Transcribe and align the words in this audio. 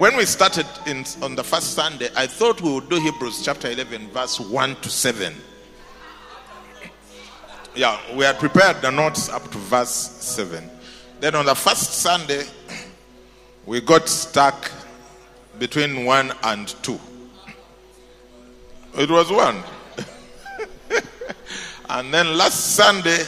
When 0.00 0.16
we 0.16 0.24
started 0.24 0.64
in, 0.86 1.04
on 1.20 1.34
the 1.34 1.44
first 1.44 1.74
Sunday, 1.74 2.08
I 2.16 2.26
thought 2.26 2.62
we 2.62 2.72
would 2.72 2.88
do 2.88 2.98
Hebrews 2.98 3.44
chapter 3.44 3.70
11, 3.70 4.08
verse 4.08 4.40
1 4.40 4.76
to 4.76 4.88
7. 4.88 5.34
Yeah, 7.76 8.00
we 8.16 8.24
had 8.24 8.38
prepared 8.38 8.80
the 8.80 8.90
notes 8.90 9.28
up 9.28 9.42
to 9.52 9.58
verse 9.58 9.90
7. 9.90 10.70
Then 11.20 11.34
on 11.34 11.44
the 11.44 11.54
first 11.54 12.00
Sunday, 12.00 12.44
we 13.66 13.82
got 13.82 14.08
stuck 14.08 14.72
between 15.58 16.06
1 16.06 16.32
and 16.44 16.68
2. 16.82 16.98
It 19.00 19.10
was 19.10 19.30
1. 19.30 19.62
and 21.90 22.14
then 22.14 22.38
last 22.38 22.74
Sunday, 22.74 23.22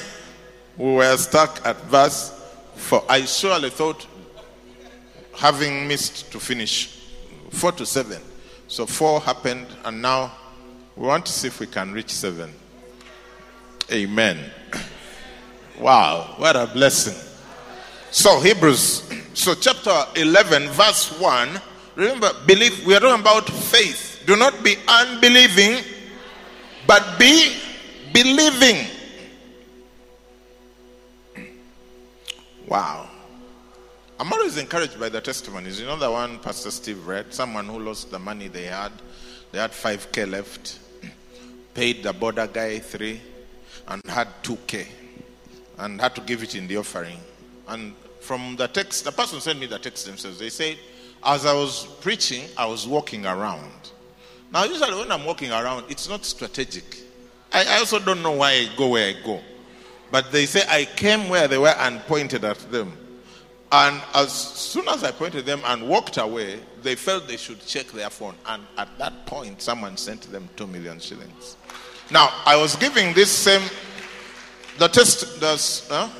we 0.78 0.94
were 0.94 1.18
stuck 1.18 1.60
at 1.66 1.76
verse 1.82 2.32
4. 2.76 3.04
I 3.10 3.26
surely 3.26 3.68
thought 3.68 4.06
having 5.42 5.88
missed 5.88 6.30
to 6.30 6.38
finish 6.38 6.86
four 7.50 7.72
to 7.72 7.84
seven. 7.84 8.22
So 8.68 8.86
four 8.86 9.20
happened, 9.20 9.66
and 9.84 10.00
now 10.00 10.30
we 10.94 11.04
want 11.08 11.26
to 11.26 11.32
see 11.32 11.48
if 11.48 11.58
we 11.58 11.66
can 11.66 11.92
reach 11.92 12.10
seven. 12.10 12.54
Amen. 13.90 14.38
Wow, 15.80 16.34
what 16.36 16.54
a 16.54 16.68
blessing. 16.68 17.18
So, 18.12 18.38
Hebrews, 18.38 19.02
so 19.34 19.54
chapter 19.54 20.04
11, 20.14 20.68
verse 20.68 21.18
1. 21.18 21.60
Remember, 21.96 22.30
believe, 22.46 22.86
we 22.86 22.94
are 22.94 23.00
talking 23.00 23.20
about 23.20 23.48
faith. 23.48 24.22
Do 24.24 24.36
not 24.36 24.62
be 24.62 24.76
unbelieving, 24.86 25.82
but 26.86 27.18
be 27.18 27.56
believing. 28.12 28.86
Wow. 32.68 33.08
I'm 34.22 34.32
always 34.32 34.56
encouraged 34.56 35.00
by 35.00 35.08
the 35.08 35.20
testimonies. 35.20 35.80
You 35.80 35.86
know 35.86 35.96
the 35.96 36.08
one 36.08 36.38
Pastor 36.38 36.70
Steve 36.70 37.08
read? 37.08 37.34
Someone 37.34 37.66
who 37.66 37.80
lost 37.80 38.12
the 38.12 38.20
money 38.20 38.46
they 38.46 38.66
had. 38.66 38.92
They 39.50 39.58
had 39.58 39.72
5K 39.72 40.30
left, 40.30 40.78
paid 41.74 42.04
the 42.04 42.14
boda 42.14 42.46
guy 42.52 42.78
three, 42.78 43.20
and 43.88 44.00
had 44.06 44.28
2K, 44.44 44.86
and 45.78 46.00
had 46.00 46.14
to 46.14 46.20
give 46.20 46.44
it 46.44 46.54
in 46.54 46.68
the 46.68 46.76
offering. 46.76 47.18
And 47.66 47.94
from 48.20 48.54
the 48.54 48.68
text, 48.68 49.02
the 49.02 49.10
person 49.10 49.40
sent 49.40 49.58
me 49.58 49.66
the 49.66 49.80
text 49.80 50.06
themselves. 50.06 50.38
They 50.38 50.50
said, 50.50 50.76
as 51.24 51.44
I 51.44 51.52
was 51.52 51.86
preaching, 52.00 52.44
I 52.56 52.66
was 52.66 52.86
walking 52.86 53.26
around. 53.26 53.90
Now, 54.52 54.62
usually 54.62 54.94
when 55.00 55.10
I'm 55.10 55.24
walking 55.24 55.50
around, 55.50 55.86
it's 55.88 56.08
not 56.08 56.24
strategic. 56.24 56.84
I, 57.52 57.64
I 57.64 57.78
also 57.78 57.98
don't 57.98 58.22
know 58.22 58.36
why 58.36 58.52
I 58.52 58.68
go 58.76 58.90
where 58.90 59.08
I 59.08 59.20
go. 59.26 59.40
But 60.12 60.30
they 60.30 60.46
say 60.46 60.62
I 60.68 60.84
came 60.84 61.28
where 61.28 61.48
they 61.48 61.58
were 61.58 61.74
and 61.76 61.98
pointed 62.02 62.44
at 62.44 62.58
them. 62.70 62.98
And 63.74 64.02
as 64.14 64.32
soon 64.32 64.86
as 64.88 65.02
I 65.02 65.12
pointed 65.12 65.46
them 65.46 65.62
and 65.64 65.88
walked 65.88 66.18
away, 66.18 66.60
they 66.82 66.94
felt 66.94 67.26
they 67.26 67.38
should 67.38 67.64
check 67.66 67.86
their 67.86 68.10
phone. 68.10 68.34
And 68.46 68.62
at 68.76 68.88
that 68.98 69.24
point, 69.24 69.62
someone 69.62 69.96
sent 69.96 70.30
them 70.30 70.46
two 70.56 70.66
million 70.66 71.00
shillings. 71.00 71.56
Now, 72.10 72.28
I 72.44 72.54
was 72.54 72.76
giving 72.76 73.14
this 73.14 73.30
same, 73.30 73.62
the 74.76 74.88
test, 74.88 75.40
the, 75.40 75.84
uh, 75.90 76.10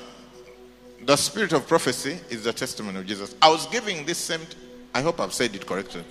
the 1.04 1.16
spirit 1.16 1.52
of 1.52 1.68
prophecy 1.68 2.18
is 2.30 2.44
the 2.44 2.54
testimony 2.54 3.00
of 3.00 3.06
Jesus. 3.06 3.34
I 3.42 3.50
was 3.50 3.66
giving 3.66 4.06
this 4.06 4.16
same, 4.16 4.40
I 4.94 5.02
hope 5.02 5.20
I've 5.20 5.34
said 5.34 5.54
it 5.54 5.66
correctly. 5.66 6.04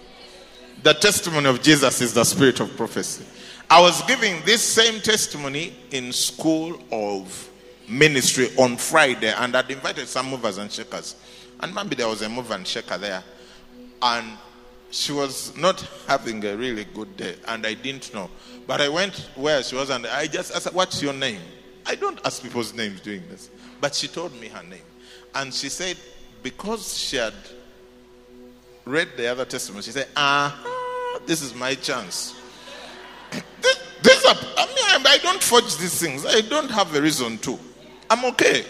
The 0.83 0.93
testimony 0.93 1.47
of 1.47 1.63
Jesus 1.63 2.01
is 2.01 2.13
the 2.13 2.23
spirit 2.23 2.59
of 2.59 2.75
prophecy. 2.77 3.25
I 3.67 3.81
was 3.81 4.03
giving 4.03 4.43
this 4.45 4.61
same 4.61 5.01
testimony 5.01 5.75
in 5.89 6.11
school 6.11 6.79
of 6.91 7.49
ministry 7.87 8.49
on 8.57 8.77
Friday, 8.77 9.33
and 9.35 9.55
I'd 9.55 9.71
invited 9.71 10.07
some 10.07 10.29
movers 10.29 10.57
and 10.57 10.71
shakers. 10.71 11.15
And 11.61 11.75
maybe 11.75 11.95
there 11.95 12.07
was 12.07 12.21
a 12.21 12.29
mover 12.29 12.53
and 12.53 12.65
shaker 12.65 12.97
there. 12.97 13.23
And 14.01 14.37
she 14.91 15.13
was 15.13 15.55
not 15.55 15.79
having 16.07 16.43
a 16.45 16.55
really 16.55 16.83
good 16.83 17.15
day, 17.15 17.35
and 17.47 17.65
I 17.65 17.73
didn't 17.73 18.13
know. 18.13 18.29
But 18.67 18.81
I 18.81 18.89
went 18.89 19.29
where 19.35 19.63
she 19.63 19.75
was, 19.75 19.89
and 19.89 20.05
I 20.05 20.27
just 20.27 20.53
asked, 20.53 20.73
What's 20.73 21.01
your 21.01 21.13
name? 21.13 21.39
I 21.85 21.95
don't 21.95 22.19
ask 22.25 22.43
people's 22.43 22.73
names 22.73 23.01
doing 23.01 23.23
this. 23.29 23.49
But 23.79 23.95
she 23.95 24.07
told 24.07 24.39
me 24.39 24.47
her 24.49 24.63
name. 24.63 24.83
And 25.33 25.53
she 25.53 25.69
said, 25.69 25.97
Because 26.43 26.97
she 26.97 27.15
had 27.15 27.33
read 28.85 29.09
the 29.17 29.27
other 29.27 29.45
testimony, 29.45 29.83
she 29.83 29.91
said, 29.91 30.07
Ah, 30.15 31.19
this 31.25 31.41
is 31.41 31.55
my 31.55 31.73
chance. 31.75 32.35
this, 33.61 33.79
this, 34.03 34.25
I 34.25 34.65
mean, 34.65 35.07
I 35.07 35.19
don't 35.23 35.41
forge 35.41 35.77
these 35.77 35.99
things. 35.99 36.25
I 36.25 36.41
don't 36.41 36.69
have 36.69 36.93
a 36.93 37.01
reason 37.01 37.37
to. 37.39 37.57
I'm 38.09 38.25
okay. 38.25 38.65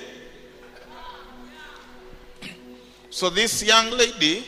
So 3.11 3.29
this 3.29 3.61
young 3.61 3.91
lady 3.91 4.45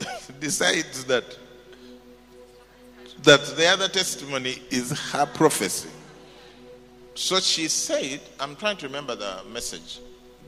decides 0.40 1.04
that 1.04 1.24
that 3.22 3.44
the 3.54 3.66
other 3.66 3.86
testimony 3.86 4.62
is 4.70 4.98
her 5.12 5.26
prophecy. 5.26 5.90
So 7.14 7.38
she 7.38 7.68
said, 7.68 8.20
I'm 8.40 8.56
trying 8.56 8.78
to 8.78 8.86
remember 8.86 9.14
the 9.14 9.42
message. 9.52 10.00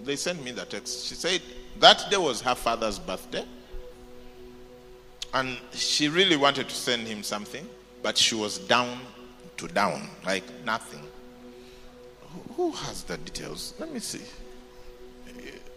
They 0.04 0.16
sent 0.16 0.42
me 0.42 0.52
the 0.52 0.64
text. 0.64 1.06
She 1.06 1.14
said 1.14 1.42
that 1.80 2.06
day 2.10 2.16
was 2.16 2.40
her 2.40 2.54
father's 2.54 2.98
birthday. 2.98 3.44
And 5.34 5.58
she 5.72 6.08
really 6.08 6.36
wanted 6.36 6.70
to 6.70 6.74
send 6.74 7.06
him 7.06 7.22
something, 7.22 7.68
but 8.02 8.16
she 8.16 8.34
was 8.34 8.56
down 8.58 8.98
to 9.58 9.68
down, 9.68 10.08
like 10.24 10.44
nothing. 10.64 11.02
Who 12.56 12.70
has 12.70 13.02
the 13.02 13.18
details? 13.18 13.74
Let 13.78 13.92
me 13.92 14.00
see. 14.00 14.22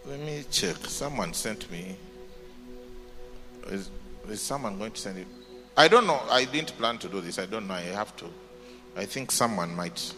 Let 0.08 0.20
me 0.20 0.44
check. 0.50 0.76
Someone 0.86 1.34
sent 1.34 1.70
me. 1.70 1.96
Is, 3.68 3.90
is 4.28 4.40
someone 4.40 4.78
going 4.78 4.92
to 4.92 5.00
send 5.00 5.18
it? 5.18 5.26
I 5.76 5.88
don't 5.88 6.06
know. 6.06 6.20
I 6.30 6.44
didn't 6.44 6.76
plan 6.78 6.98
to 6.98 7.08
do 7.08 7.20
this. 7.20 7.38
I 7.38 7.46
don't 7.46 7.66
know. 7.66 7.74
I 7.74 7.82
have 7.82 8.16
to. 8.16 8.26
I 8.96 9.04
think 9.04 9.32
someone 9.32 9.74
might 9.74 10.14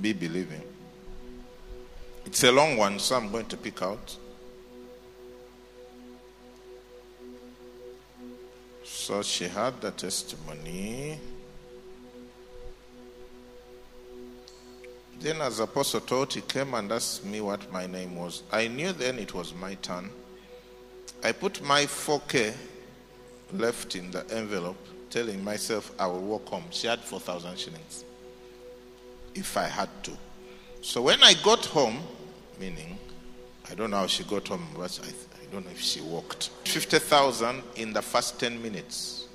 be 0.00 0.12
believing. 0.12 0.62
It's 2.26 2.44
a 2.44 2.52
long 2.52 2.76
one, 2.76 2.98
so 2.98 3.16
I'm 3.16 3.30
going 3.30 3.46
to 3.46 3.56
pick 3.56 3.80
out. 3.82 4.16
So 8.84 9.22
she 9.22 9.48
had 9.48 9.80
the 9.80 9.90
testimony. 9.92 11.18
Then, 15.20 15.40
as 15.40 15.60
Apostle 15.60 16.00
taught, 16.00 16.34
he 16.34 16.40
came 16.42 16.74
and 16.74 16.90
asked 16.92 17.24
me 17.24 17.40
what 17.40 17.72
my 17.72 17.86
name 17.86 18.16
was. 18.16 18.42
I 18.52 18.68
knew 18.68 18.92
then 18.92 19.18
it 19.18 19.32
was 19.32 19.54
my 19.54 19.74
turn. 19.76 20.10
I 21.22 21.32
put 21.32 21.62
my 21.62 21.82
4K 21.82 22.54
left 23.52 23.96
in 23.96 24.10
the 24.10 24.28
envelope, 24.30 24.76
telling 25.10 25.42
myself 25.42 25.92
I 25.98 26.06
will 26.06 26.20
walk 26.20 26.48
home. 26.48 26.64
She 26.70 26.86
had 26.86 27.00
4,000 27.00 27.58
shillings 27.58 28.04
if 29.34 29.56
I 29.56 29.64
had 29.64 29.88
to. 30.04 30.12
So 30.82 31.02
when 31.02 31.22
I 31.22 31.34
got 31.42 31.64
home, 31.66 31.98
meaning, 32.60 32.98
I 33.70 33.74
don't 33.74 33.90
know 33.90 33.98
how 33.98 34.06
she 34.06 34.24
got 34.24 34.46
home, 34.48 34.66
but 34.76 35.00
I, 35.02 35.08
I 35.08 35.52
don't 35.52 35.64
know 35.64 35.72
if 35.72 35.80
she 35.80 36.00
walked. 36.02 36.50
50,000 36.64 37.62
in 37.76 37.92
the 37.92 38.02
first 38.02 38.38
10 38.38 38.62
minutes. 38.62 39.28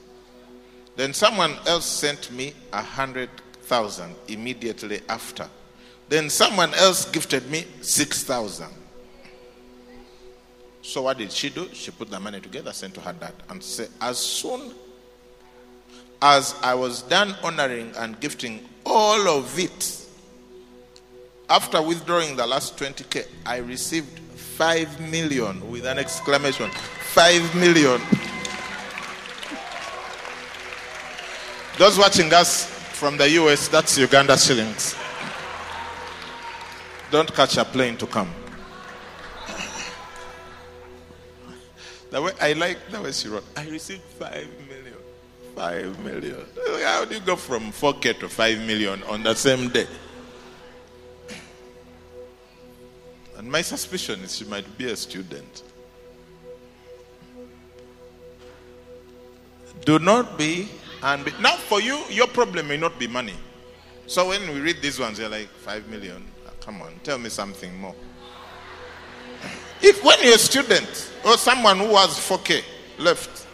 Then 0.95 1.13
someone 1.13 1.55
else 1.65 1.85
sent 1.85 2.31
me 2.31 2.53
100,000 2.71 4.15
immediately 4.27 5.01
after. 5.09 5.47
Then 6.09 6.29
someone 6.29 6.73
else 6.73 7.05
gifted 7.09 7.49
me 7.49 7.65
6,000. 7.81 8.67
So 10.81 11.03
what 11.03 11.19
did 11.19 11.31
she 11.31 11.51
do? 11.51 11.69
She 11.71 11.91
put 11.91 12.09
the 12.09 12.19
money 12.19 12.41
together, 12.41 12.73
sent 12.73 12.95
to 12.95 13.01
her 13.01 13.13
dad, 13.13 13.33
and 13.49 13.63
said, 13.63 13.89
as 14.01 14.17
soon 14.17 14.73
as 16.19 16.55
I 16.63 16.73
was 16.73 17.03
done 17.03 17.35
honoring 17.43 17.93
and 17.95 18.19
gifting 18.19 18.67
all 18.85 19.29
of 19.29 19.57
it, 19.59 20.07
after 21.47 21.81
withdrawing 21.81 22.35
the 22.35 22.45
last 22.45 22.75
20k, 22.77 23.27
I 23.45 23.57
received 23.57 24.17
5 24.17 24.99
million 25.11 25.69
with 25.69 25.85
an 25.85 25.99
exclamation. 25.99 26.71
5 26.71 27.55
million. 27.55 28.01
Those 31.77 31.97
watching 31.97 32.33
us 32.33 32.65
from 32.65 33.15
the 33.15 33.29
US, 33.31 33.67
that's 33.67 33.97
Uganda 33.97 34.37
shillings. 34.37 34.98
Don't 37.11 37.33
catch 37.33 37.57
a 37.57 37.65
plane 37.65 37.97
to 37.97 38.07
come. 38.07 38.29
The 42.11 42.21
way 42.21 42.31
I 42.41 42.53
like 42.53 42.77
the 42.89 43.01
way 43.01 43.11
she 43.11 43.27
wrote, 43.27 43.45
I 43.55 43.67
received 43.69 44.01
five 44.01 44.47
million. 44.67 44.95
Five 45.55 45.99
million. 46.03 46.45
How 46.83 47.05
do 47.05 47.15
you 47.15 47.21
go 47.21 47.35
from 47.35 47.71
4K 47.71 48.19
to 48.19 48.29
5 48.29 48.59
million 48.59 49.03
on 49.03 49.23
the 49.23 49.35
same 49.35 49.69
day? 49.69 49.87
And 53.37 53.51
my 53.51 53.61
suspicion 53.61 54.21
is 54.21 54.35
she 54.37 54.45
might 54.45 54.77
be 54.77 54.89
a 54.91 54.95
student. 54.95 55.63
Do 59.85 59.99
not 59.99 60.37
be 60.37 60.69
and 61.03 61.23
be. 61.23 61.31
Now, 61.39 61.55
for 61.55 61.79
you, 61.79 61.99
your 62.09 62.27
problem 62.27 62.67
may 62.67 62.77
not 62.77 62.99
be 62.99 63.07
money. 63.07 63.35
So 64.07 64.29
when 64.29 64.41
we 64.53 64.59
read 64.59 64.81
these 64.81 64.99
ones, 64.99 65.19
you're 65.19 65.29
like, 65.29 65.47
5 65.47 65.87
million. 65.87 66.25
Come 66.61 66.81
on, 66.81 66.99
tell 67.03 67.17
me 67.17 67.29
something 67.29 67.75
more. 67.79 67.95
If 69.81 70.03
when 70.03 70.17
you're 70.21 70.35
a 70.35 70.37
student 70.37 71.11
or 71.25 71.37
someone 71.37 71.77
who 71.77 71.95
has 71.95 72.11
4K 72.11 72.63
left, 72.97 73.47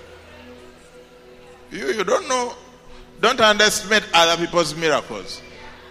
you, 1.72 1.88
you 1.88 2.04
don't 2.04 2.28
know, 2.28 2.54
don't 3.22 3.40
underestimate 3.40 4.04
other 4.13 4.44
people's 4.44 4.75
miracles. 4.75 5.42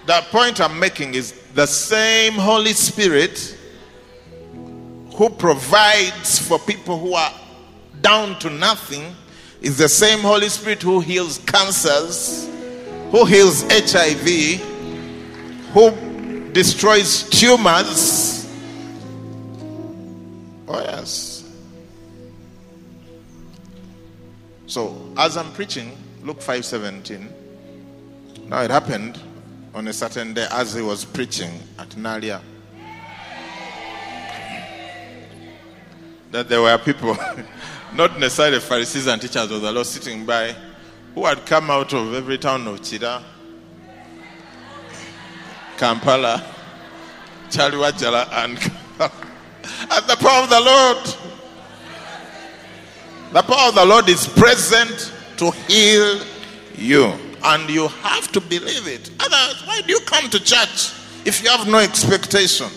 The 0.06 0.24
point 0.30 0.60
I'm 0.60 0.78
making 0.78 1.14
is 1.14 1.32
the 1.54 1.66
same 1.66 2.34
Holy 2.34 2.72
Spirit 2.72 3.56
who 5.14 5.30
provides 5.30 6.38
for 6.38 6.58
people 6.58 6.98
who 6.98 7.14
are 7.14 7.32
down 8.02 8.38
to 8.40 8.50
nothing 8.50 9.14
is 9.62 9.78
the 9.78 9.88
same 9.88 10.18
Holy 10.18 10.48
Spirit 10.48 10.82
who 10.82 11.00
heals 11.00 11.38
cancers, 11.46 12.50
who 13.10 13.24
heals 13.24 13.62
HIV, 13.70 14.60
who 15.72 15.90
destroys 16.54 17.28
tumors. 17.28 18.48
Oh, 20.66 20.80
yes. 20.80 21.44
So, 24.66 25.12
as 25.16 25.36
I'm 25.36 25.52
preaching, 25.52 25.96
Luke 26.22 26.40
5:17. 26.40 27.28
Now 28.48 28.62
it 28.62 28.70
happened 28.70 29.20
on 29.74 29.88
a 29.88 29.92
certain 29.92 30.32
day 30.32 30.46
as 30.50 30.74
he 30.74 30.82
was 30.82 31.04
preaching 31.04 31.50
at 31.78 31.90
Naalya 31.90 32.40
that 36.34 36.48
there 36.48 36.60
were 36.60 36.76
people, 36.78 37.16
not 37.94 38.18
necessarily 38.18 38.58
Pharisees 38.58 39.06
and 39.06 39.22
teachers 39.22 39.48
of 39.52 39.62
the 39.62 39.70
law, 39.70 39.84
sitting 39.84 40.26
by, 40.26 40.54
who 41.14 41.24
had 41.24 41.46
come 41.46 41.70
out 41.70 41.94
of 41.94 42.12
every 42.12 42.38
town 42.38 42.66
of 42.66 42.80
Kira, 42.80 43.22
Kampala, 45.76 46.44
Kyaliwajjala, 47.50 48.28
and, 48.32 48.58
and 48.98 50.06
the 50.06 50.16
power 50.18 50.42
of 50.42 50.50
the 50.50 50.60
Lord. 50.60 51.34
The 53.32 53.42
power 53.42 53.68
of 53.68 53.74
the 53.74 53.84
Lord 53.84 54.08
is 54.08 54.28
present 54.28 55.12
to 55.38 55.50
heal 55.68 56.20
you. 56.76 57.12
And 57.46 57.68
you 57.68 57.88
have 57.88 58.32
to 58.32 58.40
believe 58.40 58.88
it. 58.88 59.10
Otherwise, 59.20 59.66
why 59.66 59.82
do 59.82 59.92
you 59.92 60.00
come 60.00 60.30
to 60.30 60.42
church 60.42 60.92
if 61.26 61.42
you 61.42 61.50
have 61.50 61.66
no 61.68 61.78
expectation? 61.78 62.68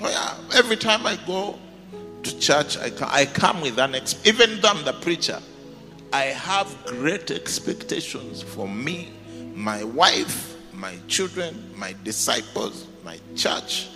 Oh, 0.00 0.08
yeah. 0.08 0.58
Every 0.58 0.76
time 0.76 1.06
I 1.06 1.18
go 1.26 1.58
to 2.22 2.38
church, 2.38 2.76
I, 2.76 2.92
I 3.06 3.26
come 3.26 3.60
with 3.60 3.78
an 3.78 3.96
even 4.24 4.60
though 4.60 4.68
I'm 4.68 4.84
the 4.84 4.92
preacher, 4.92 5.40
I 6.12 6.24
have 6.24 6.76
great 6.86 7.30
expectations 7.30 8.42
for 8.42 8.68
me, 8.68 9.10
my 9.54 9.82
wife, 9.82 10.51
my 10.82 10.98
children, 11.06 11.54
my 11.76 11.94
disciples, 12.02 12.88
my 13.04 13.16
church. 13.36 13.88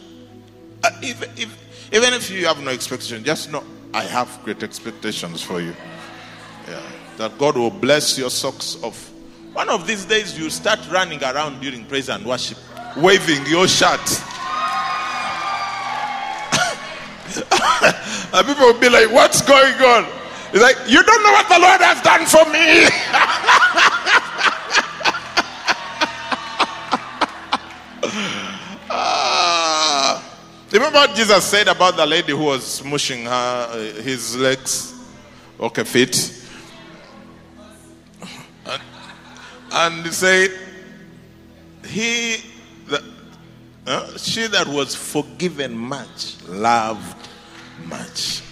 Uh, 0.84 0.90
even, 1.02 1.28
if, 1.36 1.90
even 1.92 2.14
if 2.14 2.30
you 2.30 2.46
have 2.46 2.62
no 2.62 2.70
expectation, 2.70 3.24
just 3.24 3.50
know 3.50 3.64
I 3.92 4.04
have 4.04 4.40
great 4.44 4.62
expectations 4.62 5.42
for 5.42 5.60
you. 5.60 5.74
Yeah. 6.68 6.80
That 7.16 7.36
God 7.38 7.56
will 7.56 7.70
bless 7.70 8.16
your 8.16 8.30
socks 8.30 8.80
off. 8.84 9.10
One 9.52 9.68
of 9.68 9.88
these 9.88 10.04
days, 10.04 10.38
you 10.38 10.48
start 10.48 10.78
running 10.88 11.20
around 11.24 11.60
during 11.60 11.84
praise 11.86 12.08
and 12.08 12.24
worship, 12.24 12.58
waving 12.96 13.44
your 13.46 13.66
shirt. 13.66 14.00
and 18.32 18.46
people 18.46 18.64
will 18.64 18.78
be 18.78 18.88
like, 18.88 19.10
What's 19.10 19.42
going 19.42 19.74
on? 19.74 20.06
It's 20.52 20.62
like, 20.62 20.76
You 20.86 21.02
don't 21.02 21.22
know 21.24 21.32
what 21.32 21.48
the 21.48 21.58
Lord 21.58 21.80
has 21.80 22.00
done 22.02 22.26
for 22.26 22.44
me. 22.52 22.86
Ah. 28.88 30.22
remember 30.72 30.98
what 30.98 31.14
Jesus 31.14 31.44
said 31.44 31.68
about 31.68 31.96
the 31.96 32.06
lady 32.06 32.32
who 32.32 32.44
was 32.44 32.80
smushing 32.80 33.24
her, 33.24 33.68
uh, 33.70 34.02
his 34.02 34.36
legs, 34.36 34.94
okay, 35.60 35.84
feet? 35.84 36.32
And, 38.64 38.82
and 39.72 40.06
he 40.06 40.12
said, 40.12 40.50
He, 41.86 42.36
the, 42.86 43.02
uh, 43.86 44.16
she 44.16 44.46
that 44.46 44.66
was 44.66 44.94
forgiven 44.94 45.76
much, 45.76 46.40
loved 46.48 47.28
much. 47.86 48.42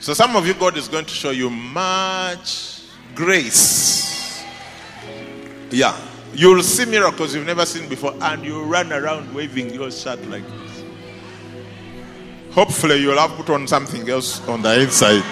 So 0.00 0.14
some 0.14 0.34
of 0.34 0.46
you, 0.46 0.54
God 0.54 0.76
is 0.76 0.88
going 0.88 1.04
to 1.04 1.14
show 1.14 1.30
you 1.30 1.50
much 1.50 2.82
grace. 3.14 4.44
Yeah. 5.70 6.09
You'll 6.32 6.62
see 6.62 6.84
miracles 6.84 7.34
you've 7.34 7.46
never 7.46 7.66
seen 7.66 7.88
before, 7.88 8.14
and 8.20 8.44
you 8.44 8.62
run 8.62 8.92
around 8.92 9.34
waving 9.34 9.74
your 9.74 9.90
shirt 9.90 10.24
like 10.28 10.44
this. 10.46 10.84
Hopefully, 12.52 12.96
you'll 12.96 13.18
have 13.18 13.32
put 13.32 13.50
on 13.50 13.66
something 13.66 14.08
else 14.08 14.46
on 14.48 14.62
the 14.62 14.82
inside. 14.82 15.24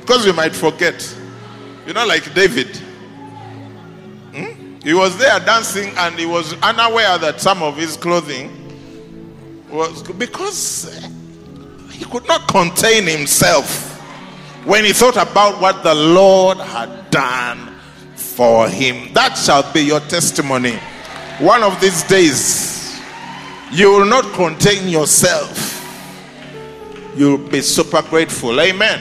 Because 0.00 0.26
you 0.26 0.34
might 0.34 0.54
forget. 0.54 1.16
You 1.86 1.94
know, 1.94 2.06
like 2.06 2.34
David. 2.34 2.76
Hmm? 4.34 4.78
He 4.82 4.94
was 4.94 5.16
there 5.16 5.38
dancing 5.40 5.92
and 5.96 6.14
he 6.18 6.26
was 6.26 6.54
unaware 6.62 7.18
that 7.18 7.40
some 7.40 7.62
of 7.62 7.76
his 7.76 7.96
clothing 7.96 8.50
was 9.70 10.02
because 10.02 10.94
he 11.90 12.04
could 12.04 12.26
not 12.28 12.46
contain 12.48 13.06
himself 13.06 13.98
when 14.64 14.84
he 14.84 14.92
thought 14.92 15.16
about 15.16 15.60
what 15.60 15.82
the 15.82 15.94
Lord 15.94 16.58
had 16.58 17.10
done 17.10 17.73
for 18.34 18.68
him. 18.68 19.12
That 19.12 19.34
shall 19.34 19.72
be 19.72 19.82
your 19.82 20.00
testimony. 20.00 20.76
One 21.38 21.62
of 21.62 21.80
these 21.80 22.02
days, 22.04 23.00
you 23.70 23.90
will 23.90 24.06
not 24.06 24.32
contain 24.34 24.88
yourself. 24.88 25.70
You'll 27.16 27.38
be 27.38 27.60
super 27.60 28.02
grateful. 28.02 28.60
Amen. 28.60 29.00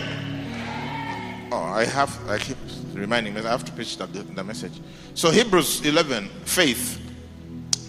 Oh, 1.51 1.57
I 1.57 1.85
have, 1.85 2.29
I 2.29 2.37
keep 2.37 2.57
reminding 2.93 3.33
me, 3.33 3.41
I 3.41 3.49
have 3.49 3.65
to 3.65 3.71
preach 3.71 3.97
the, 3.97 4.05
the 4.05 4.43
message. 4.43 4.73
So, 5.15 5.31
Hebrews 5.31 5.85
11, 5.85 6.27
faith. 6.45 6.99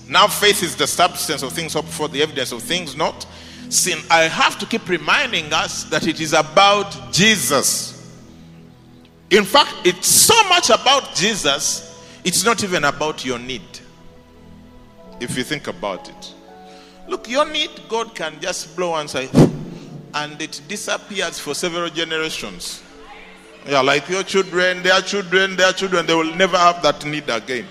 Now, 0.08 0.28
faith 0.28 0.62
is 0.62 0.76
the 0.76 0.86
substance 0.86 1.42
of 1.42 1.52
things 1.52 1.74
hoped 1.74 1.88
for, 1.88 2.08
the 2.08 2.22
evidence 2.22 2.52
of 2.52 2.62
things 2.62 2.96
not 2.96 3.26
seen. 3.68 3.98
I 4.10 4.22
have 4.22 4.58
to 4.60 4.66
keep 4.66 4.88
reminding 4.88 5.52
us 5.52 5.84
that 5.84 6.06
it 6.06 6.20
is 6.20 6.32
about 6.32 7.12
Jesus. 7.12 7.93
In 9.34 9.44
fact, 9.44 9.74
it's 9.84 10.06
so 10.06 10.48
much 10.48 10.70
about 10.70 11.12
Jesus, 11.16 12.00
it's 12.22 12.44
not 12.44 12.62
even 12.62 12.84
about 12.84 13.24
your 13.24 13.40
need. 13.40 13.62
If 15.18 15.36
you 15.36 15.42
think 15.42 15.66
about 15.66 16.08
it. 16.08 16.34
Look, 17.08 17.28
your 17.28 17.44
need, 17.50 17.70
God 17.88 18.14
can 18.14 18.40
just 18.40 18.76
blow 18.76 18.90
one 18.90 19.08
side 19.08 19.30
and 20.14 20.40
it 20.40 20.60
disappears 20.68 21.40
for 21.40 21.52
several 21.52 21.90
generations. 21.90 22.80
Yeah, 23.66 23.80
like 23.80 24.08
your 24.08 24.22
children, 24.22 24.84
their 24.84 25.00
children, 25.00 25.56
their 25.56 25.72
children, 25.72 26.06
they 26.06 26.14
will 26.14 26.32
never 26.36 26.56
have 26.56 26.80
that 26.84 27.04
need 27.04 27.28
again. 27.28 27.66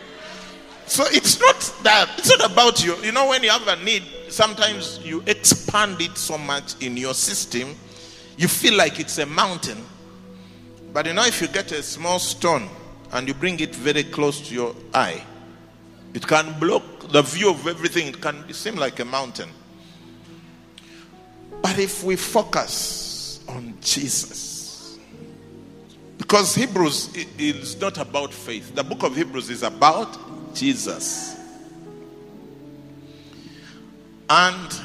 So 0.86 1.06
it's 1.12 1.40
not 1.40 1.84
that, 1.84 2.10
it's 2.18 2.38
not 2.38 2.52
about 2.52 2.84
you. 2.84 2.98
You 2.98 3.14
know, 3.14 3.30
when 3.30 3.42
you 3.42 3.52
have 3.52 3.66
a 3.70 3.82
need, 3.82 4.04
sometimes 4.28 5.00
you 5.02 5.24
expand 5.28 6.02
it 6.02 6.18
so 6.18 6.38
much 6.38 6.84
in 6.84 6.98
your 6.98 7.14
system, 7.14 7.74
you 8.36 8.50
feel 8.50 8.76
like 8.76 9.00
it's 9.00 9.18
a 9.20 9.26
mountain. 9.26 9.78
But 10.94 11.08
you 11.08 11.14
know, 11.14 11.26
if 11.26 11.42
you 11.42 11.48
get 11.48 11.72
a 11.72 11.82
small 11.82 12.20
stone 12.20 12.70
and 13.12 13.28
you 13.28 13.34
bring 13.34 13.60
it 13.60 13.76
very 13.76 14.04
close 14.04 14.48
to 14.48 14.54
your 14.54 14.76
eye, 14.94 15.24
it 16.14 16.26
can 16.26 16.58
block 16.60 16.84
the 17.12 17.24
view 17.24 17.50
of 17.50 17.68
everything. 17.68 18.08
It 18.08 18.22
can 18.22 18.54
seem 18.54 18.76
like 18.76 19.00
a 19.00 19.06
mountain. 19.06 19.50
But 21.62 21.80
if 21.80 22.04
we 22.04 22.16
focus 22.16 23.44
on 23.50 23.76
Jesus, 23.82 25.00
because 26.18 26.54
Hebrews 26.54 27.10
is 27.40 27.80
not 27.82 27.98
about 27.98 28.32
faith, 28.32 28.76
the 28.76 28.84
book 28.84 29.04
of 29.04 29.16
Hebrews 29.16 29.50
is 29.50 29.64
about 29.64 30.54
Jesus. 30.54 31.36
And 34.30 34.82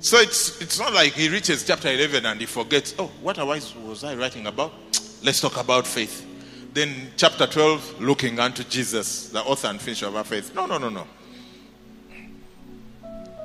so 0.00 0.18
it's 0.18 0.60
it's 0.60 0.78
not 0.78 0.92
like 0.92 1.12
he 1.12 1.28
reaches 1.28 1.66
chapter 1.66 1.88
11 1.88 2.24
and 2.26 2.40
he 2.40 2.46
forgets, 2.46 2.94
oh, 2.98 3.10
what 3.20 3.36
was 3.38 4.04
I 4.04 4.14
writing 4.14 4.46
about? 4.46 4.72
Let's 5.22 5.40
talk 5.40 5.56
about 5.56 5.86
faith. 5.86 6.24
Then 6.72 7.10
chapter 7.16 7.46
12, 7.46 8.00
looking 8.00 8.38
unto 8.38 8.62
Jesus, 8.62 9.30
the 9.30 9.40
author 9.40 9.68
and 9.68 9.80
finisher 9.80 10.06
of 10.06 10.14
our 10.14 10.24
faith. 10.24 10.54
No, 10.54 10.66
no, 10.66 10.78
no, 10.78 10.88
no. 10.88 11.06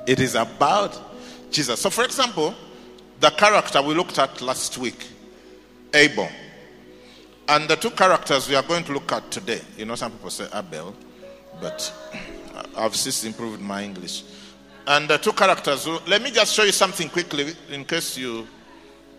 It 0.06 0.20
is 0.20 0.34
about 0.34 0.96
Jesus. 1.50 1.80
So, 1.80 1.90
for 1.90 2.04
example, 2.04 2.54
the 3.20 3.30
character 3.30 3.80
we 3.82 3.94
looked 3.94 4.18
at 4.18 4.40
last 4.42 4.76
week, 4.78 5.06
Abel. 5.92 6.28
And 7.48 7.68
the 7.68 7.76
two 7.76 7.90
characters 7.90 8.48
we 8.48 8.54
are 8.54 8.62
going 8.62 8.84
to 8.84 8.92
look 8.92 9.10
at 9.12 9.30
today, 9.30 9.60
you 9.76 9.84
know, 9.84 9.94
some 9.94 10.12
people 10.12 10.30
say 10.30 10.46
Abel, 10.54 10.94
but 11.60 11.92
I've 12.76 12.94
since 12.96 13.24
improved 13.24 13.60
my 13.60 13.82
English. 13.82 14.24
And 14.86 15.08
the 15.08 15.16
two 15.16 15.32
characters, 15.32 15.86
let 16.06 16.20
me 16.20 16.30
just 16.30 16.54
show 16.54 16.62
you 16.62 16.72
something 16.72 17.08
quickly 17.08 17.54
in 17.70 17.84
case 17.84 18.18
you, 18.18 18.46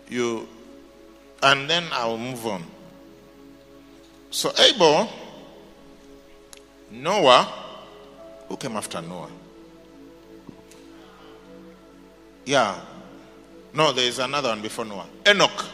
you, 0.08 0.46
and 1.42 1.68
then 1.68 1.84
I'll 1.92 2.18
move 2.18 2.46
on. 2.46 2.64
So 4.30 4.52
Abel, 4.58 5.08
Noah, 6.90 7.52
who 8.48 8.56
came 8.56 8.76
after 8.76 9.00
Noah? 9.02 9.30
Yeah. 12.44 12.78
No, 13.74 13.92
there 13.92 14.06
is 14.06 14.20
another 14.20 14.50
one 14.50 14.62
before 14.62 14.84
Noah. 14.84 15.06
Enoch. 15.28 15.64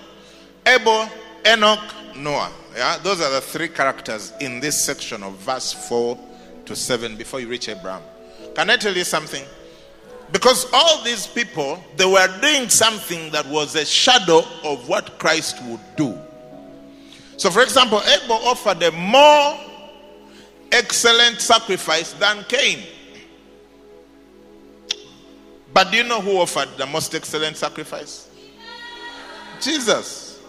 Abel, 0.66 1.08
Enoch, 1.46 2.16
Noah. 2.16 2.50
Yeah, 2.75 2.99
those 3.02 3.20
are 3.20 3.30
the 3.30 3.40
three 3.42 3.68
characters 3.68 4.32
in 4.40 4.58
this 4.58 4.82
section 4.82 5.22
of 5.22 5.34
verse 5.34 5.72
4 5.72 6.18
to 6.64 6.75
7 6.75 7.16
before 7.16 7.40
you 7.40 7.49
reach 7.49 7.68
Abraham. 7.68 8.02
Can 8.54 8.70
I 8.70 8.76
tell 8.76 8.96
you 8.96 9.04
something? 9.04 9.44
Because 10.32 10.66
all 10.72 11.04
these 11.04 11.26
people, 11.26 11.78
they 11.96 12.06
were 12.06 12.26
doing 12.40 12.70
something 12.70 13.30
that 13.32 13.46
was 13.46 13.74
a 13.74 13.84
shadow 13.84 14.42
of 14.64 14.88
what 14.88 15.18
Christ 15.18 15.62
would 15.64 15.80
do. 15.96 16.18
So, 17.36 17.50
for 17.50 17.62
example, 17.62 18.00
Abel 18.00 18.36
offered 18.36 18.82
a 18.82 18.90
more 18.92 19.58
excellent 20.72 21.40
sacrifice 21.40 22.14
than 22.14 22.44
Cain. 22.44 22.78
But 25.74 25.90
do 25.90 25.98
you 25.98 26.04
know 26.04 26.20
who 26.20 26.38
offered 26.38 26.68
the 26.78 26.86
most 26.86 27.14
excellent 27.14 27.58
sacrifice? 27.58 28.30
Jesus. 29.60 30.40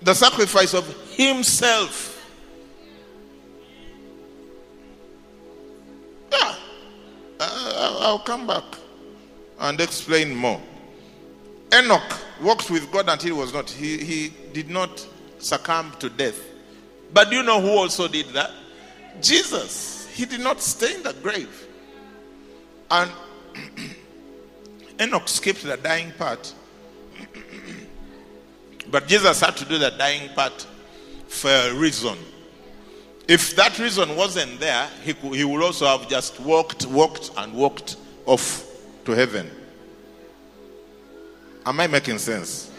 The 0.00 0.14
sacrifice 0.14 0.74
of 0.74 0.86
Himself. 1.10 2.08
Yeah. 6.30 6.54
Uh, 7.40 7.98
I'll 8.00 8.18
come 8.20 8.46
back 8.46 8.64
and 9.62 9.80
explain 9.80 10.34
more. 10.34 10.60
Enoch 11.72 12.18
walked 12.42 12.68
with 12.68 12.90
God 12.90 13.08
until 13.08 13.34
he 13.34 13.40
was 13.40 13.54
not. 13.54 13.70
He, 13.70 13.96
he 13.96 14.32
did 14.52 14.68
not 14.68 15.06
succumb 15.38 15.92
to 16.00 16.10
death. 16.10 16.38
But 17.14 17.30
do 17.30 17.36
you 17.36 17.42
know 17.42 17.60
who 17.60 17.70
also 17.70 18.08
did 18.08 18.26
that? 18.30 18.50
Jesus. 19.22 20.08
He 20.12 20.26
did 20.26 20.40
not 20.40 20.60
stay 20.60 20.94
in 20.94 21.02
the 21.02 21.14
grave. 21.14 21.66
And 22.90 23.10
Enoch 25.00 25.28
skipped 25.28 25.62
the 25.62 25.76
dying 25.76 26.12
part. 26.18 26.52
but 28.90 29.06
Jesus 29.06 29.40
had 29.40 29.56
to 29.58 29.64
do 29.64 29.78
the 29.78 29.90
dying 29.90 30.28
part 30.34 30.66
for 31.28 31.50
a 31.50 31.72
reason. 31.72 32.18
If 33.28 33.54
that 33.56 33.78
reason 33.78 34.16
wasn't 34.16 34.58
there, 34.58 34.88
he, 35.04 35.14
could, 35.14 35.34
he 35.34 35.44
would 35.44 35.62
also 35.62 35.86
have 35.86 36.08
just 36.08 36.40
walked, 36.40 36.84
walked, 36.86 37.30
and 37.36 37.54
walked 37.54 37.96
off 38.26 38.71
to 39.04 39.12
heaven. 39.12 39.50
Am 41.64 41.78
I 41.78 41.86
making 41.86 42.18
sense? 42.18 42.70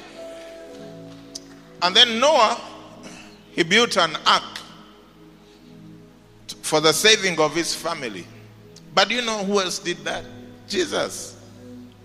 And 1.82 1.96
then 1.96 2.20
Noah, 2.20 2.60
he 3.52 3.64
built 3.64 3.98
an 3.98 4.16
ark 4.26 4.60
for 6.62 6.80
the 6.80 6.94
saving 6.94 7.40
of 7.40 7.54
his 7.56 7.76
family. 7.76 8.26
But 8.94 9.12
you 9.12 9.22
know 9.22 9.44
who 9.44 9.60
else 9.60 9.80
did 9.80 9.98
that? 10.00 10.24
Jesus 10.68 11.38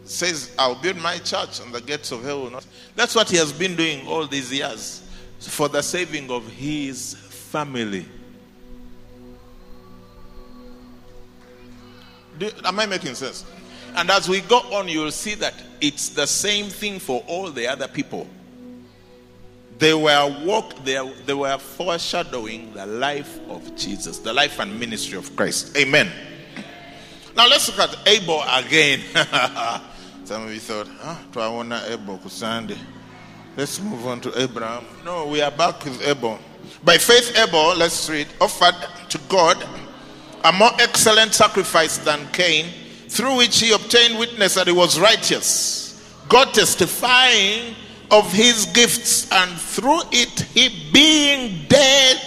says, 0.05 0.55
I'll 0.59 0.75
build 0.75 0.97
my 0.97 1.19
church 1.19 1.61
and 1.61 1.73
the 1.73 1.81
gates 1.81 2.13
of 2.13 2.25
hell 2.25 2.43
will 2.43 2.51
not. 2.51 2.67
That's 2.97 3.15
what 3.15 3.29
he 3.29 3.37
has 3.37 3.53
been 3.53 3.77
doing 3.77 4.07
all 4.07 4.27
these 4.27 4.53
years 4.53 5.03
for 5.39 5.69
the 5.69 5.83
saving 5.83 6.31
of 6.31 6.47
his 6.51 7.15
family. 7.15 8.07
Do, 12.39 12.51
am 12.65 12.81
I 12.81 12.87
making 12.87 13.15
sense? 13.15 13.45
And 13.95 14.11
as 14.11 14.29
we 14.29 14.41
go 14.43 14.59
on, 14.73 14.89
you'll 14.89 15.11
see 15.11 15.35
that 15.37 15.55
it's 15.81 16.11
the 16.11 16.27
same 16.27 16.67
thing 16.67 16.99
for 16.99 17.23
all 17.27 17.51
the 17.51 17.67
other 17.67 17.89
people. 17.89 18.27
They 19.79 19.95
were 19.95 20.43
walk, 20.45 20.85
they, 20.85 20.99
they 21.25 21.35
were 21.35 21.57
foreshadowing 21.59 22.73
the 22.75 22.87
life 22.87 23.39
of 23.49 23.77
Jesus, 23.77 24.19
the 24.19 24.33
life 24.33 24.59
and 24.59 24.79
ministry 24.79 25.17
of 25.17 25.35
Christ. 25.37 25.77
Amen. 25.77 26.11
Now 27.37 27.47
let's 27.47 27.69
look 27.69 27.79
at 27.89 28.09
Abel 28.09 28.43
again. 28.49 29.01
Some 30.25 30.43
of 30.43 30.53
you 30.53 30.59
thought, 30.59 30.89
ah, 31.03 31.23
to 31.33 31.41
I 31.41 31.49
want 31.49 31.73
Abel 31.73 32.19
Sunday. 32.29 32.77
Let's 33.57 33.81
move 33.81 34.07
on 34.07 34.21
to 34.23 34.41
Abraham. 34.41 34.85
No, 35.05 35.27
we 35.27 35.41
are 35.41 35.51
back 35.51 35.85
with 35.85 36.07
Abel. 36.07 36.39
By 36.85 36.99
faith, 36.99 37.37
Abel, 37.39 37.77
let's 37.77 38.11
read, 38.11 38.27
offered 38.41 38.75
to 39.09 39.19
God 39.29 39.65
a 40.45 40.53
more 40.53 40.71
excellent 40.79 41.35
sacrifice 41.35 41.99
than 41.99 42.27
Cain, 42.33 42.67
through 43.09 43.37
which 43.37 43.61
he 43.61 43.73
obtained 43.73 44.19
witness 44.19 44.55
that 44.55 44.67
he 44.67 44.73
was 44.73 44.99
righteous. 44.99 45.87
God 46.29 46.53
testifying 46.53 47.75
of 48.11 48.33
his 48.33 48.67
gifts, 48.67 49.31
and 49.33 49.59
through 49.59 50.01
it, 50.13 50.41
he 50.55 50.91
being 50.93 51.67
dead 51.69 52.21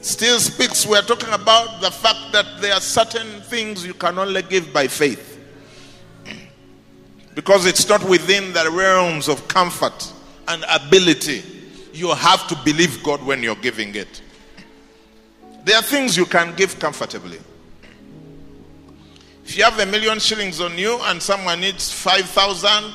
still 0.00 0.38
speaks. 0.38 0.86
We're 0.86 1.02
talking 1.02 1.32
about 1.32 1.80
the 1.80 1.90
fact 1.90 2.32
that 2.32 2.60
there 2.60 2.74
are 2.74 2.80
certain 2.80 3.40
things 3.42 3.84
you 3.86 3.94
can 3.94 4.18
only 4.18 4.42
give 4.42 4.72
by 4.72 4.86
faith 4.86 5.34
because 7.34 7.66
it's 7.66 7.86
not 7.86 8.02
within 8.08 8.52
the 8.54 8.70
realms 8.70 9.28
of 9.28 9.46
comfort 9.46 10.12
and 10.48 10.64
ability. 10.70 11.42
You 11.92 12.14
have 12.14 12.48
to 12.48 12.56
believe 12.64 13.02
God 13.02 13.24
when 13.24 13.42
you're 13.42 13.56
giving 13.56 13.94
it. 13.94 14.22
There 15.64 15.76
are 15.76 15.82
things 15.82 16.16
you 16.16 16.24
can 16.24 16.54
give 16.56 16.78
comfortably. 16.78 17.38
If 19.46 19.56
you 19.56 19.62
have 19.62 19.78
a 19.78 19.86
million 19.86 20.18
shillings 20.18 20.60
on 20.60 20.76
you 20.76 20.98
and 21.02 21.22
someone 21.22 21.60
needs 21.60 21.92
5,000, 21.92 22.92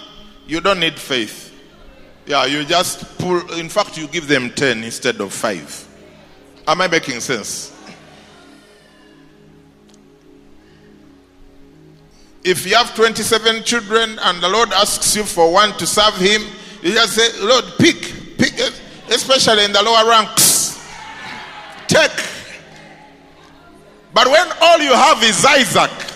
you 0.47 0.59
don't 0.59 0.81
need 0.81 0.99
faith. 0.99 1.57
Yeah, 2.25 2.45
you 2.45 2.65
just 2.65 3.17
pull, 3.19 3.53
in 3.53 3.69
fact, 3.69 3.97
you 3.97 4.05
give 4.07 4.27
them 4.27 4.49
10 4.49 4.83
instead 4.83 5.21
of 5.21 5.31
5. 5.31 5.87
Am 6.67 6.81
I 6.81 6.89
making 6.89 7.21
sense? 7.21 7.73
If 12.43 12.67
you 12.67 12.75
have 12.75 12.93
27 12.95 13.63
children 13.63 14.19
and 14.21 14.43
the 14.43 14.49
Lord 14.49 14.73
asks 14.73 15.15
you 15.15 15.23
for 15.23 15.53
one 15.53 15.71
to 15.77 15.87
serve 15.87 16.17
Him, 16.17 16.41
you 16.83 16.91
just 16.91 17.15
say, 17.15 17.45
Lord, 17.45 17.63
pick, 17.79 18.37
pick, 18.37 18.59
especially 19.09 19.63
in 19.63 19.71
the 19.71 19.81
lower 19.81 20.09
ranks. 20.09 20.85
Take. 21.87 22.11
But 24.13 24.27
when 24.27 24.47
all 24.59 24.79
you 24.79 24.93
have 24.93 25.23
is 25.23 25.45
Isaac, 25.45 26.10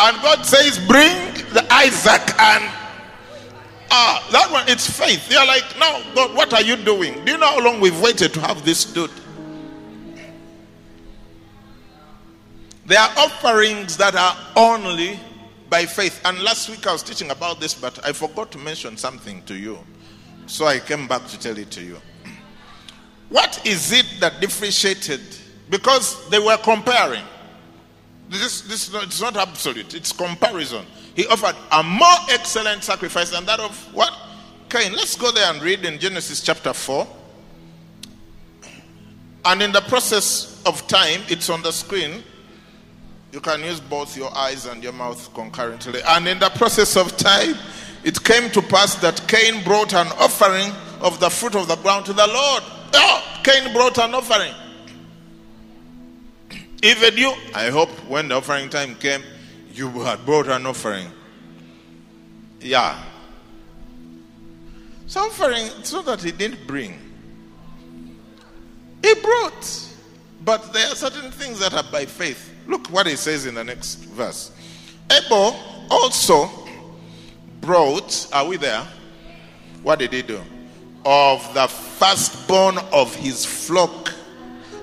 and 0.00 0.22
God 0.22 0.44
says, 0.44 0.78
bring 0.86 1.34
the 1.52 1.66
Isaac 1.70 2.22
and 2.38 2.70
ah, 3.90 4.28
that 4.32 4.50
one, 4.50 4.64
it's 4.68 4.88
faith. 4.88 5.30
You're 5.30 5.46
like, 5.46 5.64
no, 5.78 6.02
God, 6.14 6.34
what 6.34 6.52
are 6.52 6.62
you 6.62 6.76
doing? 6.76 7.24
Do 7.24 7.32
you 7.32 7.38
know 7.38 7.46
how 7.46 7.64
long 7.64 7.80
we've 7.80 8.00
waited 8.00 8.32
to 8.34 8.40
have 8.40 8.64
this 8.64 8.84
dude? 8.84 9.10
There 12.86 12.98
are 12.98 13.10
offerings 13.18 13.96
that 13.98 14.14
are 14.14 14.36
only 14.56 15.20
by 15.68 15.84
faith. 15.84 16.20
And 16.24 16.40
last 16.42 16.70
week 16.70 16.86
I 16.86 16.92
was 16.92 17.02
teaching 17.02 17.30
about 17.30 17.60
this, 17.60 17.74
but 17.74 18.04
I 18.06 18.12
forgot 18.12 18.50
to 18.52 18.58
mention 18.58 18.96
something 18.96 19.42
to 19.44 19.54
you. 19.54 19.78
So 20.46 20.66
I 20.66 20.78
came 20.78 21.06
back 21.06 21.26
to 21.26 21.38
tell 21.38 21.58
it 21.58 21.70
to 21.72 21.82
you. 21.82 22.00
What 23.28 23.66
is 23.66 23.92
it 23.92 24.06
that 24.20 24.40
differentiated? 24.40 25.20
Because 25.68 26.28
they 26.30 26.38
were 26.38 26.56
comparing. 26.56 27.24
This, 28.28 28.60
this 28.62 28.92
it's 28.94 29.20
not 29.20 29.36
absolute, 29.36 29.94
it's 29.94 30.12
comparison. 30.12 30.84
He 31.14 31.26
offered 31.26 31.56
a 31.72 31.82
more 31.82 32.16
excellent 32.30 32.84
sacrifice 32.84 33.30
than 33.30 33.46
that 33.46 33.58
of 33.58 33.76
what? 33.94 34.12
Cain. 34.68 34.92
Let's 34.92 35.16
go 35.16 35.32
there 35.32 35.50
and 35.50 35.62
read 35.62 35.84
in 35.84 35.98
Genesis 35.98 36.42
chapter 36.42 36.74
4. 36.74 37.06
And 39.46 39.62
in 39.62 39.72
the 39.72 39.80
process 39.80 40.62
of 40.66 40.86
time, 40.88 41.22
it's 41.28 41.48
on 41.48 41.62
the 41.62 41.72
screen. 41.72 42.22
You 43.32 43.40
can 43.40 43.62
use 43.62 43.80
both 43.80 44.16
your 44.16 44.36
eyes 44.36 44.66
and 44.66 44.82
your 44.82 44.92
mouth 44.92 45.32
concurrently. 45.32 46.00
And 46.06 46.28
in 46.28 46.38
the 46.38 46.50
process 46.50 46.96
of 46.96 47.16
time, 47.16 47.54
it 48.04 48.22
came 48.22 48.50
to 48.50 48.60
pass 48.60 48.94
that 48.96 49.26
Cain 49.26 49.64
brought 49.64 49.94
an 49.94 50.08
offering 50.18 50.70
of 51.00 51.18
the 51.18 51.30
fruit 51.30 51.54
of 51.54 51.66
the 51.66 51.76
ground 51.76 52.04
to 52.06 52.12
the 52.12 52.26
Lord. 52.26 52.62
Oh, 52.94 53.40
Cain 53.42 53.72
brought 53.72 53.98
an 53.98 54.14
offering. 54.14 54.52
Even 56.82 57.16
you, 57.16 57.34
I 57.54 57.70
hope 57.70 57.90
when 58.08 58.28
the 58.28 58.36
offering 58.36 58.68
time 58.68 58.94
came, 58.96 59.22
you 59.72 59.88
had 60.02 60.24
brought 60.24 60.48
an 60.48 60.66
offering. 60.66 61.06
Yeah. 62.60 63.02
So 65.06 65.20
offering, 65.20 65.66
it's 65.78 65.92
not 65.92 66.04
that 66.06 66.22
he 66.22 66.30
didn't 66.30 66.66
bring. 66.66 66.98
He 69.02 69.14
brought. 69.14 69.84
But 70.44 70.72
there 70.72 70.86
are 70.88 70.94
certain 70.94 71.30
things 71.30 71.58
that 71.60 71.74
are 71.74 71.84
by 71.90 72.06
faith. 72.06 72.54
Look 72.66 72.88
what 72.88 73.06
he 73.06 73.16
says 73.16 73.46
in 73.46 73.54
the 73.54 73.64
next 73.64 73.96
verse. 73.96 74.52
Abel 75.10 75.56
also 75.90 76.48
brought, 77.60 78.28
are 78.32 78.46
we 78.46 78.56
there? 78.56 78.86
What 79.82 79.98
did 79.98 80.12
he 80.12 80.22
do? 80.22 80.40
of 81.04 81.54
the 81.54 81.66
firstborn 81.66 82.76
of 82.92 83.14
his 83.14 83.44
flock 83.44 84.12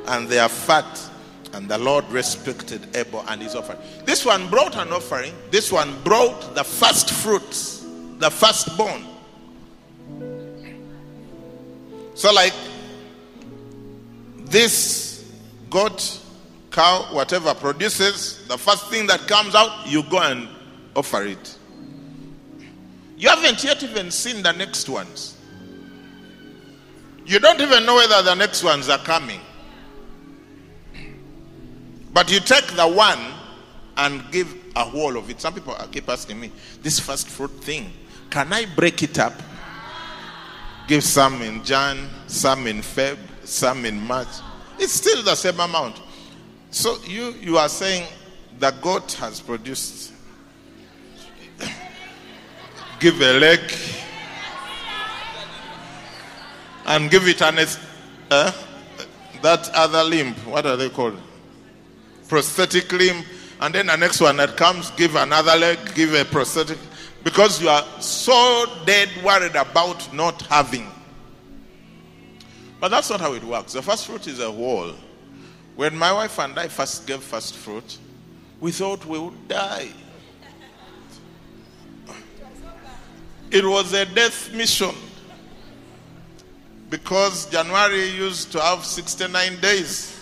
and 0.08 0.28
their 0.28 0.50
fat. 0.50 1.05
And 1.56 1.70
the 1.70 1.78
Lord 1.78 2.04
respected 2.10 2.98
Abel 2.98 3.24
and 3.30 3.42
his 3.42 3.56
offering. 3.56 3.80
This 4.04 4.26
one 4.26 4.50
brought 4.50 4.76
an 4.76 4.92
offering. 4.92 5.34
This 5.52 5.72
one 5.72 5.96
brought 6.04 6.54
the 6.54 6.66
first 6.66 7.10
fruits, 7.12 7.86
the 8.18 8.30
firstborn. 8.30 9.06
So, 12.14 12.34
like 12.34 12.54
this 14.36 15.32
goat, 15.70 16.20
cow, 16.72 17.08
whatever 17.14 17.54
produces, 17.54 18.46
the 18.50 18.58
first 18.58 18.90
thing 18.90 19.08
that 19.08 19.22
comes 19.22 19.56
out, 19.56 19.88
you 19.88 20.04
go 20.04 20.20
and 20.20 20.50
offer 20.94 21.24
it. 21.24 21.58
You 23.16 23.30
haven't 23.30 23.64
yet 23.64 23.82
even 23.82 24.12
seen 24.12 24.44
the 24.44 24.52
next 24.52 24.90
ones. 24.90 25.38
You 27.26 27.40
don't 27.40 27.62
even 27.62 27.86
know 27.86 27.96
whether 27.96 28.22
the 28.24 28.36
next 28.36 28.62
ones 28.62 28.90
are 28.90 29.00
coming. 29.00 29.40
But 32.16 32.32
you 32.32 32.40
take 32.40 32.68
the 32.78 32.88
one 32.88 33.20
and 33.98 34.24
give 34.32 34.56
a 34.74 34.86
whole 34.86 35.18
of 35.18 35.30
it. 35.30 35.42
Some 35.42 35.54
people 35.54 35.76
keep 35.92 36.08
asking 36.08 36.40
me, 36.40 36.50
this 36.82 36.98
first 36.98 37.28
fruit 37.28 37.52
thing, 37.62 37.92
can 38.30 38.54
I 38.54 38.68
break 38.74 39.04
it 39.04 39.20
up? 39.20 39.34
Give 40.88 41.04
some 41.04 41.42
in 41.42 41.62
Jan, 41.66 42.08
some 42.28 42.68
in 42.68 42.78
Feb, 42.78 43.18
some 43.44 43.84
in 43.84 44.00
March. 44.00 44.30
It's 44.80 44.94
still 44.94 45.24
the 45.24 45.36
same 45.36 45.60
amount. 45.60 46.02
So 46.72 46.96
you 47.06 47.34
you 47.42 47.58
are 47.58 47.68
saying 47.68 48.08
the 48.60 48.72
goat 48.82 49.12
has 49.20 49.42
produced. 49.42 50.14
give 53.02 53.20
a 53.20 53.40
leg 53.40 53.60
and 56.86 57.12
give 57.12 57.28
it 57.28 57.42
an 57.42 57.60
uh, 58.32 58.52
that 59.42 59.70
other 59.74 60.04
limb. 60.06 60.34
What 60.46 60.66
are 60.66 60.78
they 60.78 60.90
called? 60.90 61.20
Prosthetic 62.28 62.92
limb. 62.92 63.24
And 63.62 63.74
then 63.74 63.88
the 63.88 63.96
next 63.96 64.20
one 64.22 64.38
that 64.38 64.58
comes, 64.58 64.92
give 64.92 65.16
another 65.16 65.56
leg, 65.56 65.80
give 65.96 66.14
a 66.14 66.26
prosthetic. 66.26 66.78
Because 67.24 67.62
you 67.62 67.70
are 67.70 67.84
so 68.00 68.66
dead 68.86 69.10
worried 69.24 69.56
about 69.56 70.14
not 70.14 70.42
having. 70.44 70.88
But 72.80 72.90
that's 72.90 73.10
not 73.10 73.22
how 73.22 73.34
it 73.34 73.44
works. 73.44 73.74
The 73.74 73.82
first 73.82 74.06
fruit 74.06 74.28
is 74.28 74.40
a 74.40 74.52
whole. 74.52 74.94
When 75.76 75.98
my 75.98 76.14
wife 76.14 76.40
and 76.40 76.58
I 76.58 76.68
first 76.68 77.08
gave 77.08 77.24
first 77.24 77.56
fruit, 77.56 77.98
we 78.60 78.72
thought 78.72 79.06
we 79.06 79.20
would 79.20 79.48
die. 79.48 79.90
It 83.52 83.66
was 83.66 83.94
a 83.94 84.06
death 84.06 84.54
mission. 84.54 84.94
Because 86.90 87.48
January 87.48 88.10
used 88.10 88.52
to 88.52 88.62
have 88.62 88.86
69 88.86 89.60
days. 89.60 90.15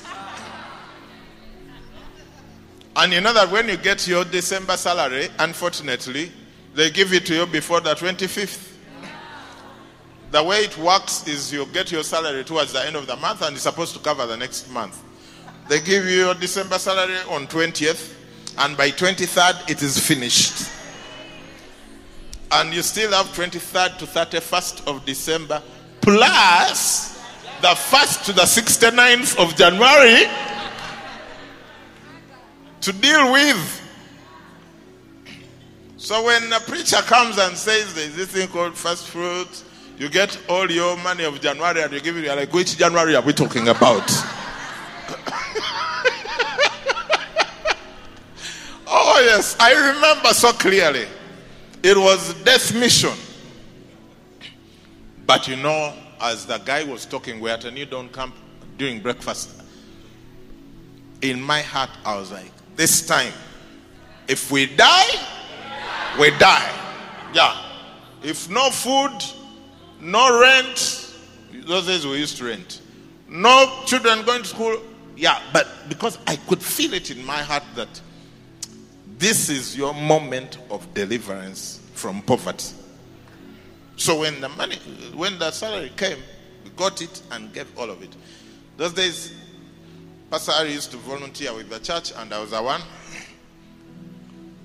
And 2.96 3.12
you 3.12 3.22
know 3.22 3.34
that 3.34 3.50
when 3.50 3.68
you 3.68 3.78
get 3.78 4.08
your 4.08 4.24
December 4.24 4.78
salary, 4.78 5.28
unfortunately, 5.40 6.32
they 6.76 6.92
give 6.92 7.12
it 7.14 7.26
to 7.28 7.36
you 7.36 7.46
before 7.46 7.80
the 7.80 7.96
25th. 7.96 8.72
The 10.32 10.44
way 10.44 10.58
it 10.62 10.78
works 10.78 11.28
is 11.28 11.54
you 11.54 11.66
get 11.68 11.92
your 11.92 12.04
salary 12.04 12.44
towards 12.44 12.74
the 12.74 12.86
end 12.86 12.96
of 12.96 13.06
the 13.06 13.16
month 13.16 13.42
and 13.44 13.54
it's 13.54 13.64
supposed 13.64 13.94
to 13.94 14.00
cover 14.00 14.26
the 14.26 14.38
next 14.38 14.70
month. 14.72 15.02
They 15.70 15.80
give 15.80 16.06
you 16.06 16.26
your 16.26 16.34
December 16.34 16.80
salary 16.80 17.18
on 17.30 17.48
20th 17.48 18.16
and 18.58 18.76
by 18.76 18.90
23rd 18.90 19.70
it 19.70 19.82
is 19.82 20.00
finished. 20.00 20.72
And 22.52 22.74
you 22.74 22.82
still 22.82 23.12
have 23.12 23.28
23rd 23.28 23.98
to 24.00 24.06
31st 24.06 24.88
of 24.88 25.06
December 25.06 25.62
plus 26.02 27.22
the 27.62 27.70
1st 27.70 28.26
to 28.26 28.34
the 28.34 28.42
69th 28.42 29.38
of 29.38 29.56
January 29.56 30.26
to 32.84 32.94
deal 32.94 33.32
with. 33.32 33.82
So 35.98 36.24
when 36.26 36.52
a 36.52 36.60
preacher 36.60 36.98
comes 36.98 37.38
and 37.38 37.56
says 37.56 37.94
there's 37.94 38.14
this 38.16 38.28
thing 38.28 38.50
called 38.50 38.76
first 38.76 39.08
fruit, 39.08 39.64
you 39.98 40.10
get 40.10 40.38
all 40.50 40.70
your 40.70 40.98
money 40.98 41.24
of 41.24 41.40
January 41.40 41.82
and 41.82 41.94
you 41.94 42.02
give 42.02 42.18
it, 42.18 42.26
you're 42.26 42.36
like, 42.36 42.52
which 42.52 42.78
January 42.78 43.16
are 43.16 43.22
we 43.22 43.32
talking 43.32 43.70
about? 43.70 44.04
oh, 48.86 49.22
yes, 49.24 49.56
I 49.62 49.94
remember 49.94 50.34
so 50.34 50.52
clearly. 50.52 51.06
It 51.82 51.96
was 51.96 52.34
death 52.44 52.76
mission. 52.76 53.14
But 55.26 55.48
you 55.48 55.56
know, 55.56 55.94
as 56.20 56.46
the 56.46 56.58
guy 56.58 56.84
was 56.84 57.06
talking, 57.06 57.40
we're 57.40 57.54
at 57.54 57.64
a 57.64 57.72
new 57.72 57.86
dawn 57.86 58.10
camp 58.10 58.36
during 58.78 59.00
breakfast. 59.00 59.62
In 61.22 61.42
my 61.42 61.62
heart, 61.62 61.92
I 62.04 62.18
was 62.18 62.30
like, 62.30 62.52
this 62.76 63.06
time, 63.06 63.34
if 64.28 64.52
we 64.52 64.66
die, 64.66 65.10
we 66.20 66.32
die. 66.38 66.72
Yeah. 67.34 67.60
If 68.24 68.50
no 68.50 68.70
food, 68.70 69.12
no 70.00 70.40
rent, 70.40 71.14
those 71.66 71.88
days 71.88 72.06
we 72.06 72.18
used 72.18 72.38
to 72.38 72.46
rent. 72.46 72.82
No 73.28 73.82
children 73.86 74.24
going 74.24 74.44
to 74.44 74.48
school, 74.48 74.82
yeah. 75.16 75.42
But 75.52 75.68
because 75.90 76.18
I 76.28 76.36
could 76.36 76.62
feel 76.62 76.94
it 76.94 77.12
in 77.12 77.26
my 77.26 77.40
heart 77.40 77.64
that 77.76 78.02
this 79.18 79.50
is 79.50 79.76
your 79.76 79.94
moment 79.94 80.58
of 80.70 80.94
deliverance 80.94 81.80
from 81.94 82.22
poverty. 82.22 82.74
So 83.96 84.20
when 84.20 84.42
the 84.42 84.50
money, 84.50 84.78
when 85.16 85.38
the 85.40 85.52
salary 85.52 85.92
came, 85.96 86.18
we 86.64 86.72
got 86.72 87.02
it 87.02 87.22
and 87.32 87.54
gave 87.54 87.68
all 87.78 87.90
of 87.90 88.02
it. 88.02 88.16
Those 88.78 88.94
days, 88.94 89.34
Pastor 90.34 90.68
used 90.68 90.90
to 90.90 90.98
volunteer 90.98 91.54
with 91.54 91.70
the 91.70 91.78
church, 91.78 92.12
and 92.18 92.34
I 92.34 92.40
was 92.40 92.50
the 92.50 92.64
one 92.64 92.82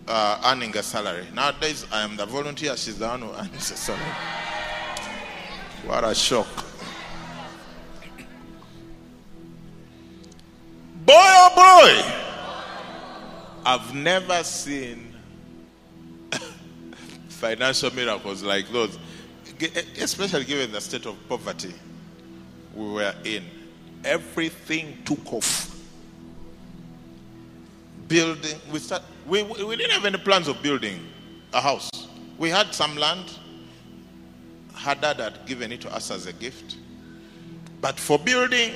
uh, 0.06 0.40
earning 0.46 0.74
a 0.74 0.82
salary. 0.82 1.26
Nowadays, 1.34 1.84
I 1.92 2.04
am 2.04 2.16
the 2.16 2.24
volunteer; 2.24 2.74
she's 2.74 2.98
the 2.98 3.06
one 3.06 3.20
who 3.20 3.32
earns 3.34 3.70
a 3.70 3.76
salary. 3.76 4.02
What 5.84 6.04
a 6.04 6.14
shock! 6.14 6.46
Boy, 11.04 11.12
oh 11.12 11.52
boy! 11.54 12.02
I've 13.66 13.94
never 13.94 14.42
seen 14.44 15.14
financial 17.28 17.94
miracles 17.94 18.42
like 18.42 18.72
those 18.72 18.98
especially 20.00 20.44
given 20.44 20.72
the 20.72 20.80
state 20.80 21.04
of 21.04 21.14
poverty 21.28 21.74
we 22.74 22.88
were 22.90 23.14
in, 23.24 23.44
everything 24.04 24.98
took 25.04 25.32
off. 25.32 25.76
Building, 28.06 28.58
we, 28.72 28.78
start, 28.78 29.02
we, 29.26 29.42
we 29.42 29.76
didn't 29.76 29.90
have 29.92 30.04
any 30.04 30.18
plans 30.18 30.48
of 30.48 30.62
building 30.62 31.06
a 31.52 31.60
house. 31.60 31.90
We 32.38 32.50
had 32.50 32.74
some 32.74 32.96
land. 32.96 33.30
Hadad 34.74 35.18
had 35.18 35.46
given 35.46 35.72
it 35.72 35.80
to 35.82 35.94
us 35.94 36.10
as 36.10 36.26
a 36.26 36.32
gift. 36.32 36.76
But 37.80 37.98
for 37.98 38.18
building, 38.18 38.72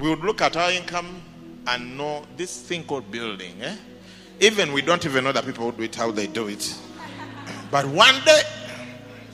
we 0.00 0.10
would 0.10 0.20
look 0.20 0.40
at 0.40 0.56
our 0.56 0.70
income 0.70 1.22
and 1.66 1.96
know 1.96 2.24
this 2.36 2.62
thing 2.62 2.84
called 2.84 3.10
building. 3.10 3.60
Eh? 3.62 3.76
Even 4.40 4.72
we 4.72 4.82
don't 4.82 5.04
even 5.04 5.24
know 5.24 5.32
that 5.32 5.44
people 5.44 5.66
would 5.66 5.76
do 5.78 5.82
it 5.84 5.94
how 5.94 6.10
they 6.10 6.26
do 6.26 6.48
it. 6.48 6.74
But 7.70 7.86
one 7.86 8.14
day, 8.24 8.42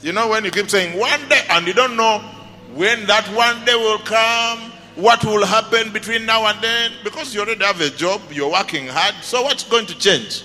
you 0.03 0.13
know, 0.13 0.29
when 0.29 0.45
you 0.45 0.51
keep 0.51 0.71
saying 0.71 0.99
one 0.99 1.29
day 1.29 1.43
and 1.51 1.67
you 1.67 1.75
don't 1.75 1.97
know 1.97 2.19
when 2.75 3.07
that 3.07 3.27
one 3.35 3.65
day 3.65 3.75
will 3.75 3.99
come, 3.99 4.72
what 4.95 5.25
will 5.25 5.45
happen 5.47 5.93
between 5.93 6.27
now 6.27 6.47
and 6.47 6.63
then, 6.63 6.93
because 7.03 7.35
you 7.35 7.41
already 7.41 7.65
have 7.65 7.81
a 7.81 7.91
job, 7.91 8.21
you're 8.31 8.51
working 8.51 8.87
hard, 8.87 9.15
so 9.23 9.43
what's 9.43 9.65
going 9.65 9.87
to 9.87 9.99
change? 9.99 10.45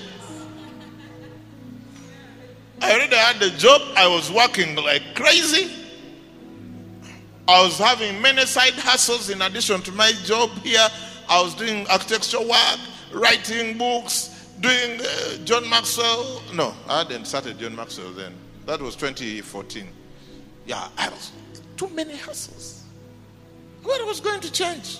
I 2.82 2.94
already 2.94 3.16
had 3.16 3.42
a 3.42 3.50
job, 3.58 3.82
I 3.96 4.08
was 4.08 4.32
working 4.32 4.76
like 4.76 5.16
crazy. 5.16 5.72
I 7.48 7.64
was 7.64 7.78
having 7.78 8.22
many 8.22 8.46
side 8.46 8.74
hustles 8.74 9.30
in 9.30 9.42
addition 9.42 9.82
to 9.82 9.92
my 9.94 10.12
job 10.24 10.50
here. 10.64 10.88
I 11.30 11.42
was 11.42 11.56
doing 11.56 11.88
architectural 11.88 12.48
work, 12.48 12.80
writing 13.14 13.78
books, 13.78 14.50
doing 14.60 15.00
uh, 15.02 15.38
John 15.46 15.70
Maxwell. 15.70 16.42
No, 16.54 16.74
I 16.88 17.00
hadn't 17.00 17.26
started 17.26 17.58
John 17.58 17.76
Maxwell 17.76 18.12
then. 18.12 18.34
That 18.66 18.82
was 18.82 18.96
2014. 18.98 19.88
Yeah, 20.66 20.88
I 20.98 21.10
was 21.10 21.32
too 21.78 21.88
many 21.90 22.18
hustles. 22.18 22.77
What 23.88 24.06
was 24.06 24.19
going 24.19 24.41
to 24.41 24.52
change? 24.52 25.00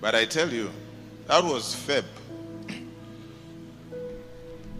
But 0.00 0.16
I 0.16 0.24
tell 0.24 0.52
you, 0.52 0.68
that 1.28 1.44
was 1.44 1.76
Feb. 1.76 2.04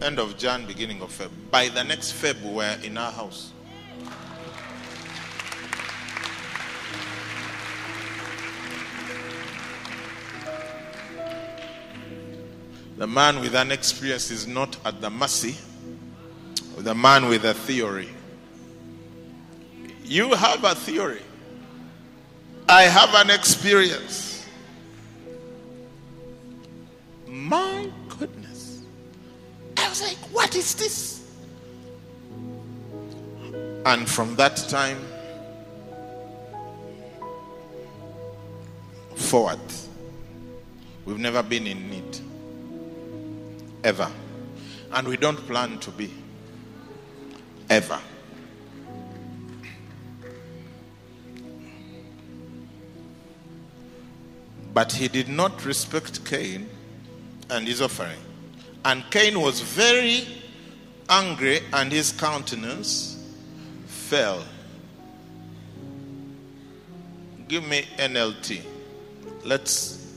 End 0.01 0.19
of 0.19 0.37
Jan, 0.37 0.65
beginning 0.65 1.01
of 1.01 1.17
Feb. 1.17 1.29
By 1.49 1.69
the 1.69 1.81
next 1.81 2.11
Feb, 2.11 2.43
we 2.43 2.55
were 2.55 2.77
in 2.83 2.97
our 2.97 3.13
house. 3.13 3.53
The 12.97 13.07
man 13.07 13.39
with 13.39 13.55
an 13.55 13.71
experience 13.71 14.29
is 14.29 14.45
not 14.45 14.75
at 14.83 14.99
the 14.99 15.09
mercy 15.09 15.55
of 16.75 16.83
the 16.83 16.93
man 16.93 17.29
with 17.29 17.45
a 17.45 17.53
theory. 17.53 18.09
You 20.03 20.33
have 20.33 20.65
a 20.65 20.75
theory. 20.75 21.21
I 22.69 22.83
have 22.83 23.15
an 23.15 23.31
experience. 23.31 24.45
My 27.25 27.89
goodness. 28.19 28.83
I 29.75 29.89
was 29.89 30.03
like, 30.03 30.17
what 30.31 30.55
is 30.55 30.75
this? 30.75 31.27
And 33.87 34.07
from 34.07 34.35
that 34.35 34.55
time 34.69 34.99
forward, 39.15 39.59
we've 41.05 41.17
never 41.17 41.41
been 41.41 41.65
in 41.65 41.89
need. 41.89 42.19
Ever. 43.83 44.11
And 44.91 45.07
we 45.07 45.17
don't 45.17 45.37
plan 45.47 45.79
to 45.79 45.89
be. 45.89 46.13
Ever. 47.67 47.99
But 54.79 54.93
he 54.93 55.09
did 55.09 55.27
not 55.27 55.65
respect 55.65 56.23
Cain 56.23 56.69
and 57.49 57.67
his 57.67 57.81
offering. 57.81 58.17
And 58.85 59.03
Cain 59.11 59.41
was 59.41 59.59
very 59.59 60.25
angry, 61.09 61.59
and 61.73 61.91
his 61.91 62.13
countenance 62.13 63.21
fell. 63.87 64.41
Give 67.49 67.67
me 67.67 67.87
NLT. 67.97 68.61
Let's. 69.43 70.15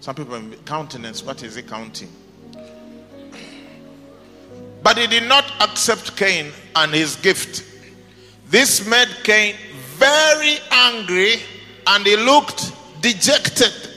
Some 0.00 0.14
people, 0.14 0.42
countenance, 0.66 1.22
what 1.24 1.42
is 1.42 1.54
he 1.54 1.62
counting? 1.62 2.12
But 4.82 4.98
he 4.98 5.06
did 5.06 5.26
not 5.26 5.50
accept 5.62 6.18
Cain 6.18 6.52
and 6.76 6.92
his 6.92 7.16
gift. 7.16 7.64
This 8.50 8.86
made 8.86 9.08
Cain 9.24 9.54
very 9.96 10.58
angry 10.70 11.36
and 11.86 12.04
he 12.04 12.16
looked 12.16 12.72
dejected. 13.00 13.88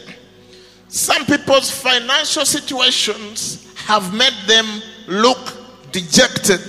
Some 0.95 1.25
people's 1.25 1.69
financial 1.69 2.45
situations 2.45 3.67
have 3.75 4.13
made 4.13 4.33
them 4.47 4.81
look 5.07 5.91
dejected. 5.91 6.61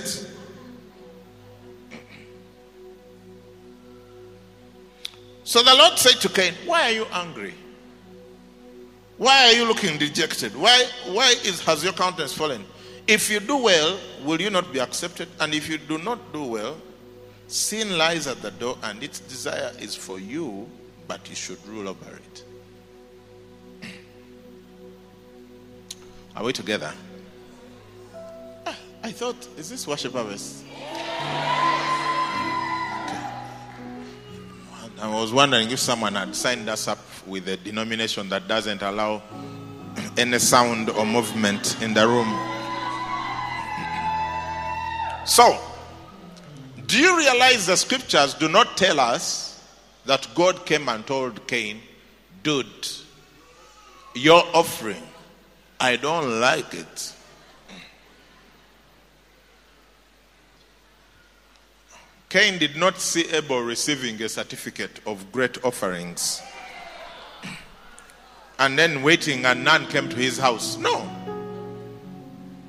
So 5.45 5.63
the 5.63 5.73
Lord 5.73 5.97
said 5.97 6.19
to 6.19 6.27
Cain, 6.27 6.55
Why 6.65 6.81
are 6.81 6.91
you 6.91 7.05
angry? 7.13 7.53
Why 9.17 9.45
are 9.45 9.53
you 9.53 9.65
looking 9.65 9.97
dejected? 9.97 10.53
Why, 10.57 10.89
why 11.05 11.33
is, 11.45 11.61
has 11.61 11.81
your 11.81 11.93
countenance 11.93 12.33
fallen? 12.33 12.65
If 13.07 13.29
you 13.29 13.39
do 13.39 13.55
well, 13.55 13.97
will 14.25 14.41
you 14.41 14.49
not 14.49 14.73
be 14.73 14.79
accepted? 14.79 15.29
And 15.39 15.53
if 15.53 15.69
you 15.69 15.77
do 15.77 15.99
not 15.99 16.33
do 16.33 16.43
well, 16.43 16.75
sin 17.47 17.97
lies 17.97 18.27
at 18.27 18.41
the 18.41 18.51
door 18.51 18.77
and 18.83 19.01
its 19.01 19.21
desire 19.21 19.71
is 19.79 19.95
for 19.95 20.19
you, 20.19 20.69
but 21.07 21.29
you 21.29 21.35
should 21.35 21.65
rule 21.65 21.87
over 21.87 22.13
it. 22.13 22.43
Are 26.37 26.43
we 26.43 26.53
together? 26.53 26.93
Ah, 28.13 28.77
I 29.03 29.11
thought, 29.11 29.35
is 29.57 29.71
this 29.71 29.87
worship 29.87 30.13
harvest? 30.13 30.63
I 35.01 35.09
was 35.11 35.33
wondering 35.33 35.71
if 35.71 35.79
someone 35.79 36.13
had 36.13 36.35
signed 36.35 36.69
us 36.69 36.87
up 36.87 36.99
with 37.25 37.47
a 37.47 37.57
denomination 37.57 38.29
that 38.29 38.47
doesn't 38.47 38.83
allow 38.83 39.23
any 40.17 40.37
sound 40.37 40.91
or 40.91 41.07
movement 41.07 41.81
in 41.81 41.95
the 41.95 42.07
room. 42.07 42.29
So, 45.25 45.59
do 46.85 46.99
you 46.99 47.17
realize 47.17 47.65
the 47.65 47.77
scriptures 47.77 48.35
do 48.35 48.47
not 48.47 48.77
tell 48.77 48.99
us 48.99 49.59
that 50.05 50.27
God 50.35 50.67
came 50.67 50.87
and 50.87 51.03
told 51.07 51.47
Cain, 51.47 51.79
dude, 52.43 52.87
your 54.13 54.43
offering, 54.53 55.01
I 55.79 55.95
don't 55.95 56.39
like 56.39 56.73
it. 56.73 57.13
Cain 62.29 62.57
did 62.57 62.75
not 62.75 62.99
see 62.99 63.29
Abel 63.31 63.61
receiving 63.61 64.21
a 64.21 64.27
certificate 64.27 64.99
of 65.05 65.31
great 65.31 65.63
offerings 65.63 66.41
and 68.59 68.77
then 68.77 69.01
waiting 69.03 69.45
and 69.45 69.63
none 69.63 69.85
came 69.87 70.09
to 70.09 70.15
his 70.15 70.37
house. 70.37 70.77
No. 70.77 71.09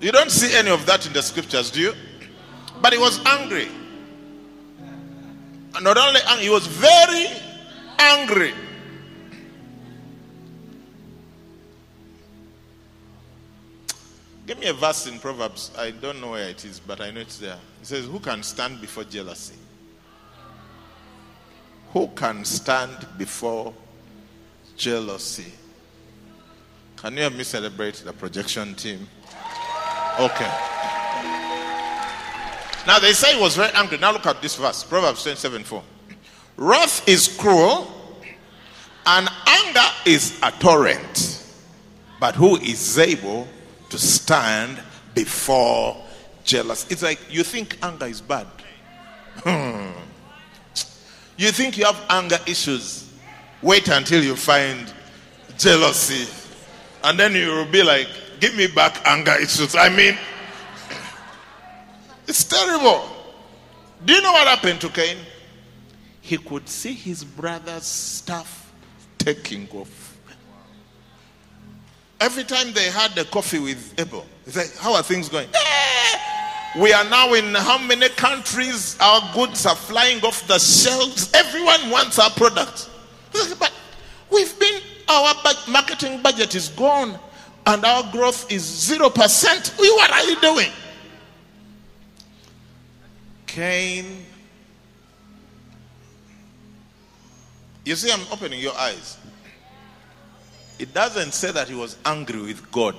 You 0.01 0.13
don't 0.13 0.31
see 0.31 0.57
any 0.57 0.71
of 0.71 0.87
that 0.87 1.07
in 1.07 1.13
the 1.13 1.23
scriptures, 1.23 1.71
do 1.71 1.81
you? 1.81 1.95
But 2.81 2.93
he 2.93 2.99
was 2.99 3.19
angry. 3.27 3.69
And 5.75 5.85
not 5.85 5.99
only 5.99 6.21
angry, 6.29 6.45
he 6.45 6.51
was 6.51 6.67
very 6.67 7.27
angry. 7.99 8.55
Give 14.49 14.59
me 14.59 14.69
a 14.69 14.73
verse 14.73 15.07
in 15.07 15.19
Proverbs. 15.19 15.71
I 15.77 15.91
don't 15.91 16.23
know 16.23 16.31
where 16.31 16.49
it 16.49 16.65
is, 16.65 16.81
but 16.81 17.03
I 17.03 17.11
know 17.11 17.21
it's 17.21 17.37
there. 17.37 17.59
It 17.83 17.87
says, 17.87 18.07
Who 18.07 18.19
can 18.19 18.43
stand 18.43 18.81
before 18.81 19.05
jealousy? 19.05 19.57
Who 21.93 22.09
can 22.17 22.47
stand 22.47 23.07
before 23.19 23.75
jealousy? 24.75 25.53
Can 26.97 27.13
you 27.13 27.21
help 27.21 27.35
me 27.35 27.45
celebrate 27.45 27.97
the 27.97 28.15
projection 28.15 28.75
team? 28.75 29.07
Okay. 30.19 30.51
Now 32.87 32.99
they 33.01 33.13
say 33.13 33.35
he 33.35 33.43
was 33.43 33.55
very 33.55 33.71
angry. 33.75 33.99
Now 33.99 34.13
look 34.13 34.25
at 34.25 34.41
this 34.41 34.57
verse 34.57 34.83
Proverbs 34.83 35.25
27 35.25 35.63
4. 35.63 35.83
Wrath 36.57 37.07
is 37.07 37.29
cruel, 37.37 37.87
and 39.05 39.29
anger 39.47 39.89
is 40.07 40.41
a 40.43 40.51
torrent. 40.53 41.45
But 42.19 42.35
who 42.35 42.57
is 42.57 42.99
able 42.99 43.47
to 43.91 43.99
stand 43.99 44.81
before 45.15 45.97
jealous. 46.45 46.87
It's 46.91 47.03
like 47.03 47.21
you 47.31 47.43
think 47.43 47.79
anger 47.83 48.07
is 48.07 48.21
bad. 48.21 48.47
Hmm. 49.39 49.91
You 51.37 51.53
think 51.53 51.79
you 51.79 51.85
have 51.85 52.01
anger 52.11 52.39
issues. 52.47 53.11
Wait 53.63 53.89
until 53.89 54.23
you 54.23 54.35
find 54.35 54.93
jealousy. 55.57 56.29
And 57.05 57.19
then 57.19 57.35
you 57.35 57.49
will 57.49 57.71
be 57.71 57.83
like, 57.83 58.09
give 58.41 58.57
me 58.57 58.67
back 58.67 59.01
anger 59.07 59.37
issues. 59.41 59.77
I 59.77 59.89
mean, 59.89 60.19
it's 62.27 62.45
terrible. 62.45 63.09
Do 64.05 64.13
you 64.13 64.23
know 64.23 64.33
what 64.33 64.47
happened 64.49 64.81
to 64.83 64.89
Cain? 64.89 65.17
He 66.21 66.39
could 66.39 66.69
see 66.69 66.93
his 66.93 67.25
brother's 67.25 67.85
stuff 67.85 68.73
taking 69.19 69.69
off. 69.73 70.08
Every 72.21 72.45
time 72.45 72.73
they 72.73 72.91
had 72.91 73.17
a 73.17 73.25
coffee 73.25 73.59
with 73.61 73.95
Abel, 73.99 74.27
they 74.45 74.53
said, 74.53 74.71
How 74.81 74.95
are 74.95 75.03
things 75.03 75.29
going? 75.29 75.49
Eh, 75.55 76.19
we 76.81 76.93
are 76.93 77.05
now 77.05 77.33
in 77.35 77.55
how 77.55 77.79
many 77.79 78.09
countries 78.11 78.97
our 79.01 79.21
goods 79.35 79.65
are 79.67 79.77
flying 79.77 80.23
off 80.25 80.47
the 80.49 80.59
shelves? 80.59 81.33
Everyone 81.35 81.91
wants 81.91 82.19
our 82.19 82.31
product. 82.31 82.91
But 83.59 83.73
we've 84.31 84.59
been, 84.59 84.81
our 85.09 85.35
marketing 85.69 86.21
budget 86.23 86.55
is 86.55 86.69
gone 86.71 87.19
and 87.67 87.85
our 87.85 88.11
growth 88.11 88.51
is 88.51 88.63
0%. 88.63 89.79
What 89.79 90.11
are 90.11 90.25
you 90.25 90.41
doing? 90.41 90.73
Cain. 93.47 94.25
You 97.85 97.97
see, 97.97 98.11
I'm 98.11 98.21
opening 98.33 98.61
your 98.61 98.75
eyes. 98.77 99.19
It 100.79 100.95
doesn't 100.95 101.35
say 101.35 101.51
that 101.51 101.69
he 101.69 101.75
was 101.75 101.97
angry 102.05 102.41
with 102.41 102.71
God. 102.71 102.97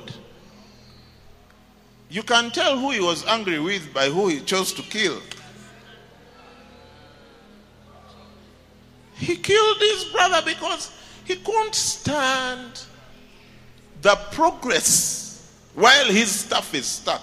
You 2.10 2.24
can 2.24 2.50
tell 2.52 2.78
who 2.78 2.92
he 2.92 3.00
was 3.00 3.26
angry 3.26 3.60
with 3.60 3.94
by 3.94 4.10
who 4.10 4.28
he 4.28 4.42
chose 4.42 4.74
to 4.74 4.82
kill. 4.82 5.22
He 9.16 9.36
killed 9.36 9.78
his 9.80 10.06
brother 10.06 10.42
because 10.46 10.92
he 11.26 11.36
couldn't 11.36 11.76
stand 11.76 12.82
the 14.02 14.16
progress 14.32 15.54
while 15.76 16.06
his 16.06 16.32
stuff 16.32 16.74
is 16.74 16.86
stuck. 16.86 17.22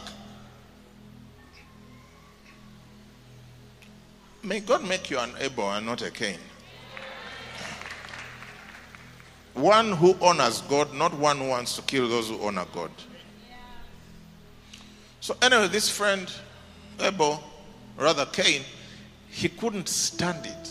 May 4.43 4.61
God 4.61 4.85
make 4.85 5.11
you 5.11 5.19
an 5.19 5.33
Abel 5.41 5.71
and 5.73 5.87
not 5.87 6.03
a 6.03 6.11
Cain. 6.11 6.39
One 9.57 9.93
who 9.93 10.15
honors 10.21 10.61
God, 10.63 10.95
not 10.95 11.15
one 11.15 11.39
who 11.39 11.49
wants 11.49 11.77
to 11.77 11.83
kill 11.83 12.09
those 12.09 12.29
who 12.29 12.39
honor 12.43 12.67
God. 12.75 12.91
So, 15.21 15.35
anyway, 15.41 15.69
this 15.69 15.89
friend, 15.89 16.31
Abel, 17.01 17.43
rather 17.97 18.27
Cain, 18.27 18.63
he 19.31 19.49
couldn't 19.49 19.89
stand 19.89 20.45
it. 20.45 20.71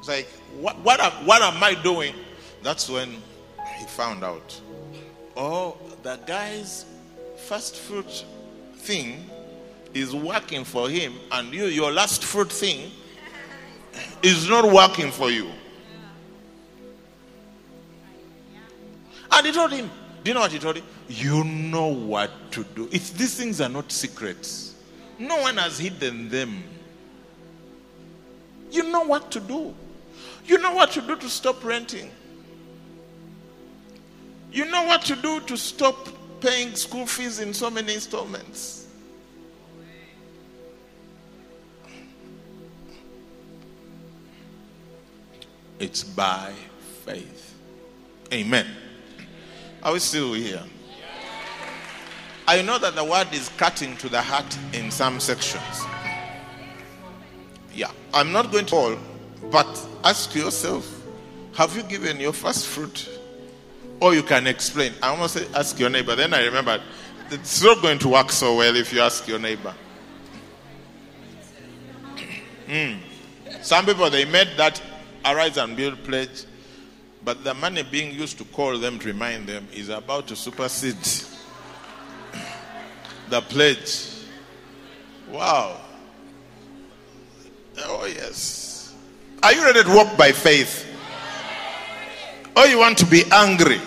It's 0.00 0.08
like, 0.08 0.28
what, 0.58 0.76
what, 0.80 1.00
what 1.24 1.40
am 1.40 1.62
I 1.62 1.80
doing? 1.80 2.14
That's 2.64 2.90
when 2.90 3.10
he 3.78 3.86
found 3.86 4.24
out. 4.24 4.60
Oh, 5.36 5.76
the 6.02 6.18
guy's 6.26 6.84
first 7.46 7.76
fruit 7.76 8.24
thing 8.74 9.24
is 9.94 10.16
working 10.16 10.64
for 10.64 10.88
him, 10.88 11.14
and 11.30 11.54
you, 11.54 11.66
your 11.66 11.92
last 11.92 12.24
fruit 12.24 12.50
thing 12.50 12.90
is 14.22 14.48
not 14.48 14.64
working 14.64 15.12
for 15.12 15.30
you. 15.30 15.48
And 19.32 19.46
he 19.46 19.52
told 19.52 19.72
him, 19.72 19.90
Do 20.22 20.30
you 20.30 20.34
know 20.34 20.40
what 20.40 20.52
he 20.52 20.58
told 20.58 20.76
him? 20.76 20.84
You 21.08 21.42
know 21.44 21.88
what 21.88 22.30
to 22.52 22.64
do. 22.64 22.88
It's, 22.92 23.10
these 23.10 23.34
things 23.34 23.60
are 23.60 23.68
not 23.68 23.90
secrets, 23.90 24.74
no 25.18 25.40
one 25.40 25.56
has 25.56 25.78
hidden 25.78 26.28
them. 26.28 26.62
You 28.70 28.84
know 28.84 29.02
what 29.04 29.30
to 29.32 29.40
do. 29.40 29.74
You 30.46 30.58
know 30.58 30.72
what 30.72 30.90
to 30.92 31.02
do 31.02 31.16
to 31.16 31.28
stop 31.28 31.62
renting. 31.62 32.10
You 34.50 34.64
know 34.66 34.84
what 34.84 35.02
to 35.02 35.16
do 35.16 35.40
to 35.40 35.56
stop 35.56 36.08
paying 36.40 36.74
school 36.74 37.06
fees 37.06 37.38
in 37.38 37.54
so 37.54 37.70
many 37.70 37.94
installments. 37.94 38.86
It's 45.78 46.04
by 46.04 46.52
faith. 47.04 47.54
Amen. 48.32 48.66
Are 49.82 49.92
we 49.92 49.98
still 49.98 50.32
here? 50.34 50.62
I 52.46 52.62
know 52.62 52.78
that 52.78 52.94
the 52.94 53.04
word 53.04 53.28
is 53.32 53.48
cutting 53.50 53.96
to 53.98 54.08
the 54.08 54.20
heart 54.20 54.58
in 54.72 54.90
some 54.90 55.20
sections. 55.20 55.84
Yeah, 57.74 57.90
I'm 58.12 58.32
not 58.32 58.52
going 58.52 58.66
to 58.66 58.76
all, 58.76 58.96
but 59.50 59.88
ask 60.04 60.34
yourself 60.34 61.02
have 61.54 61.76
you 61.76 61.82
given 61.82 62.18
your 62.18 62.32
first 62.32 62.66
fruit? 62.66 63.08
Or 64.00 64.14
you 64.14 64.22
can 64.22 64.46
explain. 64.46 64.92
I 65.02 65.08
almost 65.08 65.34
say 65.34 65.46
ask 65.54 65.78
your 65.78 65.90
neighbor. 65.90 66.16
Then 66.16 66.34
I 66.34 66.44
remembered 66.46 66.80
it's 67.30 67.62
not 67.62 67.80
going 67.80 67.98
to 68.00 68.08
work 68.08 68.32
so 68.32 68.56
well 68.56 68.74
if 68.74 68.92
you 68.92 69.00
ask 69.00 69.28
your 69.28 69.38
neighbor. 69.38 69.74
Mm. 72.66 72.98
Some 73.60 73.86
people 73.86 74.08
they 74.10 74.24
made 74.24 74.48
that 74.56 74.82
arise 75.24 75.56
and 75.56 75.76
build 75.76 76.02
pledge, 76.04 76.44
but 77.24 77.44
the 77.44 77.54
money 77.54 77.82
being 77.82 78.12
used 78.12 78.38
to 78.38 78.44
call 78.44 78.78
them 78.78 78.98
to 78.98 79.08
remind 79.08 79.46
them 79.46 79.66
is 79.72 79.88
about 79.88 80.26
to 80.28 80.36
supersede 80.36 80.96
the 83.28 83.40
pledge. 83.42 84.08
Wow. 85.30 85.80
Oh, 87.78 88.06
yes. 88.06 88.94
Are 89.42 89.52
you 89.52 89.64
ready 89.64 89.82
to 89.82 89.94
walk 89.94 90.16
by 90.16 90.32
faith? 90.32 90.88
Or 92.56 92.66
you 92.66 92.78
want 92.78 92.98
to 92.98 93.06
be 93.06 93.22
angry? 93.32 93.80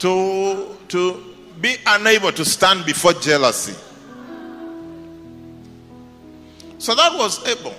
To, 0.00 0.76
to 0.88 1.34
be 1.60 1.76
unable 1.86 2.32
to 2.32 2.44
stand 2.44 2.86
before 2.86 3.14
jealousy. 3.14 3.74
So 6.78 6.94
that 6.94 7.18
was 7.18 7.44
Abel. 7.46 7.74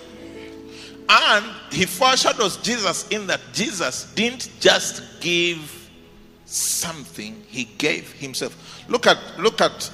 And 1.10 1.46
he 1.72 1.86
foreshadows 1.86 2.58
Jesus 2.58 3.08
in 3.10 3.26
that 3.28 3.42
Jesus 3.52 4.06
didn't 4.14 4.50
just 4.60 5.04
give 5.20 5.90
something, 6.46 7.44
he 7.48 7.66
gave 7.78 8.12
himself. 8.14 8.86
Look 8.88 9.08
at 9.08 9.18
look 9.40 9.60
at 9.60 9.92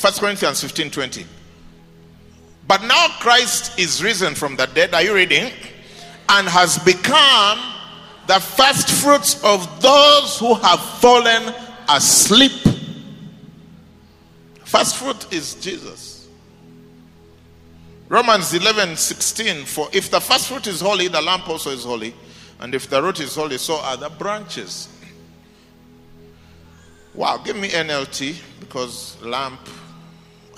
1 0.00 0.12
Corinthians 0.14 0.60
15 0.60 0.90
20. 0.90 1.26
But 2.66 2.82
now 2.82 3.08
Christ 3.20 3.78
is 3.78 4.02
risen 4.02 4.34
from 4.34 4.56
the 4.56 4.66
dead. 4.66 4.94
Are 4.94 5.02
you 5.02 5.14
reading? 5.14 5.52
And 6.28 6.48
has 6.48 6.78
become 6.78 7.58
the 8.26 8.40
first 8.40 8.90
fruits 8.90 9.42
of 9.44 9.82
those 9.82 10.38
who 10.38 10.54
have 10.54 10.80
fallen 10.80 11.54
asleep. 11.88 12.52
First 14.64 14.96
fruit 14.96 15.32
is 15.32 15.54
Jesus. 15.56 16.13
Romans 18.14 18.54
11 18.54 18.96
16. 18.96 19.64
For 19.64 19.88
if 19.92 20.08
the 20.08 20.20
first 20.20 20.46
fruit 20.46 20.68
is 20.68 20.80
holy, 20.80 21.08
the 21.08 21.20
lamp 21.20 21.48
also 21.48 21.70
is 21.70 21.82
holy. 21.82 22.14
And 22.60 22.72
if 22.72 22.88
the 22.88 23.02
root 23.02 23.18
is 23.18 23.34
holy, 23.34 23.58
so 23.58 23.74
are 23.80 23.96
the 23.96 24.08
branches. 24.08 24.88
Wow, 27.12 27.38
give 27.38 27.56
me 27.56 27.70
NLT 27.70 28.36
because 28.60 29.20
lamp 29.20 29.68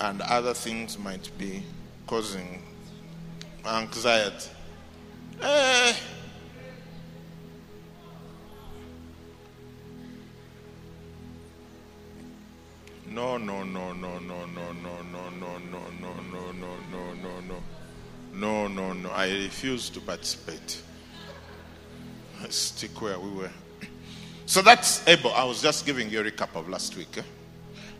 and 0.01 0.21
other 0.21 0.53
things 0.53 0.99
might 0.99 1.35
be 1.39 1.63
causing 2.05 2.61
anxiety. 3.65 4.51
Eh. 5.41 5.93
No, 13.09 13.37
no, 13.37 13.63
no, 13.63 13.93
no, 13.93 14.19
no, 14.19 14.45
no, 14.45 14.45
no, 14.45 15.01
no, 15.01 15.29
no, 15.29 15.29
no, 15.29 15.57
no, 15.59 15.79
no, 15.99 16.11
no, 16.21 16.75
no, 16.91 17.13
no, 17.13 17.39
no. 17.41 17.55
No, 18.33 18.67
no, 18.67 18.93
no. 18.93 19.09
I 19.09 19.29
refuse 19.31 19.89
to 19.91 19.99
participate. 20.01 20.81
Stick 22.49 23.01
where 23.01 23.19
we 23.19 23.31
were. 23.31 23.51
So 24.45 24.61
that's 24.61 25.05
Abel. 25.07 25.33
I 25.33 25.43
was 25.43 25.61
just 25.61 25.85
giving 25.85 26.09
you 26.09 26.21
a 26.21 26.23
recap 26.23 26.55
of 26.55 26.69
last 26.69 26.95
week. 26.95 27.17
Eh? 27.17 27.21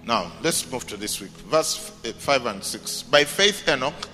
Now, 0.06 0.32
let's 0.42 0.72
move 0.72 0.86
to 0.88 0.98
this 0.98 1.20
week. 1.20 1.32
Verse 1.32 1.92
5 2.04 2.46
and 2.46 2.64
6. 2.64 3.04
By 3.04 3.24
faith, 3.24 3.68
Enoch 3.68 4.08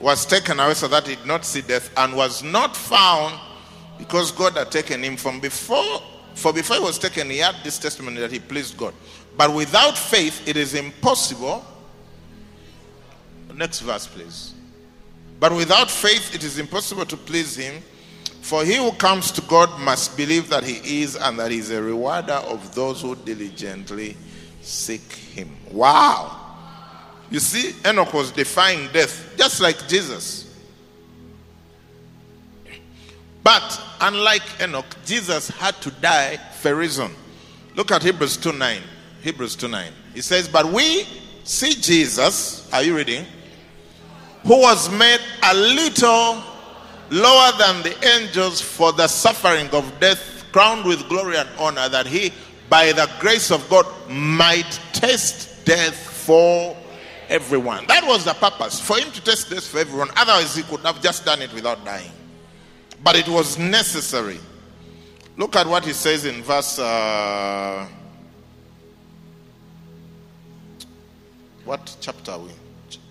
was 0.00 0.26
taken 0.26 0.58
away 0.58 0.74
so 0.74 0.88
that 0.88 1.06
he 1.06 1.16
did 1.16 1.26
not 1.26 1.44
see 1.44 1.60
death 1.60 1.90
and 1.96 2.16
was 2.16 2.42
not 2.42 2.76
found 2.76 3.38
because 3.98 4.32
God 4.32 4.54
had 4.54 4.72
taken 4.72 5.04
him 5.04 5.16
from 5.16 5.38
before. 5.40 6.02
For 6.34 6.52
before 6.52 6.76
he 6.76 6.82
was 6.82 6.98
taken, 6.98 7.30
he 7.30 7.38
had 7.38 7.54
this 7.62 7.78
testimony 7.78 8.20
that 8.20 8.32
he 8.32 8.40
pleased 8.40 8.76
God. 8.76 8.94
But 9.36 9.54
without 9.54 9.98
faith, 9.98 10.46
it 10.46 10.56
is 10.56 10.74
impossible. 10.74 11.64
Next 13.54 13.80
verse, 13.80 14.06
please. 14.06 14.54
But 15.40 15.52
without 15.52 15.90
faith, 15.90 16.34
it 16.34 16.44
is 16.44 16.58
impossible 16.58 17.06
to 17.06 17.16
please 17.16 17.56
him. 17.56 17.82
For 18.40 18.64
he 18.64 18.76
who 18.76 18.92
comes 18.92 19.30
to 19.32 19.40
God 19.42 19.80
must 19.80 20.16
believe 20.16 20.48
that 20.50 20.64
he 20.64 21.02
is 21.02 21.16
and 21.16 21.38
that 21.38 21.50
he 21.50 21.58
is 21.58 21.70
a 21.70 21.82
rewarder 21.82 22.34
of 22.34 22.74
those 22.74 23.00
who 23.00 23.16
diligently 23.16 24.16
seek 24.60 25.12
him. 25.12 25.56
Wow. 25.70 26.40
You 27.30 27.40
see, 27.40 27.74
Enoch 27.88 28.12
was 28.12 28.30
defying 28.30 28.92
death 28.92 29.34
just 29.36 29.60
like 29.60 29.88
Jesus. 29.88 30.54
But 33.42 33.80
unlike 34.00 34.42
Enoch, 34.62 34.96
Jesus 35.04 35.48
had 35.48 35.74
to 35.82 35.90
die 35.90 36.36
for 36.36 36.72
a 36.72 36.74
reason. 36.74 37.10
Look 37.74 37.90
at 37.92 38.02
Hebrews 38.02 38.36
2 38.38 38.52
9. 38.52 38.82
Hebrews 39.24 39.56
2 39.56 39.68
9. 39.68 39.90
He 40.12 40.20
says, 40.20 40.46
But 40.46 40.66
we 40.66 41.06
see 41.44 41.72
Jesus, 41.72 42.70
are 42.72 42.82
you 42.82 42.94
reading? 42.94 43.24
Who 44.42 44.60
was 44.60 44.90
made 44.90 45.20
a 45.42 45.54
little 45.54 46.42
lower 47.08 47.52
than 47.58 47.82
the 47.82 47.96
angels 48.20 48.60
for 48.60 48.92
the 48.92 49.08
suffering 49.08 49.68
of 49.70 49.98
death, 49.98 50.44
crowned 50.52 50.84
with 50.84 51.08
glory 51.08 51.38
and 51.38 51.48
honor, 51.58 51.88
that 51.88 52.06
he, 52.06 52.34
by 52.68 52.92
the 52.92 53.10
grace 53.18 53.50
of 53.50 53.66
God, 53.70 53.86
might 54.10 54.78
taste 54.92 55.64
death 55.64 55.96
for 55.96 56.76
everyone. 57.30 57.86
That 57.86 58.06
was 58.06 58.26
the 58.26 58.34
purpose, 58.34 58.78
for 58.78 58.98
him 58.98 59.10
to 59.10 59.24
taste 59.24 59.48
death 59.48 59.66
for 59.66 59.78
everyone. 59.78 60.10
Otherwise, 60.16 60.54
he 60.54 60.64
could 60.64 60.80
have 60.80 61.00
just 61.00 61.24
done 61.24 61.40
it 61.40 61.52
without 61.54 61.82
dying. 61.82 62.12
But 63.02 63.16
it 63.16 63.28
was 63.28 63.58
necessary. 63.58 64.38
Look 65.38 65.56
at 65.56 65.66
what 65.66 65.86
he 65.86 65.94
says 65.94 66.26
in 66.26 66.42
verse. 66.42 66.78
Uh, 66.78 67.88
what 71.64 71.96
chapter 72.00 72.32
are 72.32 72.38
we? 72.38 72.50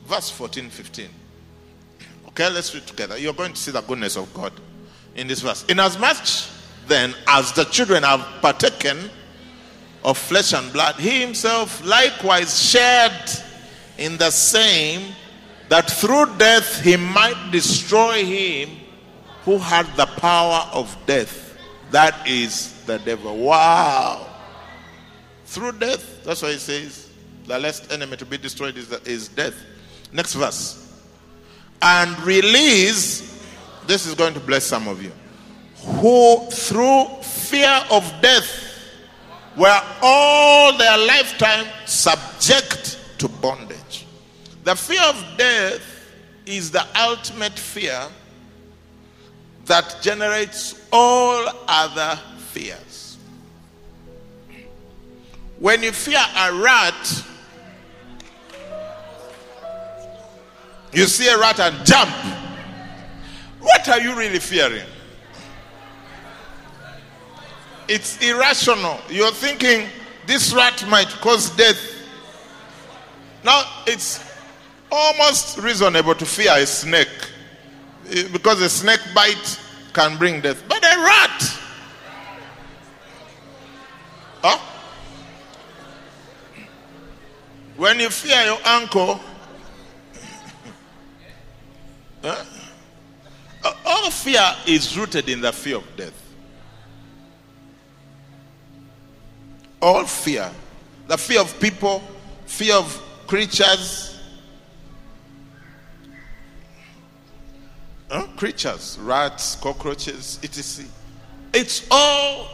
Verse 0.05 0.29
14, 0.29 0.69
15. 0.69 1.09
Okay, 2.29 2.49
let's 2.49 2.73
read 2.73 2.87
together. 2.87 3.15
You're 3.15 3.33
going 3.33 3.53
to 3.53 3.59
see 3.59 3.69
the 3.69 3.81
goodness 3.81 4.17
of 4.17 4.33
God 4.33 4.53
in 5.15 5.27
this 5.27 5.41
verse. 5.41 5.63
Inasmuch 5.69 6.17
then 6.87 7.13
as 7.27 7.51
the 7.53 7.65
children 7.65 8.03
have 8.03 8.25
partaken 8.41 9.09
of 10.03 10.17
flesh 10.17 10.53
and 10.53 10.71
blood, 10.73 10.95
he 10.95 11.21
himself 11.21 11.83
likewise 11.85 12.61
shared 12.61 13.29
in 13.97 14.17
the 14.17 14.31
same, 14.31 15.13
that 15.69 15.89
through 15.89 16.25
death 16.37 16.81
he 16.81 16.97
might 16.97 17.51
destroy 17.51 18.23
him 18.25 18.69
who 19.45 19.57
had 19.57 19.85
the 19.95 20.05
power 20.05 20.67
of 20.73 20.95
death. 21.05 21.57
That 21.91 22.27
is 22.27 22.83
the 22.85 22.97
devil. 22.99 23.37
Wow. 23.37 24.27
Through 25.45 25.73
death, 25.73 26.23
that's 26.23 26.41
why 26.41 26.53
he 26.53 26.57
says, 26.57 27.02
the 27.45 27.59
last 27.59 27.91
enemy 27.91 28.17
to 28.17 28.25
be 28.25 28.37
destroyed 28.37 28.77
is, 28.77 28.91
is 29.05 29.27
death. 29.27 29.55
Next 30.11 30.33
verse. 30.33 30.79
And 31.81 32.19
release, 32.23 33.43
this 33.87 34.05
is 34.05 34.15
going 34.15 34.33
to 34.33 34.39
bless 34.39 34.65
some 34.65 34.87
of 34.87 35.03
you, 35.03 35.11
who 35.75 36.49
through 36.49 37.05
fear 37.21 37.83
of 37.91 38.09
death 38.21 38.69
were 39.57 39.81
all 40.01 40.77
their 40.77 40.97
lifetime 40.97 41.65
subject 41.85 42.99
to 43.17 43.27
bondage. 43.27 44.05
The 44.63 44.75
fear 44.75 45.01
of 45.03 45.25
death 45.37 45.81
is 46.45 46.71
the 46.71 46.85
ultimate 46.95 47.59
fear 47.59 48.01
that 49.65 49.97
generates 50.01 50.87
all 50.91 51.45
other 51.67 52.19
fears. 52.37 53.17
When 55.59 55.83
you 55.83 55.91
fear 55.91 56.19
a 56.37 56.53
rat, 56.53 57.23
you 60.93 61.05
see 61.05 61.27
a 61.27 61.37
rat 61.37 61.59
and 61.59 61.85
jump. 61.85 62.09
What 63.59 63.87
are 63.89 63.99
you 63.99 64.15
really 64.15 64.39
fearing? 64.39 64.85
It's 67.87 68.21
irrational. 68.21 68.99
You're 69.09 69.31
thinking 69.31 69.87
this 70.25 70.53
rat 70.53 70.85
might 70.89 71.09
cause 71.21 71.49
death. 71.55 71.79
Now, 73.43 73.63
it's 73.85 74.23
almost 74.91 75.57
reasonable 75.57 76.15
to 76.15 76.25
fear 76.25 76.51
a 76.55 76.65
snake 76.65 77.07
eh, 78.09 78.27
because 78.31 78.61
a 78.61 78.69
snake 78.69 79.01
bite 79.13 79.59
can 79.93 80.17
bring 80.17 80.41
death. 80.41 80.63
But 80.67 80.83
a 80.83 80.97
rat, 80.97 81.59
huh? 84.41 84.59
When 87.75 87.99
you 87.99 88.09
fear 88.09 88.45
your 88.45 88.59
uncle, 88.65 89.19
huh? 92.23 92.43
all 93.85 94.09
fear 94.09 94.55
is 94.65 94.97
rooted 94.97 95.29
in 95.29 95.41
the 95.41 95.51
fear 95.51 95.77
of 95.77 95.95
death. 95.95 96.19
All 99.81 100.05
fear. 100.05 100.49
The 101.07 101.17
fear 101.17 101.41
of 101.41 101.59
people, 101.59 102.01
fear 102.45 102.75
of 102.75 103.01
creatures. 103.27 104.19
Huh? 108.09 108.27
Creatures, 108.37 108.97
rats, 109.01 109.55
cockroaches, 109.57 110.39
etc. 110.43 110.89
It's 111.53 111.87
all 111.91 112.47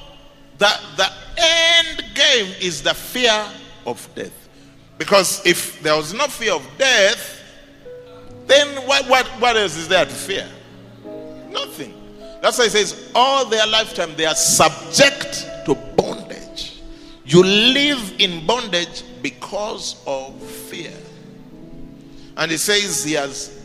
that 0.57 0.81
the 0.97 1.09
end 1.37 2.03
game 2.15 2.53
is 2.61 2.81
the 2.81 2.93
fear 2.93 3.45
of 3.85 4.07
death. 4.15 4.49
Because 4.97 5.45
if 5.45 5.81
there 5.81 5.95
was 5.95 6.13
no 6.13 6.25
fear 6.27 6.53
of 6.53 6.67
death, 6.77 7.38
then 8.49 8.87
what, 8.87 9.07
what, 9.07 9.25
what 9.39 9.55
else 9.55 9.77
is 9.77 9.87
there 9.87 10.05
to 10.05 10.11
fear? 10.11 10.47
Nothing. 11.49 11.93
That's 12.41 12.57
why 12.57 12.65
it 12.65 12.71
says, 12.71 13.11
all 13.13 13.45
their 13.45 13.67
lifetime 13.67 14.15
they 14.15 14.25
are 14.25 14.35
subject 14.35 15.45
to 15.65 15.75
bondage. 15.95 16.81
You 17.25 17.43
live 17.43 18.15
in 18.19 18.45
bondage 18.45 19.03
because 19.21 20.01
of 20.07 20.41
fear. 20.41 20.93
And 22.37 22.51
it 22.51 22.59
says 22.59 23.03
he 23.03 23.13
has 23.13 23.61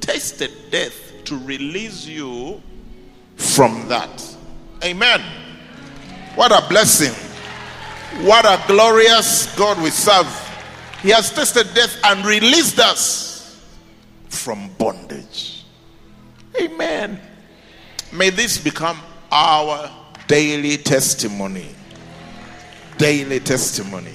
tasted 0.00 0.52
death 0.70 1.24
to 1.24 1.36
release 1.38 2.06
you 2.06 2.62
from 3.36 3.88
that. 3.88 4.36
Amen. 4.84 5.20
What 6.34 6.52
a 6.52 6.66
blessing. 6.68 7.12
What 8.24 8.44
a 8.46 8.62
glorious 8.66 9.54
God 9.56 9.82
we 9.82 9.90
serve. 9.90 10.26
He 11.02 11.10
has 11.10 11.30
tasted 11.30 11.74
death 11.74 11.94
and 12.04 12.24
released 12.24 12.78
us 12.78 13.27
from 14.28 14.70
bondage. 14.78 15.64
Amen. 16.60 17.20
May 18.12 18.30
this 18.30 18.58
become 18.58 18.98
our 19.30 19.90
daily 20.26 20.76
testimony. 20.76 21.74
Daily 22.96 23.40
testimony. 23.40 24.14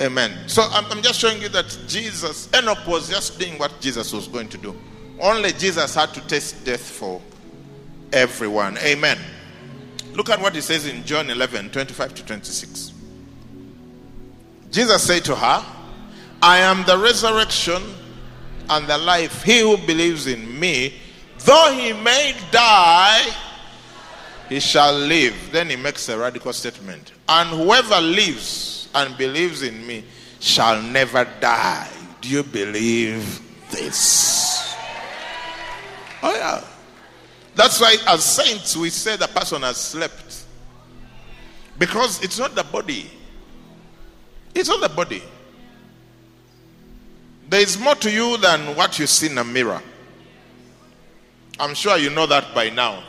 Amen. 0.00 0.48
So 0.48 0.62
I'm, 0.70 0.84
I'm, 0.86 1.02
just 1.02 1.20
showing 1.20 1.40
you 1.40 1.48
that 1.50 1.78
Jesus, 1.86 2.48
Enoch 2.54 2.86
was 2.86 3.08
just 3.08 3.38
doing 3.38 3.58
what 3.58 3.80
Jesus 3.80 4.12
was 4.12 4.26
going 4.26 4.48
to 4.48 4.58
do. 4.58 4.74
Only 5.20 5.52
Jesus 5.52 5.94
had 5.94 6.12
to 6.14 6.20
taste 6.26 6.64
death 6.64 6.80
for 6.80 7.22
everyone. 8.12 8.76
Amen. 8.78 9.18
Look 10.14 10.30
at 10.30 10.40
what 10.40 10.54
he 10.54 10.60
says 10.60 10.86
in 10.86 11.04
John 11.04 11.30
11 11.30 11.70
25 11.70 12.14
to 12.14 12.24
26. 12.24 12.92
Jesus 14.70 15.02
said 15.02 15.24
to 15.26 15.36
her, 15.36 15.64
I 16.42 16.58
am 16.58 16.84
the 16.84 16.98
resurrection 16.98 17.82
and 18.68 18.86
the 18.86 18.98
life. 18.98 19.42
He 19.42 19.60
who 19.60 19.76
believes 19.76 20.26
in 20.26 20.58
me, 20.58 20.94
though 21.40 21.72
he 21.72 21.92
may 21.92 22.34
die, 22.50 23.22
he 24.48 24.60
shall 24.60 24.92
live. 24.94 25.34
Then 25.52 25.70
he 25.70 25.76
makes 25.76 26.08
a 26.08 26.18
radical 26.18 26.52
statement. 26.52 27.12
And 27.28 27.50
whoever 27.50 28.00
lives 28.00 28.88
and 28.94 29.16
believes 29.16 29.62
in 29.62 29.86
me 29.86 30.04
shall 30.40 30.80
never 30.82 31.26
die. 31.40 31.90
Do 32.20 32.28
you 32.28 32.42
believe 32.42 33.40
this? 33.70 34.74
Oh, 36.22 36.34
yeah. 36.34 36.64
That's 37.54 37.80
why, 37.80 37.96
as 38.08 38.24
saints, 38.24 38.76
we 38.76 38.90
say 38.90 39.16
the 39.16 39.28
person 39.28 39.62
has 39.62 39.76
slept. 39.76 40.44
Because 41.78 42.22
it's 42.22 42.38
not 42.38 42.54
the 42.54 42.64
body, 42.64 43.10
it's 44.54 44.68
not 44.68 44.80
the 44.80 44.88
body. 44.88 45.22
There 47.48 47.60
is 47.60 47.78
more 47.78 47.94
to 47.96 48.10
you 48.10 48.36
than 48.38 48.74
what 48.74 48.98
you 48.98 49.06
see 49.06 49.26
in 49.26 49.38
a 49.38 49.44
mirror. 49.44 49.82
I'm 51.58 51.74
sure 51.74 51.96
you 51.98 52.10
know 52.10 52.26
that 52.26 52.54
by 52.54 52.70
now. 52.70 53.02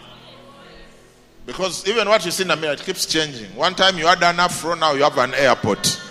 Because 1.46 1.88
even 1.88 2.10
what 2.10 2.26
you 2.26 2.32
see 2.32 2.44
in 2.44 2.52
a 2.52 2.56
mirror, 2.56 2.74
it 2.74 2.84
keeps 2.84 3.06
changing. 3.06 3.56
One 3.56 3.76
time 3.76 3.98
you 3.98 4.08
had 4.08 4.22
an 4.24 4.40
afro, 4.40 4.76
now 4.76 4.94
you 4.94 5.04
have 5.04 5.18
an 5.18 5.34
airport. 5.34 6.02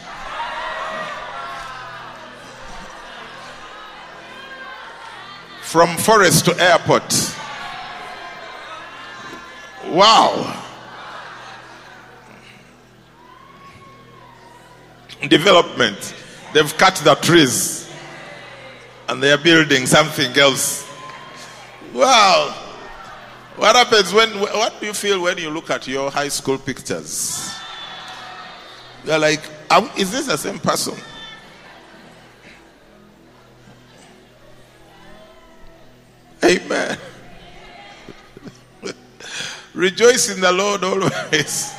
From 5.62 5.96
forest 5.96 6.44
to 6.46 6.60
airport. 6.60 7.36
Wow. 9.86 10.62
Development. 15.28 16.14
They've 16.52 16.76
cut 16.78 16.94
the 16.96 17.16
trees 17.16 17.83
and 19.08 19.22
they 19.22 19.32
are 19.32 19.38
building 19.38 19.86
something 19.86 20.36
else. 20.38 20.88
Wow. 21.92 22.64
What 23.56 23.76
happens 23.76 24.12
when, 24.12 24.30
what 24.40 24.80
do 24.80 24.86
you 24.86 24.92
feel 24.92 25.22
when 25.22 25.38
you 25.38 25.50
look 25.50 25.70
at 25.70 25.86
your 25.86 26.10
high 26.10 26.28
school 26.28 26.58
pictures? 26.58 27.54
You're 29.04 29.18
like, 29.18 29.42
um, 29.70 29.90
is 29.96 30.10
this 30.10 30.26
the 30.26 30.36
same 30.36 30.58
person? 30.58 30.94
Amen. 36.44 36.98
Rejoice 39.74 40.30
in 40.30 40.40
the 40.40 40.52
Lord 40.52 40.84
always. 40.84 41.72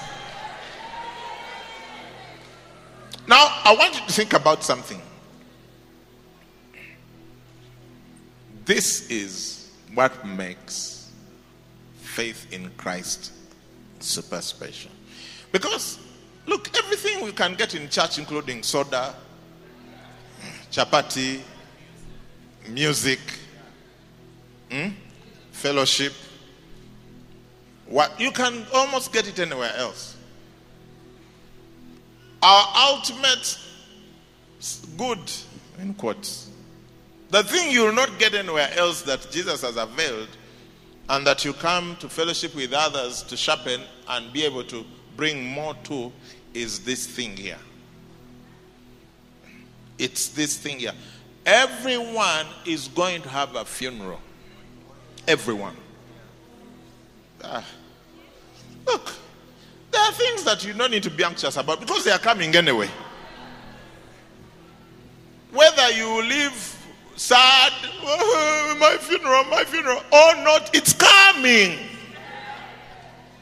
Now, 3.28 3.62
I 3.64 3.76
want 3.78 3.96
you 3.96 4.06
to 4.06 4.14
think 4.14 4.34
about 4.34 4.64
something. 4.64 5.02
This 8.66 9.10
is 9.12 9.70
what 9.94 10.26
makes 10.26 11.12
faith 12.02 12.52
in 12.52 12.72
Christ 12.78 13.32
super 14.00 14.42
special. 14.42 14.92
Because, 15.52 16.00
look, 16.48 16.76
everything 16.76 17.24
we 17.24 17.32
can 17.32 17.54
get 17.54 17.76
in 17.76 17.88
church, 17.90 18.18
including 18.18 18.64
soda, 18.64 19.16
chapati, 20.72 21.42
music, 22.70 23.20
hmm, 24.72 24.90
fellowship, 25.52 26.14
what 27.86 28.20
you 28.20 28.32
can 28.32 28.66
almost 28.74 29.14
get 29.14 29.28
it 29.28 29.38
anywhere 29.40 29.74
else. 29.76 30.18
Our 32.42 32.94
ultimate 32.94 33.60
good, 34.98 35.32
in 35.80 35.94
quotes, 35.94 36.50
the 37.36 37.44
thing 37.44 37.70
you 37.70 37.84
will 37.84 37.92
not 37.92 38.18
get 38.18 38.34
anywhere 38.34 38.70
else 38.78 39.02
that 39.02 39.30
Jesus 39.30 39.62
has 39.62 39.76
availed, 39.76 40.30
and 41.10 41.28
that 41.28 41.44
you 41.44 41.52
come 41.52 41.98
to 41.98 42.08
fellowship 42.08 42.56
with 42.56 42.72
others 42.72 43.24
to 43.24 43.36
sharpen 43.36 43.82
and 44.08 44.32
be 44.32 44.46
able 44.46 44.64
to 44.64 44.86
bring 45.18 45.46
more 45.46 45.74
to, 45.84 46.14
is 46.54 46.80
this 46.86 47.06
thing 47.06 47.36
here. 47.36 47.58
It's 49.98 50.30
this 50.30 50.58
thing 50.58 50.80
here. 50.80 50.94
Everyone 51.46 52.46
is 52.66 52.88
going 52.88 53.22
to 53.24 53.28
have 53.28 53.54
a 53.56 53.66
funeral. 53.66 54.22
Everyone. 55.28 55.76
Ah. 57.44 57.66
Look, 58.88 59.14
there 59.92 60.02
are 60.02 60.14
things 60.14 60.46
that 60.46 60.66
you 60.66 60.72
don't 60.72 60.92
need 60.92 61.04
to 61.04 61.10
be 61.10 61.26
anxious 61.26 61.58
about 61.58 61.82
because 61.82 62.06
they 62.06 62.12
are 62.12 62.18
coming 62.18 62.56
anyway. 62.56 62.90
Whether 65.52 65.92
you 65.92 66.24
live 66.24 66.76
sad, 67.16 67.74
oh, 68.04 68.78
my 68.80 68.98
funeral, 68.98 69.44
my 69.46 69.64
funeral, 69.64 70.02
or 70.12 70.36
not, 70.44 70.70
it's 70.74 70.94
coming. 70.94 71.80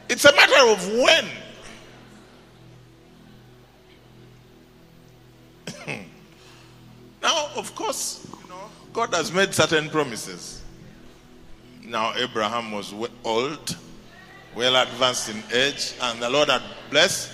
It's 0.08 0.24
a 0.24 0.32
matter 0.32 0.70
of 0.70 0.86
when. 0.92 1.26
now, 7.22 7.48
of 7.56 7.74
course, 7.74 8.26
you 8.42 8.48
know, 8.48 8.68
God 8.92 9.14
has 9.14 9.32
made 9.32 9.54
certain 9.54 9.88
promises. 9.88 10.62
Now, 11.82 12.14
Abraham 12.16 12.72
was 12.72 12.94
old, 13.24 13.76
well 14.54 14.76
advanced 14.76 15.28
in 15.30 15.42
age, 15.52 15.94
and 16.00 16.22
the 16.22 16.30
Lord 16.30 16.48
had 16.48 16.62
blessed 16.90 17.30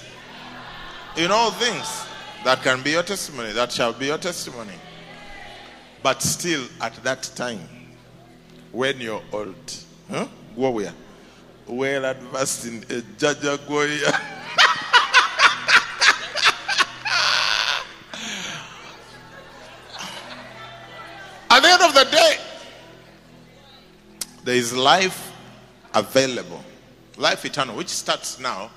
in 1.16 1.30
all 1.30 1.51
things. 1.51 2.07
That 2.45 2.62
can 2.62 2.82
be 2.82 2.93
your 2.93 3.03
testimony. 3.03 3.53
That 3.53 3.70
shall 3.70 3.93
be 3.93 4.07
your 4.07 4.18
testimony. 4.18 4.72
But 6.03 6.22
still, 6.22 6.66
at 6.80 6.94
that 7.05 7.30
time, 7.34 7.61
when 8.72 9.01
you're 9.01 9.22
old. 9.32 9.74
Huh? 10.11 10.26
Where? 10.55 10.92
Well 11.66 12.05
advanced 12.05 12.66
in 12.66 12.78
a 12.78 13.03
Jaja 13.18 13.59
Goya. 13.68 14.20
At 21.53 21.62
the 21.62 21.68
end 21.68 21.82
of 21.82 21.94
the 21.94 22.05
day, 22.05 22.36
there 24.44 24.55
is 24.55 24.72
life 24.74 25.32
available, 25.92 26.64
life 27.18 27.44
eternal, 27.44 27.76
which 27.76 27.88
starts 27.88 28.38
now. 28.38 28.70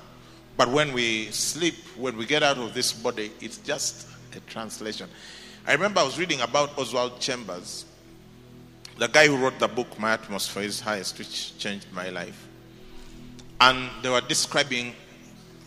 But 0.58 0.70
when 0.70 0.92
we 0.92 1.28
sleep, 1.28 1.76
when 1.96 2.18
we 2.18 2.26
get 2.26 2.42
out 2.42 2.58
of 2.58 2.74
this 2.74 2.92
body, 2.92 3.32
it's 3.40 3.58
just 3.58 4.08
a 4.36 4.40
translation. 4.42 5.08
I 5.66 5.72
remember 5.72 6.02
I 6.02 6.04
was 6.04 6.20
reading 6.20 6.42
about 6.42 6.78
Oswald 6.78 7.22
Chambers, 7.22 7.86
the 8.98 9.08
guy 9.08 9.28
who 9.28 9.38
wrote 9.38 9.60
the 9.60 9.68
book 9.70 9.98
My 9.98 10.12
Utmost 10.12 10.52
for 10.52 10.62
His 10.62 10.82
Highest, 10.82 11.18
which 11.18 11.58
changed 11.58 11.88
my 11.94 12.10
life. 12.10 12.48
And 13.62 13.90
they 14.02 14.10
were 14.10 14.20
describing 14.20 14.94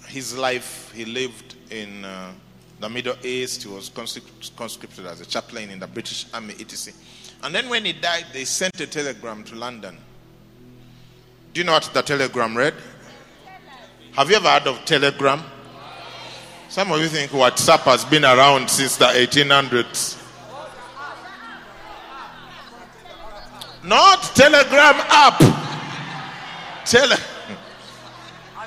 his 0.07 0.37
life. 0.37 0.93
He 0.95 1.07
lived 1.07 1.55
in 1.71 2.05
uh, 2.05 2.33
the 2.79 2.91
Middle 2.91 3.17
East. 3.25 3.63
He 3.63 3.71
was 3.71 3.89
conscripted 3.89 5.07
as 5.07 5.23
a 5.23 5.27
chaplain 5.27 5.71
in 5.71 5.79
the 5.79 5.87
British 5.87 6.27
Army, 6.35 6.55
etc. 6.61 6.93
And 7.43 7.55
then 7.55 7.71
when 7.71 7.87
he 7.87 7.95
died, 7.95 8.27
they 8.35 8.45
sent 8.45 8.79
a 8.79 8.87
telegram 8.87 9.45
to 9.45 9.55
London. 9.55 9.97
Do 11.55 11.61
you 11.61 11.65
know 11.65 11.73
what 11.73 11.91
the 11.95 12.03
telegram 12.03 12.55
read? 12.55 12.75
Have 14.13 14.29
you 14.29 14.37
ever 14.37 14.49
heard 14.51 14.67
of 14.67 14.85
telegram? 14.85 15.43
Some 16.69 16.91
of 16.91 17.01
you 17.01 17.09
think 17.09 17.31
WhatsApp 17.31 17.81
has 17.81 18.05
been 18.05 18.25
around 18.25 18.69
since 18.69 18.97
the 18.97 19.07
1800s. 19.07 20.23
Not 23.85 24.23
telegram 24.35 24.97
app. 25.09 25.39
Tele- 26.85 27.17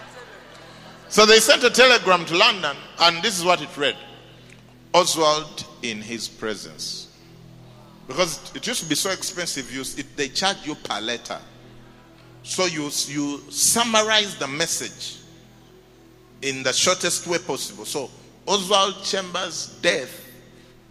so 1.09 1.25
they 1.25 1.39
sent 1.39 1.63
a 1.65 1.69
telegram 1.69 2.25
to 2.25 2.37
London, 2.37 2.75
and 3.01 3.21
this 3.21 3.37
is 3.37 3.43
what 3.43 3.61
it 3.61 3.75
read 3.77 3.97
Oswald 4.93 5.65
in 5.83 6.01
his 6.01 6.29
presence. 6.29 7.13
Because 8.07 8.55
it 8.55 8.65
used 8.65 8.81
to 8.81 8.89
be 8.89 8.95
so 8.95 9.11
expensive, 9.11 9.71
you, 9.71 9.81
it, 9.81 10.15
they 10.15 10.29
charge 10.29 10.65
you 10.65 10.73
per 10.75 11.01
letter. 11.01 11.39
So 12.43 12.65
you, 12.65 12.89
you 13.07 13.41
summarize 13.51 14.35
the 14.37 14.47
message 14.47 15.18
in 16.41 16.63
the 16.63 16.73
shortest 16.73 17.27
way 17.27 17.37
possible. 17.37 17.85
So 17.85 18.09
Oswald 18.47 19.03
Chambers' 19.03 19.77
death 19.81 20.25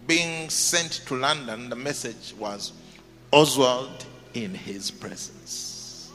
being 0.07 0.49
sent 0.49 1.01
to 1.07 1.15
London, 1.15 1.69
the 1.69 1.75
message 1.75 2.33
was 2.37 2.73
Oswald 3.31 4.05
in 4.33 4.53
his 4.53 4.91
presence. 4.91 6.11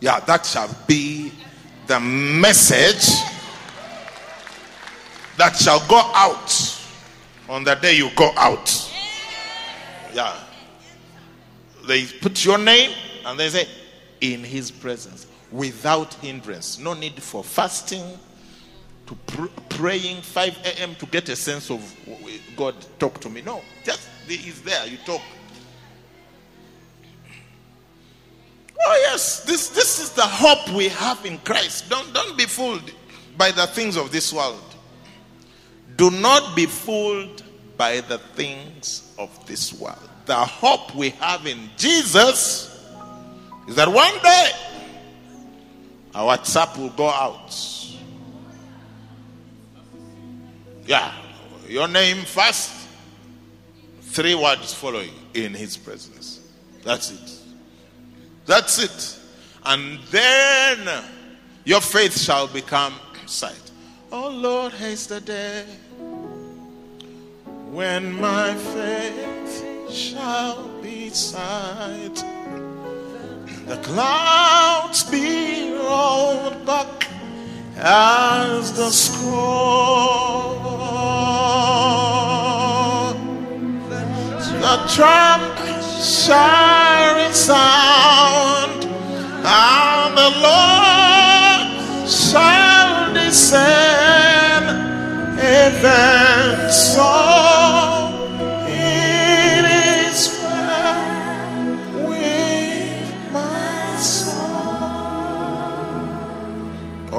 Yeah, 0.00 0.20
that 0.20 0.44
shall 0.44 0.74
be 0.86 1.32
the 1.86 2.00
message 2.00 3.08
that 5.36 5.56
shall 5.56 5.86
go 5.88 6.00
out 6.14 6.80
on 7.48 7.64
the 7.64 7.74
day 7.74 7.96
you 7.96 8.10
go 8.16 8.30
out. 8.36 8.92
Yeah. 10.12 10.34
They 11.86 12.06
put 12.06 12.44
your 12.44 12.58
name 12.58 12.92
and 13.26 13.38
they 13.38 13.48
say, 13.48 13.68
in 14.20 14.42
his 14.42 14.70
presence 14.70 15.26
without 15.52 16.14
hindrance. 16.14 16.78
No 16.78 16.94
need 16.94 17.22
for 17.22 17.44
fasting, 17.44 18.04
to 19.06 19.14
pr- 19.26 19.60
praying 19.68 20.22
5 20.22 20.58
a.m. 20.64 20.94
to 20.96 21.06
get 21.06 21.28
a 21.28 21.36
sense 21.36 21.70
of 21.70 21.80
God 22.56 22.74
talk 22.98 23.20
to 23.20 23.28
me. 23.28 23.42
No, 23.42 23.62
just 23.84 24.08
he's 24.26 24.62
there. 24.62 24.86
You 24.86 24.98
talk. 25.04 25.20
Oh 28.86 28.98
yes, 29.02 29.44
this 29.44 29.68
this 29.70 29.98
is 29.98 30.10
the 30.10 30.22
hope 30.22 30.70
we 30.74 30.88
have 30.88 31.24
in 31.24 31.38
Christ. 31.38 31.88
Don't 31.88 32.12
don't 32.12 32.36
be 32.36 32.44
fooled 32.44 32.92
by 33.36 33.50
the 33.50 33.66
things 33.66 33.96
of 33.96 34.10
this 34.12 34.32
world. 34.32 34.62
Do 35.96 36.10
not 36.10 36.56
be 36.56 36.66
fooled 36.66 37.42
by 37.76 38.00
the 38.00 38.18
things 38.18 39.14
of 39.18 39.46
this 39.46 39.72
world. 39.72 40.08
The 40.26 40.34
hope 40.34 40.94
we 40.94 41.10
have 41.10 41.46
in 41.46 41.70
Jesus 41.76 42.70
is 43.68 43.76
that 43.76 43.88
one 43.88 44.14
day 44.22 44.50
our 46.14 46.36
WhatsApp 46.36 46.78
will 46.78 46.90
go 46.90 47.08
out. 47.08 47.54
Yeah, 50.86 51.12
your 51.66 51.88
name 51.88 52.24
first, 52.24 52.72
three 54.02 54.34
words 54.34 54.74
following 54.74 55.12
in 55.32 55.54
his 55.54 55.76
presence. 55.76 56.40
That's 56.82 57.10
it. 57.10 57.32
That's 58.46 58.78
it. 58.78 59.18
And 59.64 59.98
then 60.10 61.04
your 61.64 61.80
faith 61.80 62.18
shall 62.18 62.46
become 62.46 62.94
sight. 63.26 63.70
Oh 64.12 64.28
Lord, 64.28 64.72
haste 64.72 65.08
the 65.08 65.20
day 65.20 65.64
when 67.70 68.12
my 68.12 68.54
faith 68.54 69.90
shall 69.90 70.68
be 70.82 71.08
sight. 71.08 72.14
The 73.66 73.78
clouds 73.82 75.04
be 75.04 75.72
rolled 75.72 76.66
back 76.66 77.08
as 77.76 78.72
the 78.72 78.90
scroll. 78.90 80.34
The 84.60 84.76
trump 84.94 85.58
shall 86.02 87.16
resound, 87.16 88.84
and 89.44 90.16
the 90.16 90.30
Lord 90.40 91.66
shall 92.08 93.12
descend. 93.12 94.66
Even 95.38 96.70
so, 96.70 97.63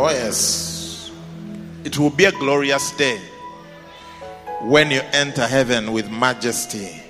Oh, 0.08 0.12
yes. 0.12 1.12
It 1.84 1.98
will 1.98 2.12
be 2.12 2.26
a 2.26 2.32
glorious 2.32 2.92
day 2.92 3.20
when 4.62 4.92
you 4.92 5.02
enter 5.14 5.48
heaven 5.48 5.94
with 5.94 6.12
majesty, 6.12 7.02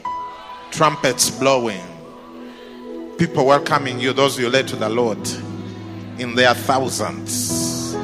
trumpets 0.72 1.30
blowing, 1.30 1.82
people 3.18 3.48
welcoming 3.48 4.00
you, 4.00 4.14
those 4.14 4.40
you 4.40 4.50
led 4.50 4.70
to 4.70 4.78
the 4.78 4.88
Lord 4.88 5.20
in 6.20 6.36
their 6.36 6.54
thousands, 6.54 7.98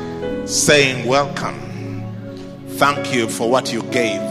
saying, 0.43 1.07
Welcome. 1.07 1.69
Thank 2.71 3.13
you 3.13 3.29
for 3.29 3.49
what 3.49 3.71
you 3.71 3.83
gave. 3.83 4.21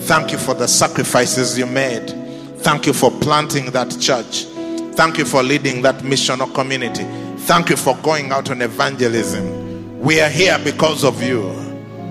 Thank 0.00 0.30
you 0.30 0.36
for 0.36 0.52
the 0.52 0.68
sacrifices 0.68 1.58
you 1.58 1.64
made. 1.64 2.10
Thank 2.58 2.84
you 2.84 2.92
for 2.92 3.10
planting 3.10 3.70
that 3.70 3.98
church. 3.98 4.44
Thank 4.94 5.16
you 5.16 5.24
for 5.24 5.42
leading 5.42 5.80
that 5.82 6.02
missional 6.02 6.54
community. 6.54 7.04
Thank 7.44 7.70
you 7.70 7.76
for 7.76 7.96
going 8.02 8.30
out 8.30 8.50
on 8.50 8.60
evangelism. 8.60 9.65
We 10.06 10.20
are 10.20 10.28
here 10.28 10.56
because 10.62 11.02
of 11.02 11.20
you. 11.20 11.48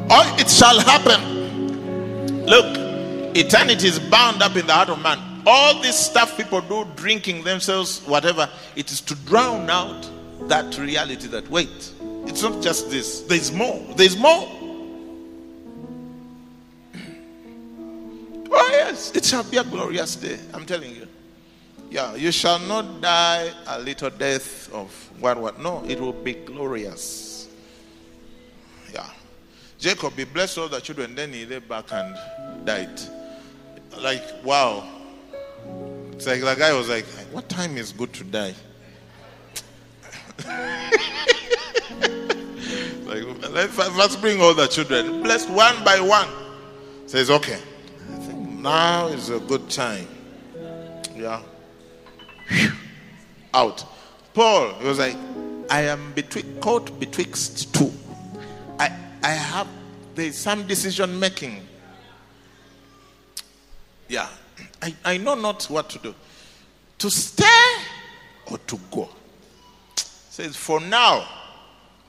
All 0.10 0.38
it 0.38 0.50
shall 0.50 0.82
happen. 0.82 2.46
Look, 2.46 2.76
eternity 3.38 3.88
is 3.88 4.00
bound 4.00 4.44
up 4.44 4.58
in 4.58 4.68
the 4.68 4.74
heart 4.74 4.90
of 4.90 5.02
man. 5.02 5.18
All 5.46 5.82
this 5.82 5.98
stuff 5.98 6.36
people 6.36 6.60
do, 6.60 6.86
drinking 6.98 7.46
themselves, 7.46 8.02
whatever, 8.06 8.50
it 8.76 8.92
is 8.92 9.00
to 9.00 9.16
drown 9.16 9.70
out 9.70 10.10
that 10.50 10.78
reality 10.78 11.28
that, 11.28 11.50
wait, 11.50 11.94
it's 12.26 12.42
not 12.42 12.62
just 12.62 12.90
this, 12.90 13.22
there's 13.22 13.54
more. 13.54 13.82
There's 13.96 14.18
more. 14.18 14.46
Oh, 18.52 18.70
yes, 18.72 19.14
it 19.16 19.24
shall 19.24 19.44
be 19.46 19.56
a 19.56 19.64
glorious 19.64 20.18
day. 20.18 20.38
I'm 20.54 20.66
telling 20.66 20.94
you. 20.94 21.08
Yeah, 21.90 22.14
you 22.16 22.34
shall 22.34 22.60
not 22.60 23.00
die 23.00 23.54
a 23.68 23.80
little 23.80 24.10
death 24.10 24.70
of 24.74 24.92
what, 25.22 25.38
what. 25.38 25.62
No, 25.62 25.82
it 25.88 25.98
will 25.98 26.12
be 26.12 26.34
glorious. 26.34 27.25
Jacob, 29.78 30.14
he 30.14 30.24
blessed 30.24 30.58
all 30.58 30.68
the 30.68 30.80
children, 30.80 31.16
then 31.16 31.34
he 31.34 31.46
lay 31.46 31.60
back 31.60 31.92
and 31.92 32.16
died. 32.66 33.00
Like, 34.02 34.24
wow. 34.44 34.88
It's 36.12 36.28
like 36.28 36.42
the 36.42 36.56
guy 36.56 36.74
was 36.74 36.90
like, 36.90 37.06
What 37.32 37.50
time 37.50 37.78
is 37.78 37.92
good 37.92 38.14
to 38.14 38.24
die? 38.24 38.54
like, 43.06 43.24
let's 43.52 44.16
bring 44.16 44.42
all 44.42 44.54
the 44.54 44.68
children. 44.68 45.24
Blessed 45.24 45.50
one 45.50 45.84
by 45.84 46.00
one. 46.00 46.30
Says, 47.06 47.30
Okay. 47.30 47.60
I 48.14 48.18
think 48.20 48.50
now 48.50 49.08
is 49.08 49.30
a 49.30 49.40
good 49.40 49.70
time. 49.70 50.08
Yeah. 51.16 51.42
Out. 53.54 53.86
Paul, 54.34 54.74
he 54.76 54.88
was 54.88 55.00
like, 55.00 55.16
I 55.70 55.82
am 55.82 56.14
between, 56.14 56.60
caught 56.60 57.00
betwixt 57.00 57.74
two. 57.74 57.92
I, 59.26 59.30
have, 59.30 59.68
there's 60.14 60.38
some 60.38 60.68
decision 60.68 61.20
making. 61.20 61.66
Yeah. 64.08 64.30
I, 64.84 64.96
I 65.04 65.18
know 65.18 65.34
not 65.34 65.64
what 65.64 65.90
to 65.90 65.98
do. 65.98 66.14
To 67.00 67.10
stay 67.10 67.74
or 68.46 68.60
to 68.60 68.80
go? 68.92 69.10
Says, 69.96 70.56
For 70.56 70.80
now, 70.80 71.28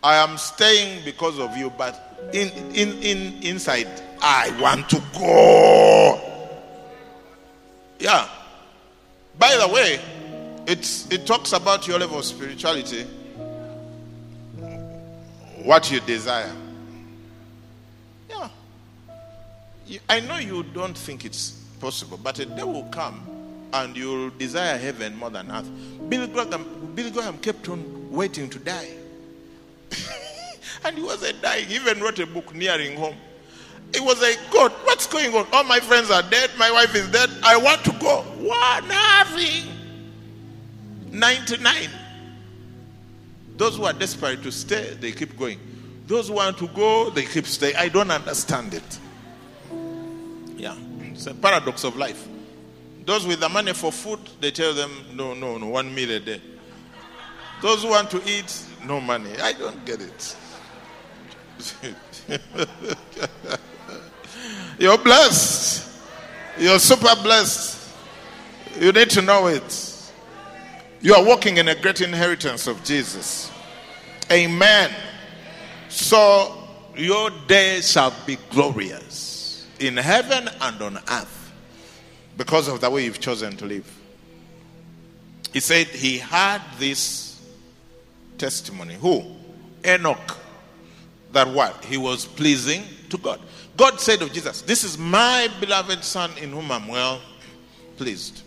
I 0.02 0.16
am 0.16 0.36
staying 0.36 1.06
because 1.06 1.38
of 1.38 1.56
you, 1.56 1.70
but 1.70 2.30
in, 2.34 2.50
in, 2.74 3.02
in, 3.02 3.42
inside, 3.42 3.88
I 4.20 4.54
want 4.60 4.90
to 4.90 5.02
go. 5.14 6.20
Yeah. 7.98 8.28
By 9.38 9.56
the 9.56 9.68
way, 9.72 10.00
it's, 10.66 11.10
it 11.10 11.26
talks 11.26 11.54
about 11.54 11.88
your 11.88 11.98
level 11.98 12.18
of 12.18 12.26
spirituality, 12.26 13.04
what 15.64 15.90
you 15.90 16.00
desire. 16.00 16.52
I 20.08 20.20
know 20.20 20.38
you 20.38 20.62
don't 20.62 20.96
think 20.96 21.24
it's 21.24 21.50
possible, 21.80 22.18
but 22.22 22.38
a 22.38 22.46
day 22.46 22.62
will 22.62 22.84
come 22.84 23.20
and 23.72 23.96
you'll 23.96 24.30
desire 24.30 24.78
heaven 24.78 25.16
more 25.16 25.30
than 25.30 25.50
earth. 25.50 25.68
Billy 26.08 26.26
Graham, 26.28 26.92
Billy 26.94 27.10
Graham 27.10 27.38
kept 27.38 27.68
on 27.68 28.10
waiting 28.10 28.48
to 28.50 28.58
die. 28.58 28.90
and 30.84 30.96
he 30.96 31.02
wasn't 31.02 31.40
dying. 31.42 31.66
He 31.66 31.76
even 31.76 32.00
wrote 32.00 32.18
a 32.18 32.26
book 32.26 32.54
nearing 32.54 32.96
home. 32.96 33.16
It 33.92 34.00
was 34.00 34.20
like, 34.20 34.38
God, 34.50 34.72
what's 34.84 35.06
going 35.06 35.34
on? 35.34 35.46
All 35.52 35.64
my 35.64 35.80
friends 35.80 36.10
are 36.10 36.22
dead. 36.22 36.50
My 36.58 36.70
wife 36.70 36.94
is 36.94 37.08
dead. 37.10 37.30
I 37.44 37.56
want 37.56 37.84
to 37.84 37.92
go. 37.92 38.22
What? 38.38 38.84
Nothing. 38.86 39.72
99. 41.10 41.90
Those 43.56 43.76
who 43.76 43.84
are 43.84 43.92
desperate 43.92 44.42
to 44.42 44.52
stay, 44.52 44.96
they 45.00 45.12
keep 45.12 45.38
going. 45.38 45.58
Those 46.06 46.28
who 46.28 46.34
want 46.34 46.58
to 46.58 46.68
go, 46.68 47.10
they 47.10 47.24
keep 47.24 47.46
staying. 47.46 47.76
I 47.76 47.88
don't 47.88 48.10
understand 48.10 48.74
it. 48.74 48.98
Yeah. 50.56 50.74
It's 51.12 51.26
a 51.26 51.34
paradox 51.34 51.84
of 51.84 51.96
life. 51.96 52.26
Those 53.04 53.26
with 53.26 53.40
the 53.40 53.48
money 53.48 53.72
for 53.72 53.92
food, 53.92 54.18
they 54.40 54.50
tell 54.50 54.74
them, 54.74 54.90
no, 55.14 55.32
no, 55.34 55.58
no, 55.58 55.66
one 55.68 55.94
meal 55.94 56.10
a 56.10 56.20
day. 56.20 56.40
Those 57.62 57.82
who 57.82 57.90
want 57.90 58.10
to 58.10 58.22
eat, 58.26 58.66
no 58.84 59.00
money. 59.00 59.30
I 59.40 59.52
don't 59.52 59.84
get 59.86 60.00
it. 60.00 60.36
You're 64.78 64.98
blessed. 64.98 66.00
You're 66.58 66.78
super 66.78 67.14
blessed. 67.22 67.94
You 68.78 68.92
need 68.92 69.10
to 69.10 69.22
know 69.22 69.46
it. 69.46 70.12
You 71.00 71.14
are 71.14 71.24
walking 71.24 71.58
in 71.58 71.68
a 71.68 71.74
great 71.74 72.00
inheritance 72.00 72.66
of 72.66 72.82
Jesus. 72.84 73.50
Amen. 74.30 74.90
So 75.88 76.68
your 76.96 77.30
day 77.46 77.80
shall 77.80 78.12
be 78.26 78.36
glorious 78.50 79.25
in 79.80 79.96
heaven 79.96 80.48
and 80.60 80.82
on 80.82 80.98
earth 81.10 81.52
because 82.36 82.68
of 82.68 82.80
the 82.80 82.90
way 82.90 83.04
you've 83.04 83.20
chosen 83.20 83.56
to 83.56 83.66
live. 83.66 83.90
He 85.52 85.60
said 85.60 85.86
he 85.86 86.18
had 86.18 86.60
this 86.78 87.40
testimony. 88.38 88.94
Who? 88.94 89.24
Enoch. 89.84 90.36
That 91.32 91.48
what? 91.48 91.84
He 91.84 91.96
was 91.96 92.26
pleasing 92.26 92.82
to 93.10 93.18
God. 93.18 93.40
God 93.76 94.00
said 94.00 94.22
of 94.22 94.32
Jesus, 94.32 94.62
This 94.62 94.84
is 94.84 94.98
my 94.98 95.48
beloved 95.60 96.02
Son 96.04 96.30
in 96.40 96.50
whom 96.50 96.70
I'm 96.70 96.88
well 96.88 97.20
pleased. 97.96 98.42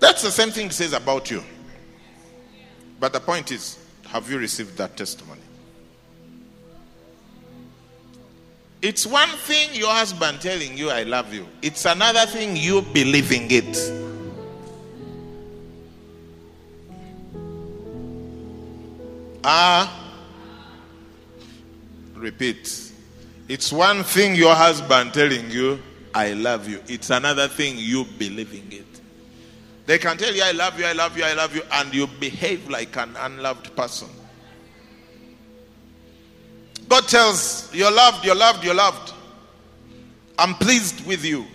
That's 0.00 0.22
the 0.22 0.30
same 0.30 0.50
thing 0.50 0.66
he 0.66 0.72
says 0.72 0.92
about 0.92 1.30
you. 1.30 1.42
But 3.00 3.12
the 3.12 3.20
point 3.20 3.52
is, 3.52 3.78
have 4.06 4.30
you 4.30 4.38
received 4.38 4.76
that 4.78 4.96
testimony? 4.96 5.40
It's 8.84 9.06
one 9.06 9.30
thing 9.30 9.74
your 9.74 9.88
husband 9.88 10.42
telling 10.42 10.76
you, 10.76 10.90
I 10.90 11.04
love 11.04 11.32
you. 11.32 11.48
It's 11.62 11.86
another 11.86 12.26
thing 12.26 12.54
you 12.54 12.82
believing 12.82 13.50
it. 13.50 13.78
Ah, 19.42 19.90
repeat. 22.14 22.92
It's 23.48 23.72
one 23.72 24.04
thing 24.04 24.34
your 24.34 24.54
husband 24.54 25.14
telling 25.14 25.50
you, 25.50 25.80
I 26.14 26.34
love 26.34 26.68
you. 26.68 26.82
It's 26.86 27.08
another 27.08 27.48
thing 27.48 27.76
you 27.78 28.04
believing 28.18 28.70
it. 28.70 29.00
They 29.86 29.96
can 29.96 30.18
tell 30.18 30.34
you, 30.34 30.42
I 30.42 30.52
love 30.52 30.78
you, 30.78 30.84
I 30.84 30.92
love 30.92 31.16
you, 31.16 31.24
I 31.24 31.32
love 31.32 31.56
you, 31.56 31.62
and 31.72 31.94
you 31.94 32.06
behave 32.06 32.68
like 32.68 32.94
an 32.98 33.16
unloved 33.18 33.74
person. 33.74 34.10
God 36.88 37.08
tells, 37.08 37.74
You're 37.74 37.92
loved, 37.92 38.24
you're 38.24 38.34
loved, 38.34 38.64
you're 38.64 38.74
loved. 38.74 39.12
I'm 40.38 40.54
pleased 40.54 41.06
with 41.06 41.24
you. 41.24 41.46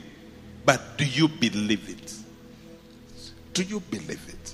But 0.65 0.97
do 0.97 1.05
you 1.05 1.27
believe 1.27 1.89
it? 1.89 2.13
Do 3.53 3.63
you 3.63 3.79
believe 3.79 4.27
it? 4.27 4.53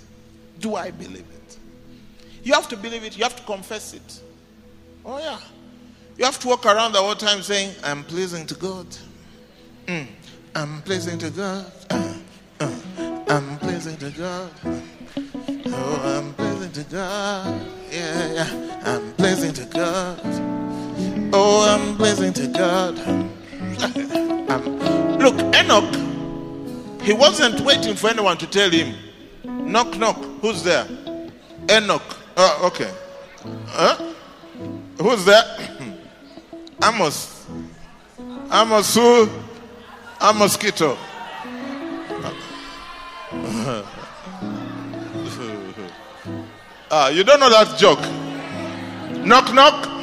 Do 0.59 0.75
I 0.75 0.91
believe 0.91 1.19
it? 1.19 1.57
You 2.43 2.53
have 2.53 2.67
to 2.69 2.77
believe 2.77 3.03
it, 3.03 3.17
you 3.17 3.23
have 3.23 3.35
to 3.35 3.43
confess 3.43 3.93
it. 3.93 4.21
Oh, 5.05 5.19
yeah. 5.19 5.39
You 6.17 6.25
have 6.25 6.39
to 6.39 6.47
walk 6.47 6.65
around 6.65 6.93
the 6.93 6.99
whole 7.01 7.15
time 7.15 7.41
saying, 7.41 7.75
I'm 7.83 8.03
pleasing 8.03 8.47
to 8.47 8.55
God. 8.55 8.87
Mm, 9.87 10.07
I'm 10.55 10.81
pleasing 10.83 11.19
to 11.19 11.29
God. 11.29 11.71
Uh, 11.89 12.13
uh, 12.61 13.23
I'm 13.27 13.57
pleasing 13.59 13.97
to 13.97 14.09
God. 14.11 14.51
Oh, 15.67 16.01
I'm 16.03 16.33
pleasing 16.33 16.71
to 16.71 16.83
God. 16.89 17.65
Yeah, 17.91 18.33
yeah. 18.33 18.81
I'm 18.85 19.13
pleasing 19.13 19.53
to 19.53 19.65
God. 19.65 20.54
Oh, 21.37 21.67
I'm 21.67 21.97
pleasing 21.97 22.31
to 22.31 22.47
God. 22.47 22.97
um, 22.97 23.19
look, 25.19 25.35
Enoch, 25.53 25.93
he 27.01 27.11
wasn't 27.11 27.59
waiting 27.59 27.93
for 27.97 28.09
anyone 28.09 28.37
to 28.37 28.47
tell 28.47 28.69
him. 28.69 28.95
Knock, 29.43 29.97
knock. 29.97 30.15
Who's 30.39 30.63
there? 30.63 30.87
Enoch. 31.69 32.01
Oh, 32.37 32.61
okay. 32.67 32.89
Huh? 33.67 34.13
Who's 34.97 35.25
there? 35.25 35.43
Amos. 36.81 37.45
Amos 38.49 38.95
who? 38.95 39.29
A 40.21 40.33
mosquito. 40.33 40.97
ah, 46.89 47.09
you 47.09 47.25
don't 47.25 47.41
know 47.41 47.49
that 47.49 47.77
joke. 47.77 47.99
Knock, 49.25 49.53
knock. 49.53 49.94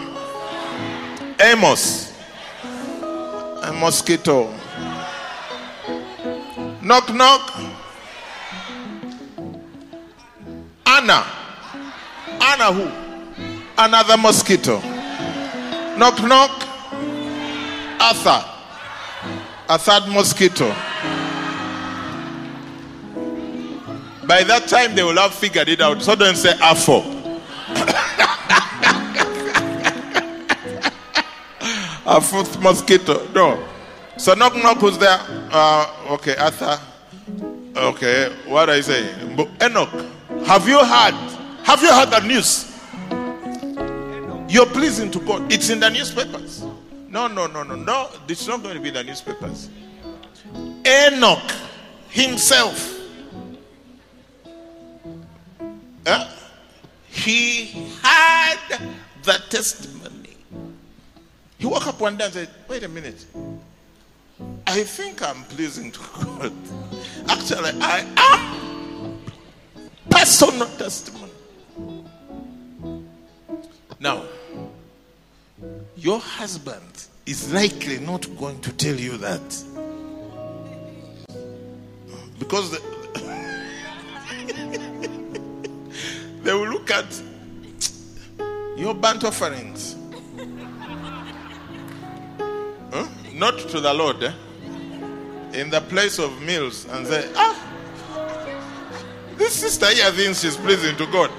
Amos. 1.40 2.12
A 3.62 3.72
mosquito. 3.72 4.52
Knock, 6.80 7.12
knock. 7.14 7.52
Anna. 10.86 11.24
Anna 12.40 12.72
who? 12.72 12.90
Another 13.78 14.16
mosquito. 14.16 14.80
Knock, 15.96 16.22
knock. 16.22 16.50
Arthur. 18.00 18.44
A 19.68 19.78
third 19.78 20.08
mosquito. 20.08 20.68
By 24.26 24.44
that 24.44 24.66
time, 24.68 24.94
they 24.94 25.02
will 25.02 25.16
have 25.16 25.34
figured 25.34 25.68
it 25.68 25.80
out. 25.80 26.02
So 26.02 26.14
don't 26.14 26.36
say 26.36 26.52
Afo. 26.60 27.21
A 32.04 32.20
fourth 32.20 32.60
mosquito. 32.60 33.26
No. 33.32 33.62
So 34.16 34.34
knock 34.34 34.54
knock 34.56 34.78
who's 34.78 34.98
there? 34.98 35.18
Uh, 35.50 35.86
okay, 36.10 36.36
Arthur. 36.36 36.78
Okay, 37.74 38.32
what 38.46 38.68
I 38.68 38.80
say? 38.80 39.14
Enoch. 39.62 39.88
Have 40.46 40.68
you 40.68 40.78
heard? 40.78 41.14
Have 41.64 41.80
you 41.80 41.92
heard 41.92 42.10
the 42.10 42.20
news? 42.20 42.68
You're 44.52 44.66
pleasing 44.66 45.10
to 45.12 45.20
God. 45.20 45.50
It's 45.50 45.70
in 45.70 45.80
the 45.80 45.88
newspapers. 45.88 46.62
No, 47.08 47.26
no, 47.26 47.46
no, 47.46 47.62
no, 47.62 47.74
no. 47.74 48.10
It's 48.28 48.46
not 48.46 48.62
going 48.62 48.74
to 48.74 48.80
be 48.80 48.90
the 48.90 49.02
newspapers. 49.02 49.70
Enoch 50.86 51.52
himself. 52.08 53.00
Uh, 56.04 56.30
he 57.08 57.66
had 58.02 58.58
the 59.22 59.42
testimony. 59.48 60.21
He 61.62 61.68
woke 61.68 61.86
up 61.86 62.00
one 62.00 62.16
day 62.16 62.24
and 62.24 62.34
said, 62.34 62.48
Wait 62.66 62.82
a 62.82 62.88
minute. 62.88 63.24
I 64.66 64.82
think 64.82 65.22
I'm 65.22 65.44
pleasing 65.44 65.92
to 65.92 66.00
God. 66.00 66.52
Actually, 67.28 67.70
I 67.80 68.04
am 68.16 69.22
personal 70.10 70.66
testimony. 70.76 71.30
Now, 74.00 74.24
your 75.94 76.18
husband 76.18 77.06
is 77.26 77.52
likely 77.52 78.00
not 78.00 78.26
going 78.36 78.60
to 78.62 78.72
tell 78.72 78.96
you 78.96 79.16
that. 79.18 79.64
Because 82.40 82.72
the, 82.72 82.80
they 86.42 86.52
will 86.54 86.70
look 86.70 86.90
at 86.90 87.22
your 88.76 88.94
burnt 88.94 89.22
offerings. 89.22 90.01
Not 93.34 93.58
to 93.58 93.80
the 93.80 93.92
Lord, 93.92 94.22
eh? 94.22 94.32
in 95.54 95.70
the 95.70 95.80
place 95.82 96.18
of 96.18 96.40
meals, 96.42 96.86
and 96.86 97.06
say, 97.06 97.30
Ah, 97.36 97.58
This 99.36 99.54
sister 99.54 99.86
here 99.90 100.10
thinks 100.12 100.40
she's 100.42 100.56
pleasing 100.56 100.96
to 100.96 101.06
God. 101.06 101.30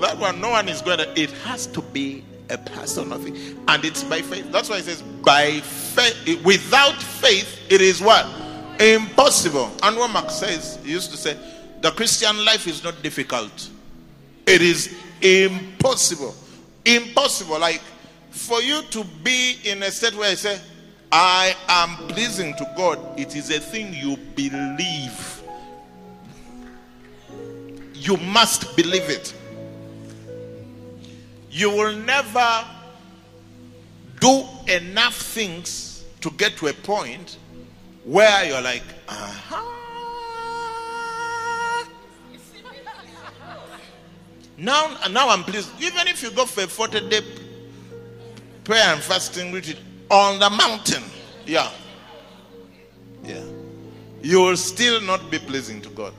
That 0.00 0.18
one, 0.18 0.40
no 0.40 0.50
one 0.50 0.68
is 0.68 0.82
going 0.82 0.98
to. 0.98 1.20
It 1.20 1.30
has 1.44 1.66
to 1.68 1.80
be 1.80 2.24
a 2.50 2.58
personal 2.58 3.18
thing, 3.18 3.36
and 3.68 3.84
it's 3.84 4.02
by 4.04 4.20
faith. 4.22 4.50
That's 4.52 4.68
why 4.68 4.78
it 4.78 4.84
says, 4.84 5.02
by 5.02 5.60
faith. 5.60 6.44
Without 6.44 7.00
faith, 7.00 7.60
it 7.70 7.80
is 7.80 8.00
what 8.00 8.26
impossible. 8.80 9.70
And 9.82 9.96
what 9.96 10.10
Mark 10.10 10.30
says, 10.30 10.78
he 10.84 10.92
used 10.92 11.10
to 11.12 11.16
say, 11.16 11.36
the 11.80 11.90
Christian 11.92 12.44
life 12.44 12.66
is 12.66 12.82
not 12.82 13.00
difficult. 13.02 13.70
It 14.46 14.62
is 14.62 14.94
impossible. 15.20 16.34
Impossible. 16.84 17.58
Like 17.58 17.80
for 18.34 18.60
you 18.60 18.82
to 18.90 19.04
be 19.22 19.58
in 19.64 19.82
a 19.84 19.90
state 19.90 20.14
where 20.16 20.28
you 20.28 20.36
say, 20.36 20.58
I 21.10 21.54
am 21.68 22.08
pleasing 22.08 22.54
to 22.56 22.68
God, 22.76 22.98
it 23.18 23.36
is 23.36 23.48
a 23.50 23.60
thing 23.60 23.94
you 23.94 24.16
believe. 24.34 25.42
You 27.94 28.16
must 28.16 28.76
believe 28.76 29.08
it. 29.08 29.32
You 31.48 31.70
will 31.70 31.94
never 31.94 32.64
do 34.20 34.44
enough 34.66 35.14
things 35.14 36.04
to 36.20 36.30
get 36.32 36.56
to 36.56 36.66
a 36.66 36.72
point 36.72 37.38
where 38.04 38.44
you're 38.46 38.60
like, 38.60 38.82
uh-huh. 39.08 39.70
Now, 44.56 44.96
now 45.10 45.28
I'm 45.28 45.44
pleased. 45.44 45.70
Even 45.80 46.08
if 46.08 46.22
you 46.22 46.30
go 46.30 46.44
for 46.44 46.62
a 46.62 46.66
40 46.66 47.08
day 47.08 47.20
prayer 48.64 48.94
and 48.94 49.00
fasting 49.00 49.52
retreat 49.52 49.78
on 50.10 50.38
the 50.38 50.50
mountain, 50.50 51.02
yeah, 51.46 51.70
yeah, 53.22 53.44
you 54.22 54.40
will 54.40 54.56
still 54.56 55.00
not 55.02 55.30
be 55.30 55.38
pleasing 55.38 55.80
to 55.82 55.88
God. 55.90 56.14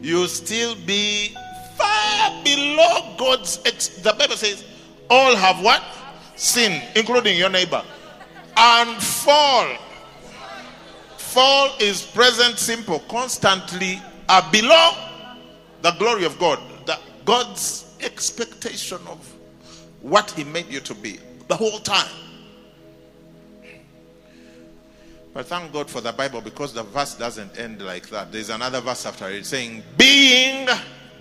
You 0.00 0.16
will 0.16 0.28
still 0.28 0.74
be 0.86 1.36
far 1.76 2.42
below 2.42 3.14
God's. 3.18 3.60
Ex- 3.64 3.88
the 3.88 4.12
Bible 4.12 4.36
says, 4.36 4.64
all 5.08 5.36
have 5.36 5.62
what? 5.62 5.82
Sin, 6.36 6.82
including 6.96 7.36
your 7.36 7.50
neighbor, 7.50 7.82
and 8.56 9.02
fall. 9.02 9.76
Fall 11.16 11.74
is 11.78 12.02
present 12.02 12.58
simple, 12.58 12.98
constantly 13.08 14.00
are 14.28 14.46
below 14.50 14.92
the 15.82 15.92
glory 15.92 16.24
of 16.24 16.38
God. 16.38 16.58
God's 17.24 17.94
expectation 18.00 18.98
of 19.06 19.34
what 20.00 20.30
He 20.32 20.44
made 20.44 20.66
you 20.68 20.80
to 20.80 20.94
be 20.94 21.18
the 21.52 21.56
whole 21.56 21.80
time. 21.80 22.08
But 25.34 25.46
thank 25.46 25.72
God 25.72 25.90
for 25.90 26.00
the 26.00 26.12
Bible 26.12 26.40
because 26.40 26.72
the 26.72 26.82
verse 26.82 27.14
doesn't 27.14 27.58
end 27.58 27.82
like 27.82 28.08
that. 28.08 28.32
There's 28.32 28.48
another 28.48 28.80
verse 28.80 29.04
after 29.04 29.28
it 29.28 29.44
saying, 29.44 29.82
Being 29.98 30.66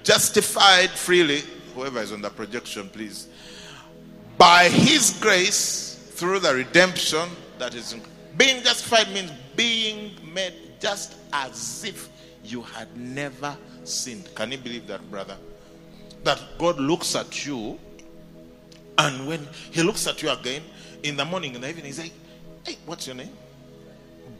justified 0.03 0.89
freely, 0.91 1.41
whoever 1.75 1.99
is 2.01 2.13
on 2.13 2.21
the 2.21 2.29
projection, 2.29 2.87
please, 2.89 3.27
by 4.37 4.69
His 4.69 5.17
grace 5.19 6.11
through 6.11 6.39
the 6.39 6.53
redemption 6.53 7.27
that 7.57 7.75
is 7.75 7.91
in, 7.93 8.01
being 8.37 8.63
justified 8.63 9.11
means 9.13 9.31
being 9.57 10.11
made 10.33 10.53
just 10.79 11.15
as 11.33 11.83
if 11.83 12.09
you 12.43 12.61
had 12.61 12.95
never 12.97 13.57
sinned. 13.83 14.33
Can 14.35 14.53
you 14.53 14.57
believe 14.57 14.87
that, 14.87 15.09
brother? 15.11 15.35
that 16.23 16.39
God 16.57 16.79
looks 16.79 17.15
at 17.15 17.45
you, 17.45 17.79
and 18.97 19.27
when 19.27 19.47
He 19.71 19.83
looks 19.83 20.07
at 20.07 20.21
you 20.21 20.29
again 20.29 20.61
in 21.03 21.15
the 21.17 21.25
morning 21.25 21.55
and 21.55 21.63
the 21.63 21.69
evening, 21.69 21.85
He's 21.85 21.99
like, 21.99 22.13
Hey, 22.65 22.77
what's 22.85 23.07
your 23.07 23.15
name? 23.15 23.31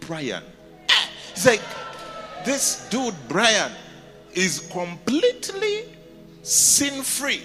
Brian. 0.01 0.43
Eh, 0.89 0.93
he's 1.33 1.45
like, 1.45 1.61
This 2.45 2.87
dude, 2.89 3.15
Brian, 3.27 3.71
is 4.33 4.59
completely 4.71 5.85
sin 6.43 7.03
free. 7.03 7.41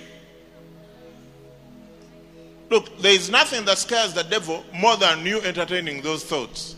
Look, 2.69 2.99
there 2.99 3.13
is 3.13 3.31
nothing 3.31 3.65
that 3.67 3.79
scares 3.79 4.13
the 4.13 4.25
devil 4.25 4.65
more 4.75 4.97
than 4.97 5.25
you 5.25 5.41
entertaining 5.43 6.03
those 6.03 6.25
thoughts. 6.25 6.75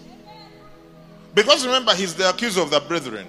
Because 1.35 1.65
remember, 1.65 1.95
he's 1.95 2.15
the 2.15 2.29
accuser 2.29 2.61
of 2.61 2.71
the 2.71 2.81
brethren. 2.81 3.27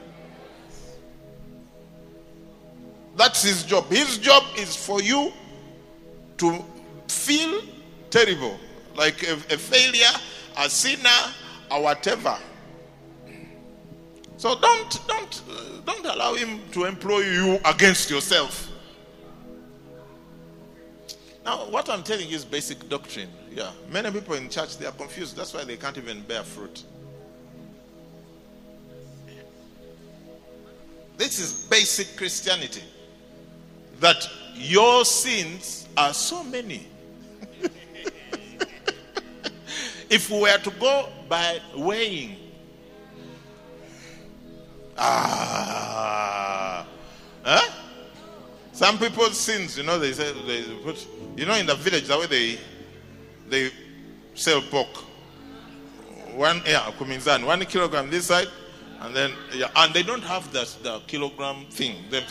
That's 3.16 3.43
his 3.43 3.64
job. 3.64 3.86
His 3.89 4.18
job 4.18 4.43
is 4.58 4.76
for 4.76 5.02
you 5.02 5.32
to 6.38 6.64
feel 7.10 7.62
terrible, 8.10 8.60
like 8.95 9.24
a, 9.24 9.34
a 9.34 9.57
failure, 9.57 10.20
a 10.57 10.70
sinner, 10.70 11.34
or 11.72 11.84
whatever. 11.84 12.38
So 14.38 14.60
don't 14.60 15.07
don't 15.07 15.41
don't 15.86 16.05
allow 16.05 16.34
him 16.34 16.62
to 16.72 16.86
employ 16.86 17.20
you 17.20 17.60
against 17.66 18.10
yourself. 18.10 18.70
Now, 21.45 21.70
what 21.70 21.89
I'm 21.89 22.03
telling 22.03 22.30
you 22.30 22.36
is 22.36 22.45
basic 22.45 22.88
doctrine. 22.89 23.30
Yeah, 23.51 23.72
many 23.91 24.12
people 24.12 24.36
in 24.36 24.49
church 24.49 24.78
they 24.78 24.86
are 24.86 24.91
confused. 24.91 25.36
That's 25.36 25.53
why 25.53 25.64
they 25.64 25.78
can't 25.78 25.97
even 25.97 26.22
bear 26.22 26.43
fruit. 26.43 26.84
This 31.18 31.39
is 31.39 31.66
basic 31.68 32.16
Christianity 32.16 32.84
that 33.99 34.30
your 34.55 35.03
sins 35.03 35.88
are 35.97 36.14
so 36.14 36.43
many. 36.43 36.88
If 40.10 40.30
we 40.30 40.41
were 40.41 40.57
to 40.57 40.72
go 40.72 41.10
by 41.28 41.60
weighing, 41.76 42.36
ah, 44.97 46.86
huh? 47.43 47.72
Some 48.72 48.97
people's 48.97 49.38
sins, 49.38 49.78
you 49.78 49.84
know, 49.84 49.99
they 49.99 50.14
say 50.14 50.32
they 50.47 50.64
put, 50.84 51.05
you 51.36 51.45
know, 51.45 51.55
in 51.55 51.66
the 51.66 51.76
village, 51.76 52.07
the 52.07 52.18
way 52.18 52.26
they 52.28 52.60
they 53.49 53.72
sell 54.36 54.62
pork, 54.62 54.88
one 56.36 56.62
yeah, 56.66 56.91
kuminzan, 56.97 57.45
one 57.45 57.66
kilogram 57.66 58.10
this 58.10 58.26
side, 58.28 58.47
and 59.01 59.16
then, 59.16 59.32
yeah, 59.53 59.70
and 59.76 59.93
they 59.93 60.03
don't 60.03 60.24
have 60.24 60.51
the, 60.53 60.70
the 60.84 60.99
kilogram 61.07 61.66
thing. 61.70 61.95
They, 62.10 62.24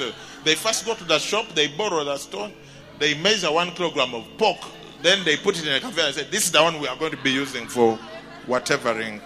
they 0.45 0.55
first 0.55 0.87
go 0.87 0.95
to 0.95 1.05
the 1.05 1.18
shop, 1.18 1.47
they 1.55 1.68
borrow 1.68 2.05
the 2.05 2.16
stone, 2.16 2.53
they 2.99 3.14
measure 3.14 3.51
one 3.51 3.70
kilogram 3.72 4.14
of 4.14 4.26
pork, 4.39 4.59
then 5.03 5.24
they 5.24 5.36
put 5.36 5.59
it 5.59 5.66
in 5.66 5.74
a 5.74 5.80
conveyor 5.80 6.07
and 6.07 6.14
said, 6.14 6.30
This 6.30 6.44
is 6.44 6.53
the 6.53 6.62
one 6.62 6.80
we 6.80 6.88
are 6.88 6.96
going 6.96 7.12
to 7.12 7.22
be 7.22 7.30
using 7.30 7.66
for 7.66 7.99
whatevering. 8.46 9.20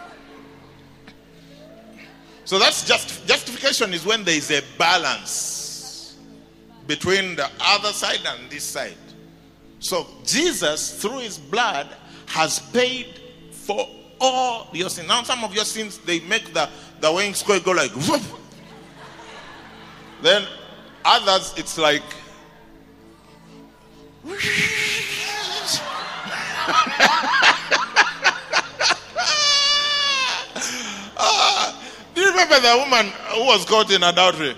So 2.45 2.59
that's 2.59 2.87
just 2.87 3.27
justification 3.27 3.95
is 3.95 4.05
when 4.05 4.25
there 4.25 4.35
is 4.37 4.51
a 4.51 4.63
balance 4.77 6.19
between 6.87 7.37
the 7.37 7.49
other 7.61 7.93
side 7.93 8.21
and 8.27 8.51
this 8.51 8.65
side. 8.65 8.97
So 9.79 10.07
Jesus, 10.25 11.01
through 11.01 11.21
his 11.21 11.39
blood, 11.39 11.89
has 12.27 12.59
paid 12.59 13.21
for 13.51 13.89
all 14.21 14.69
your 14.73 14.91
sins. 14.91 15.09
Now, 15.09 15.23
some 15.23 15.45
of 15.45 15.55
your 15.55 15.65
sins 15.65 15.99
they 15.99 16.21
make 16.21 16.53
the 16.53 16.69
the 17.01 17.13
weighing 17.13 17.35
go 17.47 17.73
like 17.73 17.91
whoop. 17.91 18.23
Then 20.23 20.47
others, 21.05 21.55
it's 21.57 21.79
like. 21.79 22.03
Ah, 31.19 31.83
do 32.15 32.21
you 32.21 32.31
remember 32.31 32.61
the 32.61 32.77
woman 32.79 33.13
who 33.35 33.45
was 33.47 33.65
caught 33.65 33.91
in 33.91 34.03
adultery? 34.03 34.55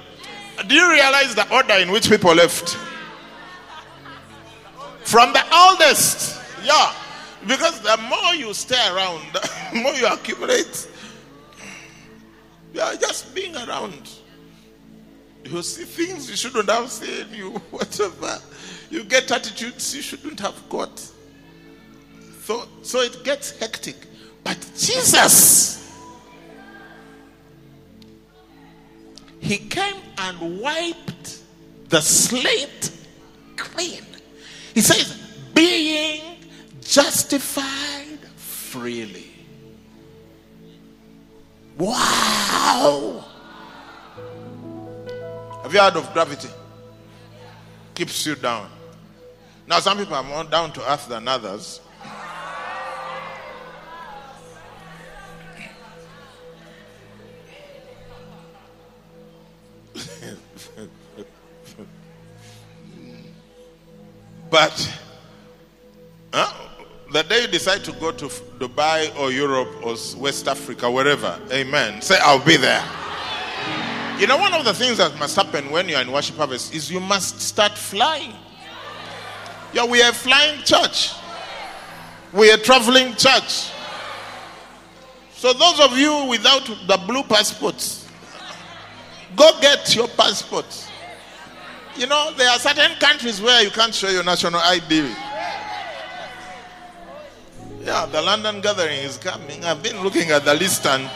Do 0.67 0.75
you 0.75 0.91
realize 0.91 1.35
the 1.35 1.53
order 1.53 1.75
in 1.75 1.91
which 1.91 2.09
people 2.09 2.35
left? 2.35 2.77
From 5.03 5.33
the 5.33 5.45
oldest. 5.55 6.41
Yeah. 6.63 6.93
Because 7.47 7.81
the 7.81 7.97
more 8.09 8.35
you 8.35 8.55
stay 8.55 8.89
around, 8.95 9.21
the 9.33 9.51
more 9.83 9.93
you 9.95 10.07
accumulate 10.07 10.89
you 12.75 12.81
are 12.81 12.97
just 12.97 13.33
being 13.35 13.55
around. 13.55 14.11
You 15.45 15.63
see 15.63 15.85
things 15.85 16.29
you 16.29 16.37
shouldn't 16.37 16.69
have 16.69 16.91
seen, 16.91 17.27
you 17.33 17.51
whatever. 17.71 18.41
You 18.91 19.05
get 19.05 19.31
attitudes 19.31 19.95
you 19.95 20.03
shouldn't 20.03 20.41
have 20.41 20.69
got. 20.69 21.11
So, 22.45 22.69
so 22.83 23.01
it 23.01 23.25
gets 23.25 23.59
hectic. 23.59 23.97
But 24.43 24.59
Jesus, 24.77 25.75
He 29.41 29.59
came 29.59 29.97
and 30.17 30.61
wiped 30.61 31.43
the 31.91 32.01
slate 32.01 32.91
clean. 33.57 34.03
He 34.75 34.81
says, 34.81 35.21
being 35.55 36.39
justified 36.81 38.19
freely. 38.37 39.31
Wow! 41.77 43.25
Have 45.63 45.73
you 45.73 45.81
heard 45.81 45.97
of 45.97 46.11
gravity? 46.13 46.49
Keeps 47.95 48.27
you 48.27 48.37
down. 48.37 48.71
Now, 49.67 49.81
some 49.81 49.99
people 49.99 50.15
are 50.15 50.23
more 50.23 50.45
down 50.45 50.73
to 50.73 50.93
earth 50.93 51.09
than 51.09 51.29
others. 51.29 51.81
but 64.51 65.01
the 67.13 67.23
day 67.23 67.43
you 67.43 67.49
decide 67.49 67.85
to 67.85 67.93
go 67.93 68.11
to 68.11 68.27
Dubai 68.59 69.17
or 69.19 69.31
Europe 69.31 69.69
or 69.85 69.95
West 70.17 70.49
Africa, 70.49 70.91
wherever, 70.91 71.39
amen, 71.53 72.03
say, 72.03 72.19
I'll 72.21 72.45
be 72.45 72.57
there. 72.57 72.83
You 74.19 74.27
know, 74.27 74.37
one 74.37 74.53
of 74.53 74.65
the 74.65 74.75
things 74.75 74.99
that 74.99 75.17
must 75.19 75.37
happen 75.37 75.71
when 75.71 75.89
you're 75.89 76.01
in 76.01 76.11
worship 76.11 76.35
harvest 76.37 76.75
is 76.75 76.91
you 76.91 76.99
must 77.01 77.41
start 77.41 77.79
flying. 77.79 78.35
Yeah, 79.73 79.87
we 79.87 80.03
are 80.03 80.13
flying 80.13 80.61
church. 80.63 81.13
We 82.33 82.51
are 82.51 82.57
traveling 82.57 83.15
church. 83.15 83.71
So 85.33 85.53
those 85.53 85.79
of 85.81 85.99
you 85.99 86.27
without 86.29 86.65
the 86.87 86.97
blue 87.07 87.23
passports, 87.25 88.04
go 89.37 89.51
get 89.61 89.95
your 89.95 90.09
passport. 90.09 90.67
You 91.97 92.07
know, 92.07 92.33
there 92.37 92.51
are 92.51 92.59
certain 92.59 92.97
countries 92.99 93.41
where 93.41 93.63
you 93.63 93.71
can't 93.71 93.95
show 93.95 94.09
your 94.09 94.25
national 94.25 94.61
ID. 94.61 95.15
Yeah, 97.83 98.07
the 98.07 98.23
London 98.23 98.61
gathering 98.61 98.99
is 98.99 99.19
coming. 99.19 99.65
I've 99.65 99.83
been 99.83 100.03
looking 100.03 100.31
at 100.31 100.45
the 100.45 100.55
list 100.55 100.87
and 100.87 101.09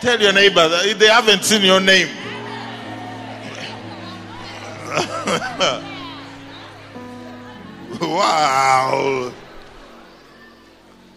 tell 0.00 0.20
your 0.20 0.32
neighbor 0.32 0.68
that 0.68 0.98
they 0.98 1.08
haven't 1.08 1.42
seen 1.42 1.62
your 1.62 1.80
name. 1.80 2.08
wow. 8.00 9.32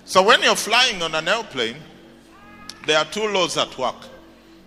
So 0.05 0.23
when 0.23 0.41
you're 0.43 0.55
flying 0.55 1.01
on 1.01 1.15
an 1.15 1.27
airplane, 1.27 1.77
there 2.85 2.99
are 2.99 3.05
two 3.05 3.27
laws 3.27 3.57
at 3.57 3.75
work. 3.77 3.95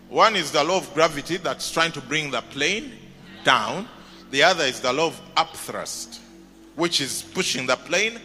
One 0.08 0.36
is 0.36 0.52
the 0.52 0.62
law 0.62 0.78
of 0.78 0.92
gravity 0.94 1.36
that's 1.36 1.70
trying 1.70 1.92
to 1.92 2.00
bring 2.00 2.30
the 2.30 2.40
plane 2.40 2.92
down. 3.44 3.88
The 4.30 4.42
other 4.42 4.64
is 4.64 4.80
the 4.80 4.92
law 4.92 5.08
of 5.08 5.20
upthrust, 5.36 6.18
which 6.74 7.00
is 7.00 7.22
pushing 7.22 7.66
the 7.66 7.76
plane 7.76 8.20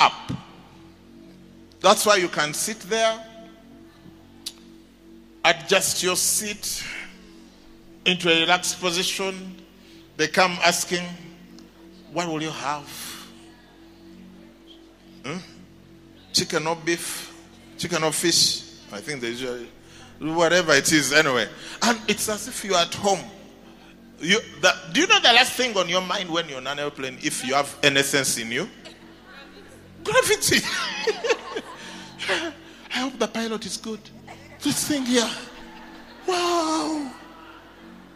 up. 0.00 0.32
That's 1.80 2.06
why 2.06 2.16
you 2.16 2.28
can 2.28 2.54
sit 2.54 2.80
there, 2.80 3.24
adjust 5.44 6.02
your 6.02 6.16
seat 6.16 6.84
into 8.04 8.30
a 8.30 8.40
relaxed 8.40 8.80
position. 8.80 9.56
They 10.16 10.28
come 10.28 10.58
asking, 10.64 11.04
What 12.12 12.28
will 12.28 12.42
you 12.42 12.50
have? 12.50 13.26
Hmm? 15.24 15.38
Chicken 16.32 16.66
or 16.66 16.76
beef? 16.76 17.34
Chicken 17.76 18.02
or 18.04 18.12
fish? 18.12 18.62
I 18.92 19.00
think 19.00 19.20
they 19.20 19.28
usually, 19.28 19.68
whatever 20.20 20.72
it 20.74 20.92
is, 20.92 21.12
anyway. 21.12 21.48
And 21.82 22.00
it's 22.08 22.28
as 22.28 22.48
if 22.48 22.64
you're 22.64 22.76
at 22.76 22.94
home. 22.94 23.20
You, 24.18 24.40
do 24.92 25.00
you 25.00 25.06
know 25.06 25.20
the 25.20 25.32
last 25.32 25.52
thing 25.52 25.76
on 25.76 25.88
your 25.88 26.00
mind 26.00 26.30
when 26.30 26.48
you're 26.48 26.58
on 26.58 26.66
an 26.66 26.78
airplane, 26.78 27.18
if 27.22 27.46
you 27.46 27.54
have 27.54 27.76
any 27.82 28.02
sense 28.02 28.38
in 28.38 28.50
you? 28.50 28.68
Gravity. 30.02 30.56
I 32.28 32.98
hope 32.98 33.18
the 33.18 33.28
pilot 33.28 33.66
is 33.66 33.76
good. 33.76 34.00
This 34.62 34.88
thing 34.88 35.04
here. 35.04 35.28
Wow. 36.26 37.12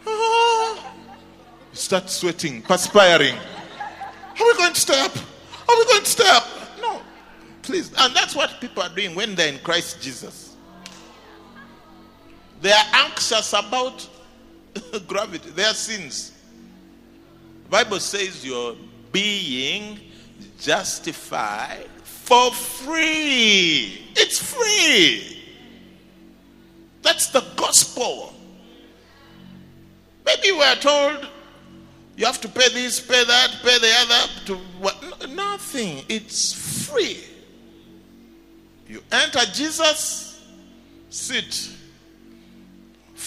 Ah. 0.06 0.92
Start 1.72 2.08
sweating, 2.08 2.62
perspiring. 2.62 3.34
Are 3.36 4.44
we 4.44 4.54
going 4.56 4.72
to 4.72 4.80
stay 4.80 4.98
up? 5.00 5.16
Are 5.16 5.76
we 5.76 5.84
going 5.84 6.00
to 6.02 6.10
stay 6.10 6.28
up? 6.28 6.46
No. 6.80 7.02
Please. 7.62 7.92
And 7.98 8.14
that's 8.14 8.34
what 8.34 8.58
people 8.60 8.82
are 8.82 8.88
doing 8.88 9.14
when 9.14 9.34
they're 9.34 9.52
in 9.52 9.58
Christ 9.58 10.00
Jesus. 10.00 10.49
They 12.60 12.72
are 12.72 12.86
anxious 12.92 13.52
about 13.52 14.08
gravity, 15.06 15.50
their 15.50 15.72
sins. 15.74 16.32
The 17.64 17.68
Bible 17.70 18.00
says 18.00 18.44
you're 18.44 18.76
being 19.12 19.98
justified 20.58 21.88
for 22.02 22.50
free. 22.52 24.02
It's 24.14 24.38
free. 24.38 25.42
That's 27.02 27.28
the 27.28 27.44
gospel. 27.56 28.34
Maybe 30.26 30.52
we're 30.52 30.74
told 30.76 31.28
you 32.16 32.26
have 32.26 32.40
to 32.42 32.48
pay 32.48 32.68
this, 32.68 33.00
pay 33.00 33.24
that, 33.24 33.56
pay 33.62 33.78
the 33.78 33.92
other. 34.00 34.32
To 34.46 34.56
what? 34.78 35.30
Nothing. 35.30 36.04
It's 36.08 36.86
free. 36.86 37.24
You 38.86 39.02
enter 39.10 39.40
Jesus, 39.52 40.44
sit 41.08 41.70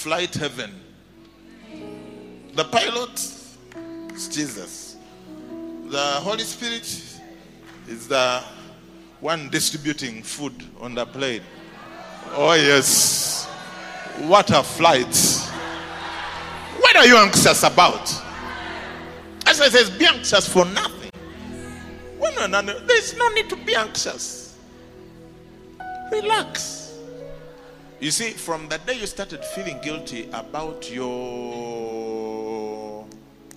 flight 0.04 0.36
heaven. 0.36 0.70
The 2.56 2.66
pilot 2.66 3.14
is 4.14 4.28
Jesus. 4.28 4.98
The 5.86 5.98
Holy 5.98 6.44
Spirit 6.44 6.84
is 7.88 8.10
the 8.10 8.44
one 9.22 9.48
distributing 9.48 10.22
food 10.22 10.54
on 10.82 10.94
the 10.94 11.06
plane. 11.06 11.42
Oh, 12.32 12.54
yes. 12.54 13.46
What 14.24 14.50
a 14.52 14.62
flight. 14.62 15.16
What 16.80 16.98
are 16.98 17.08
you 17.08 17.16
anxious 17.16 17.64
about? 17.64 18.14
As 19.48 19.62
I 19.62 19.70
says, 19.70 19.90
be 19.90 20.06
anxious 20.06 20.50
for 20.50 20.66
nothing. 20.66 21.12
There's 22.20 23.16
no 23.16 23.30
need 23.30 23.50
to 23.50 23.56
be 23.56 23.74
anxious. 23.74 24.58
Relax. 26.12 26.83
You 28.04 28.12
see, 28.12 28.32
from 28.32 28.68
the 28.68 28.80
day 28.80 29.00
you 29.00 29.08
started 29.08 29.46
feeling 29.46 29.80
guilty 29.82 30.28
about 30.34 30.92
your 30.92 33.06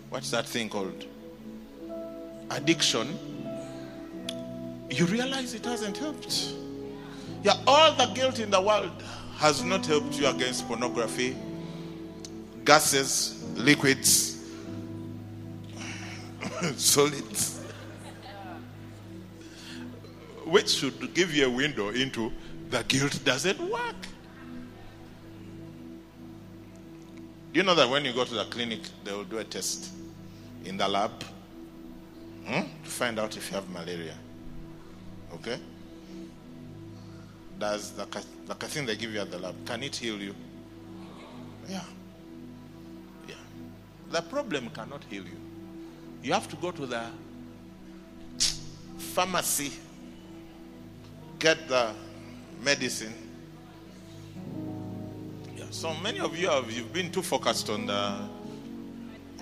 what's 0.09 0.31
that 0.31 0.47
thing 0.47 0.69
called? 0.69 1.05
Addiction, 2.51 3.19
you 4.89 5.05
realize 5.07 5.53
it 5.53 5.65
hasn't 5.65 5.97
helped. 5.97 6.53
Yeah, 7.43 7.55
all 7.67 7.91
the 7.95 8.07
guilt 8.15 8.39
in 8.39 8.51
the 8.51 8.61
world 8.61 9.03
has 9.39 9.65
not 9.65 9.85
helped 9.85 10.17
you 10.17 10.29
against 10.29 10.69
pornography, 10.69 11.35
gases, 12.65 13.43
liquids, 13.57 14.49
solids, 16.77 17.59
which 20.45 20.69
should 20.69 21.13
give 21.15 21.35
you 21.35 21.47
a 21.47 21.51
window 21.51 21.89
into 21.89 22.31
the 22.71 22.85
guilt 22.85 23.19
doesn't 23.25 23.59
work. 23.59 23.97
Do 27.57 27.61
you 27.63 27.67
know 27.67 27.75
that 27.75 27.89
when 27.89 28.05
you 28.05 28.13
go 28.13 28.23
to 28.23 28.35
the 28.35 28.45
clinic, 28.45 28.81
they 29.03 29.13
will 29.13 29.25
do 29.25 29.39
a 29.39 29.45
test 29.45 29.91
in 30.67 30.77
the 30.77 30.87
lab 30.87 31.11
hmm, 32.45 32.61
to 32.85 32.91
find 32.91 33.19
out 33.19 33.35
if 33.35 33.49
you 33.49 33.55
have 33.55 33.67
malaria? 33.71 34.15
Okay? 35.33 35.59
Does 37.59 37.93
the, 37.93 38.05
the 38.47 38.55
thing 38.57 38.85
they 38.85 38.95
give 38.95 39.11
you 39.11 39.21
at 39.21 39.31
the 39.31 39.39
lab, 39.39 39.55
can 39.65 39.83
it 39.83 39.97
heal 39.97 40.21
you? 40.21 40.35
Yeah. 41.67 41.81
Yeah. 43.27 43.37
The 44.11 44.21
problem 44.21 44.69
cannot 44.69 45.05
heal 45.05 45.25
you. 45.25 45.41
You 46.23 46.35
have 46.35 46.51
to 46.51 46.57
go 46.57 46.73
to 46.73 46.85
the 46.85 47.07
pharmacy, 48.99 49.73
get 51.39 51.67
the 51.69 51.95
medicine, 52.63 53.15
so 55.71 55.95
many 55.95 56.21
of 56.21 56.37
you 56.37 56.49
have 56.49 56.71
you've 56.71 56.93
been 56.93 57.11
too 57.11 57.23
focused 57.23 57.71
on 57.71 57.87
the 57.87 58.15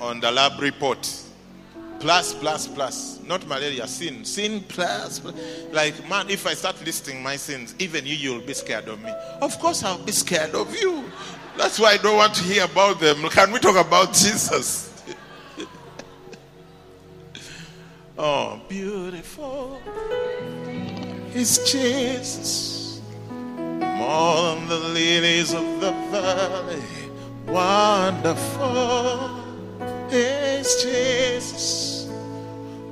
on 0.01 0.21
the 0.21 0.31
lab 0.31 0.61
report. 0.61 1.21
Plus, 2.01 2.35
plus, 2.35 2.67
plus. 2.67 3.21
Not 3.25 3.47
malaria, 3.47 3.87
sin. 3.87 4.25
Sin 4.25 4.63
plus, 4.69 5.21
plus. 5.21 5.35
Like, 5.73 6.09
man, 6.09 6.29
if 6.29 6.47
I 6.47 6.55
start 6.55 6.85
listing 6.85 7.23
my 7.23 7.37
sins, 7.37 7.75
even 7.79 8.05
you, 8.05 8.15
you'll 8.15 8.41
be 8.41 8.53
scared 8.53 8.89
of 8.89 9.03
me. 9.03 9.11
Of 9.41 9.59
course, 9.59 9.83
I'll 9.85 9.99
be 9.99 10.13
scared 10.13 10.55
of 10.55 10.75
you. 10.75 11.05
That's 11.57 11.79
why 11.79 11.93
I 11.93 11.97
don't 11.99 12.17
want 12.17 12.35
to 12.35 12.43
hear 12.43 12.65
about 12.65 13.01
them. 13.01 13.23
Can 13.31 13.53
we 13.53 13.59
talk 13.61 13.77
about 13.77 14.09
Jesus? 14.13 15.03
oh, 18.19 18.61
beautiful 18.69 19.81
is 21.35 21.59
Jesus 21.71 22.74
than 24.05 24.69
the 24.69 24.79
lilies 24.79 25.53
of 25.53 25.81
the 25.81 25.93
valley. 26.11 26.83
Wonderful 27.47 29.31
is 30.11 30.83
Jesus, 30.83 32.09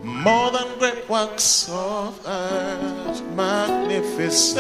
more 0.03 0.51
than 0.51 0.79
great 0.79 1.09
works 1.09 1.69
of 1.71 2.21
art. 2.27 3.23
Magnificent 3.35 4.59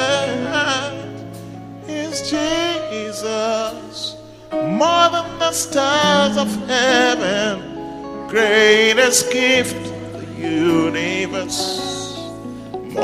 is 1.88 2.30
Jesus, 2.30 4.16
more 4.52 5.08
than 5.10 5.38
the 5.38 5.52
stars 5.52 6.36
of 6.36 6.48
heaven. 6.66 8.28
Greatest 8.28 9.30
gift 9.32 9.76
of 9.76 10.12
the 10.20 10.26
universe 10.40 11.91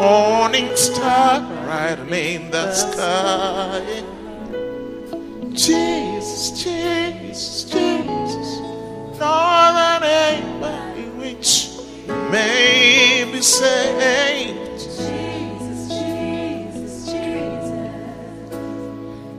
morning 0.01 0.70
star 0.76 1.40
brightening 1.40 2.51
the 2.53 2.72
sky. 2.72 3.82
Jesus, 5.53 6.62
Jesus, 6.62 7.64
Jesus, 7.64 8.49
no 9.18 9.26
other 9.26 10.07
name 10.07 10.61
by 10.61 10.94
which 11.18 11.70
may 12.30 13.28
be 13.32 13.40
saved. 13.42 14.57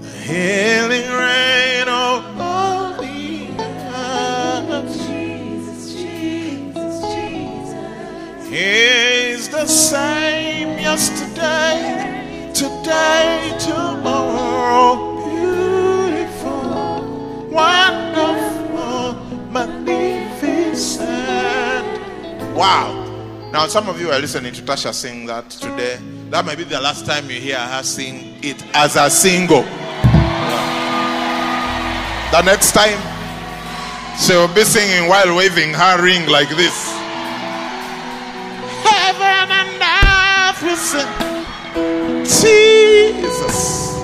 The 0.02 0.12
healing 0.28 0.30
rain 0.34 0.79
today, 12.90 13.54
tomorrow. 13.60 14.98
Beautiful, 15.30 16.72
wonderful, 17.52 19.14
magnificent. 19.52 21.06
Wow. 22.56 23.06
Now, 23.54 23.68
some 23.68 23.90
of 23.90 24.02
you 24.02 24.12
are 24.12 24.20
listening 24.20 24.54
to 24.54 24.62
Tasha 24.64 24.94
sing 24.94 25.28
that 25.28 25.50
today. 25.52 26.00
That 26.30 26.46
might 26.46 26.58
be 26.58 26.64
the 26.64 26.80
last 26.80 27.06
time 27.06 27.30
you 27.30 27.40
hear 27.40 27.60
her 27.60 27.84
sing 27.84 28.36
it 28.42 28.64
as 28.74 28.96
a 28.96 29.10
single. 29.10 29.64
The 32.32 32.42
next 32.44 32.72
time, 32.72 33.00
she 34.20 34.34
will 34.34 34.54
be 34.54 34.64
singing 34.64 35.08
while 35.10 35.36
waving 35.36 35.74
her 35.74 36.02
ring 36.02 36.28
like 36.28 36.50
this. 36.50 36.92
Heaven 38.84 39.52
and 39.52 39.82
earth. 39.82 41.29
Jesus. 42.30 43.98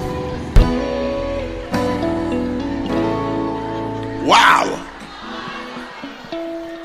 Wow. 4.25 4.81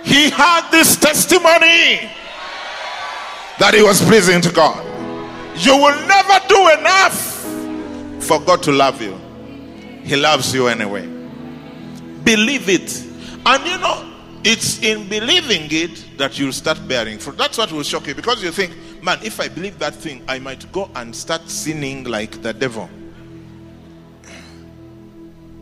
He 0.05 0.28
had 0.28 0.70
this 0.70 0.97
testimony 0.97 2.11
that 3.59 3.72
he 3.74 3.82
was 3.82 4.03
pleasing 4.03 4.43
to 4.43 4.53
God. 4.53 4.84
You 5.57 5.76
will 5.76 6.07
never 6.07 6.41
do 6.49 6.68
enough 6.78 8.22
for 8.22 8.41
God 8.41 8.62
to 8.64 8.72
love 8.72 9.01
you. 9.01 9.18
He 10.03 10.16
loves 10.16 10.55
you 10.55 10.68
anyway. 10.68 11.07
Believe 12.22 12.68
it. 12.68 13.03
And 13.47 13.66
you 13.66 13.78
know, 13.78 14.12
it's 14.45 14.82
in 14.82 15.09
believing 15.09 15.68
it 15.70 16.18
that 16.18 16.38
you'll 16.38 16.53
start 16.53 16.86
bearing 16.86 17.18
fruit. 17.18 17.38
That's 17.38 17.57
what 17.57 17.72
will 17.72 17.82
shock 17.82 18.07
you 18.07 18.14
because 18.14 18.43
you 18.43 18.51
think, 18.51 18.74
man, 19.03 19.18
if 19.22 19.40
I 19.40 19.48
believe 19.48 19.78
that 19.78 19.94
thing, 19.94 20.22
I 20.28 20.38
might 20.38 20.70
go 20.72 20.90
and 20.94 21.14
start 21.14 21.48
sinning 21.48 22.05
like 22.05 22.42
the 22.42 22.53
devil. 22.53 22.88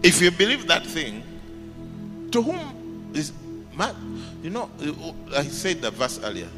If 0.02 0.20
you 0.20 0.30
believe 0.30 0.66
that 0.68 0.86
thing, 0.86 1.22
to 2.30 2.42
whom 2.42 3.10
is 3.14 3.32
man? 3.76 3.94
You 4.42 4.50
know, 4.50 4.70
I 5.34 5.44
said 5.44 5.82
the 5.82 5.90
verse 5.90 6.20
earlier. 6.22 6.48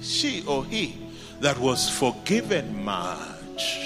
She 0.00 0.44
or 0.46 0.64
he 0.64 0.96
that 1.40 1.58
was 1.58 1.88
forgiven 1.90 2.84
much, 2.84 3.80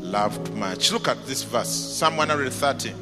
loved 0.00 0.52
much. 0.54 0.92
Look 0.92 1.08
at 1.08 1.24
this 1.26 1.42
verse, 1.42 1.68
Psalm 1.68 2.16
130, 2.16 2.92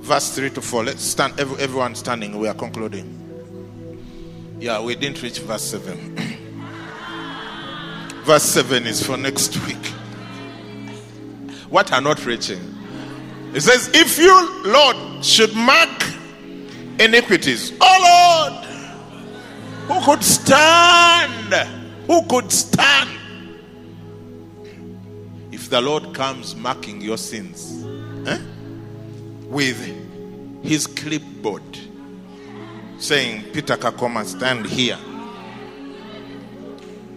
verse 0.00 0.34
3 0.34 0.50
to 0.50 0.60
4. 0.60 0.84
Let's 0.84 1.02
stand, 1.02 1.38
everyone 1.38 1.94
standing. 1.94 2.38
We 2.38 2.48
are 2.48 2.54
concluding. 2.54 3.23
Yeah, 4.64 4.80
we 4.80 4.94
didn't 4.94 5.22
reach 5.22 5.40
verse 5.40 5.60
7. 5.60 6.16
verse 8.24 8.44
7 8.44 8.86
is 8.86 9.06
for 9.06 9.18
next 9.18 9.54
week. 9.66 9.84
What 11.68 11.92
are 11.92 12.00
not 12.00 12.24
reaching? 12.24 12.74
It 13.52 13.60
says, 13.60 13.90
If 13.92 14.16
you, 14.16 14.62
Lord, 14.64 15.22
should 15.22 15.54
mark 15.54 15.90
iniquities, 16.98 17.74
oh 17.78 18.48
Lord, 18.48 18.64
who 19.86 20.00
could 20.06 20.24
stand? 20.24 21.68
Who 22.06 22.22
could 22.22 22.50
stand? 22.50 23.10
If 25.52 25.68
the 25.68 25.82
Lord 25.82 26.14
comes 26.14 26.56
marking 26.56 27.02
your 27.02 27.18
sins 27.18 27.84
eh, 28.26 28.38
with 29.46 29.78
his 30.62 30.86
clipboard 30.86 31.62
saying, 33.04 33.44
Peter 33.52 33.76
Kakoma, 33.76 34.24
stand 34.24 34.64
here. 34.64 34.98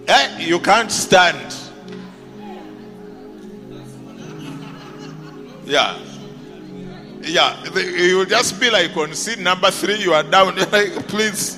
Eh, 0.08 0.40
you 0.40 0.60
can't 0.60 0.92
stand. 0.92 1.56
Yeah. 5.66 5.98
Yeah, 7.22 7.62
you 7.76 8.26
just 8.26 8.60
be 8.60 8.70
like 8.70 8.96
on 8.96 9.14
seat 9.14 9.40
number 9.40 9.70
three, 9.72 9.96
you 9.96 10.14
are 10.14 10.24
down. 10.24 10.56
Please, 11.08 11.58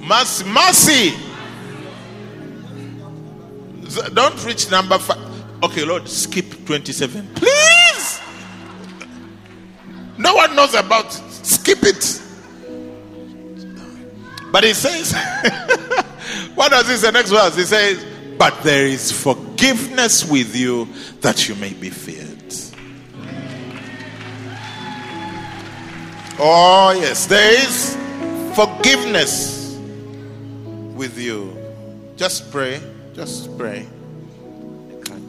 mercy, 0.00 0.44
mercy. 0.44 1.14
Don't 4.12 4.44
reach 4.44 4.70
number 4.70 4.98
five. 4.98 5.18
Okay, 5.62 5.84
Lord, 5.84 6.06
skip 6.06 6.66
27. 6.66 7.28
Please. 7.34 8.20
No 10.18 10.34
one 10.34 10.54
knows 10.54 10.74
about 10.74 11.06
it. 11.06 11.46
Skip 11.46 11.82
it. 11.82 12.25
But 14.52 14.64
he 14.64 14.74
says, 14.74 15.12
what 16.54 16.70
does 16.70 16.88
he 16.88 16.96
say 16.96 17.10
next 17.10 17.30
verse? 17.30 17.56
He 17.56 17.64
says, 17.64 18.04
but 18.38 18.62
there 18.62 18.86
is 18.86 19.10
forgiveness 19.10 20.28
with 20.30 20.54
you 20.54 20.88
that 21.20 21.48
you 21.48 21.54
may 21.56 21.72
be 21.72 21.90
feared. 21.90 22.36
Oh, 26.38 26.94
yes, 27.00 27.24
there 27.26 27.52
is 27.64 27.96
forgiveness 28.54 29.74
with 30.94 31.18
you. 31.18 31.56
Just 32.16 32.50
pray. 32.52 32.78
Just 33.14 33.56
pray. 33.56 33.88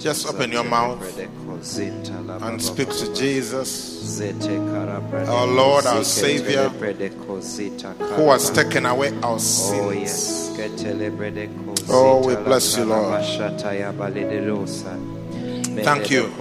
Just 0.07 0.25
open 0.25 0.53
your 0.53 0.63
mouth 0.63 1.03
and 1.19 2.63
speak 2.63 2.87
to 2.91 3.13
Jesus, 3.13 4.21
our 4.21 5.47
Lord, 5.47 5.85
our 5.85 6.01
Savior, 6.05 6.69
who 6.69 8.29
has 8.31 8.49
taken 8.51 8.85
away 8.85 9.11
our 9.21 9.37
sins. 9.37 10.49
Oh, 11.89 12.25
we 12.25 12.35
bless 12.37 12.77
you, 12.77 12.85
Lord. 12.85 13.21
Thank 15.83 16.09
you 16.09 16.31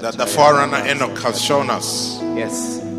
that 0.00 0.14
the 0.18 0.26
forerunner 0.26 0.86
Enoch 0.86 1.18
has 1.20 1.40
shown 1.40 1.70
us 1.70 2.20
Yes. 2.36 2.89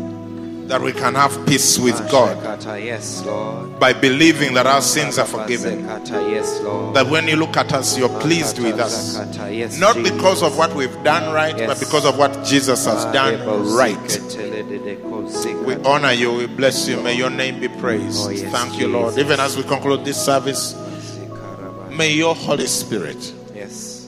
That 0.72 0.80
we 0.80 0.90
can 0.90 1.14
have 1.14 1.46
peace 1.46 1.78
with 1.78 1.98
God 2.10 2.38
Yes, 2.82 3.22
Lord. 3.26 3.78
by 3.78 3.92
believing 3.92 4.54
that 4.54 4.66
our 4.66 4.80
sins 4.80 5.18
are 5.18 5.26
forgiven. 5.26 5.84
Yes, 5.84 6.60
Lord. 6.62 6.96
That 6.96 7.08
when 7.08 7.28
you 7.28 7.36
look 7.36 7.58
at 7.58 7.74
us, 7.74 7.98
you're 7.98 8.08
pleased 8.20 8.58
with 8.58 8.80
us. 8.80 9.18
Yes, 9.50 9.78
Not 9.78 9.96
because 10.02 10.42
of 10.42 10.56
what 10.56 10.74
we've 10.74 10.96
done 11.04 11.34
right, 11.34 11.54
but 11.58 11.78
because 11.78 12.06
of 12.06 12.16
what 12.16 12.42
Jesus 12.46 12.86
has 12.86 13.04
done 13.12 13.34
right. 13.76 13.98
We 15.66 15.74
honor 15.84 16.12
you, 16.12 16.32
we 16.32 16.46
bless 16.46 16.88
you. 16.88 17.02
May 17.02 17.16
your 17.18 17.28
name 17.28 17.60
be 17.60 17.68
praised. 17.68 18.26
Oh, 18.26 18.30
yes, 18.30 18.50
Thank 18.50 18.80
you, 18.80 18.88
Lord. 18.88 19.18
Even 19.18 19.40
as 19.40 19.58
we 19.58 19.64
conclude 19.64 20.06
this 20.06 20.16
service, 20.24 20.74
may 21.90 22.10
your 22.14 22.34
Holy 22.34 22.66
Spirit 22.66 23.34
Yes. 23.54 24.06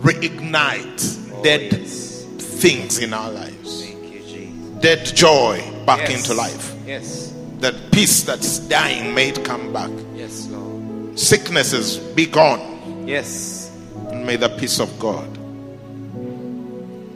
reignite 0.00 1.18
Oh, 1.34 1.42
dead 1.42 1.70
yes. 1.70 2.24
things 2.38 2.98
in 2.98 3.12
our 3.12 3.30
lives, 3.30 3.82
Thank 3.84 4.04
you, 4.14 4.20
Jesus. 4.20 4.80
dead 4.80 5.04
joy 5.14 5.62
back 5.88 6.08
Yes. 6.10 6.18
into 6.20 6.34
life, 6.34 6.74
Yes. 6.86 7.32
that 7.60 7.74
peace 7.90 8.22
that's 8.22 8.58
dying 8.68 9.14
may 9.14 9.30
it 9.30 9.42
come 9.42 9.72
back, 9.72 9.90
Yes, 10.14 10.46
Lord. 10.50 11.18
sicknesses 11.18 11.96
be 12.14 12.26
gone, 12.26 13.04
Yes. 13.06 13.70
and 14.10 14.26
may 14.26 14.36
the 14.36 14.50
peace 14.50 14.80
of 14.80 14.90
God 14.98 15.26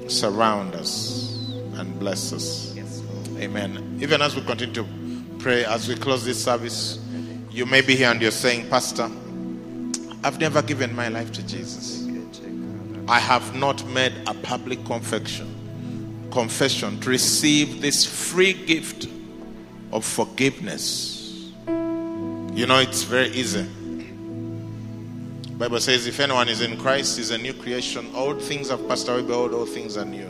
surround 0.08 0.74
us 0.74 1.38
and 1.74 1.98
bless 1.98 2.32
us. 2.32 2.72
Yes, 2.74 3.00
Lord. 3.12 3.42
Amen. 3.42 3.98
Even 4.00 4.22
as 4.22 4.34
we 4.34 4.42
continue 4.42 4.74
to 4.74 4.86
pray, 5.38 5.64
as 5.64 5.86
we 5.88 5.94
close 5.94 6.24
this 6.24 6.42
service, 6.42 6.98
you 7.50 7.66
may 7.66 7.82
be 7.82 7.94
here 7.94 8.10
and 8.10 8.20
you're 8.22 8.30
saying, 8.30 8.68
Pastor, 8.70 9.10
I've 10.24 10.38
never 10.40 10.62
given 10.62 10.94
my 10.96 11.08
life 11.08 11.30
to 11.32 11.42
Jesus. 11.42 12.06
I 13.08 13.18
have 13.18 13.54
not 13.54 13.84
made 13.88 14.12
a 14.26 14.32
public 14.34 14.84
confession, 14.86 15.51
confession 16.32 16.98
to 17.00 17.10
receive 17.10 17.80
this 17.80 18.04
free 18.04 18.54
gift 18.54 19.06
of 19.92 20.04
forgiveness. 20.04 21.52
You 21.66 22.66
know, 22.66 22.78
it's 22.78 23.04
very 23.04 23.28
easy. 23.28 23.66
Bible 25.52 25.80
says, 25.80 26.06
if 26.08 26.18
anyone 26.18 26.48
is 26.48 26.60
in 26.60 26.76
Christ, 26.76 27.18
is 27.20 27.30
a 27.30 27.38
new 27.38 27.52
creation. 27.52 28.10
Old 28.14 28.42
things 28.42 28.70
have 28.70 28.88
passed 28.88 29.08
away, 29.08 29.22
behold, 29.22 29.52
all 29.54 29.66
things 29.66 29.96
are 29.96 30.04
new. 30.04 30.28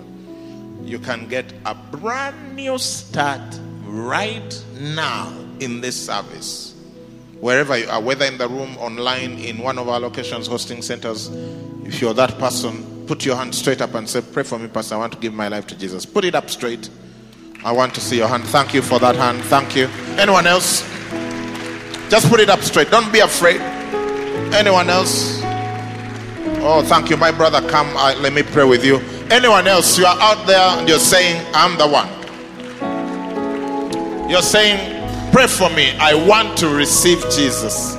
You 0.84 0.98
can 0.98 1.26
get 1.28 1.50
a 1.64 1.74
brand 1.74 2.54
new 2.54 2.76
start 2.76 3.58
right 3.84 4.64
now 4.78 5.32
in 5.60 5.80
this 5.80 6.06
service. 6.06 6.74
Wherever 7.40 7.78
you 7.78 7.88
are, 7.88 8.00
whether 8.00 8.26
in 8.26 8.36
the 8.36 8.48
room, 8.48 8.76
online, 8.78 9.38
in 9.38 9.58
one 9.58 9.78
of 9.78 9.88
our 9.88 10.00
locations, 10.00 10.48
hosting 10.48 10.82
centers, 10.82 11.28
if 11.84 12.00
you're 12.00 12.14
that 12.14 12.38
person, 12.38 12.91
put 13.06 13.24
your 13.24 13.36
hand 13.36 13.54
straight 13.54 13.80
up 13.80 13.94
and 13.94 14.08
say, 14.08 14.20
Pray 14.20 14.42
for 14.42 14.58
me, 14.58 14.68
Pastor. 14.68 14.94
I 14.96 14.98
want 14.98 15.12
to 15.12 15.18
give 15.18 15.34
my 15.34 15.48
life 15.48 15.66
to 15.68 15.78
Jesus. 15.78 16.04
Put 16.06 16.24
it 16.24 16.34
up 16.34 16.50
straight. 16.50 16.88
I 17.64 17.72
want 17.72 17.94
to 17.94 18.00
see 18.00 18.16
your 18.16 18.28
hand. 18.28 18.44
Thank 18.44 18.74
you 18.74 18.82
for 18.82 18.98
that 18.98 19.16
hand. 19.16 19.42
Thank 19.44 19.76
you. 19.76 19.88
Anyone 20.18 20.46
else? 20.46 20.82
Just 22.10 22.28
put 22.28 22.40
it 22.40 22.50
up 22.50 22.60
straight. 22.60 22.90
Don't 22.90 23.12
be 23.12 23.20
afraid. 23.20 23.60
Anyone 24.52 24.90
else? 24.90 25.40
Oh, 26.64 26.82
thank 26.84 27.10
you, 27.10 27.16
my 27.16 27.30
brother. 27.30 27.66
Come, 27.68 27.94
let 27.94 28.32
me 28.32 28.42
pray 28.42 28.64
with 28.64 28.84
you. 28.84 29.00
Anyone 29.30 29.66
else? 29.66 29.98
You 29.98 30.06
are 30.06 30.18
out 30.20 30.46
there 30.46 30.60
and 30.60 30.88
you're 30.88 30.98
saying, 30.98 31.44
I'm 31.54 31.78
the 31.78 31.88
one. 31.88 32.08
You're 34.28 34.42
saying, 34.42 35.00
Pray 35.32 35.46
for 35.46 35.70
me. 35.70 35.92
I 35.98 36.14
want 36.14 36.58
to 36.58 36.68
receive 36.68 37.22
Jesus. 37.30 37.94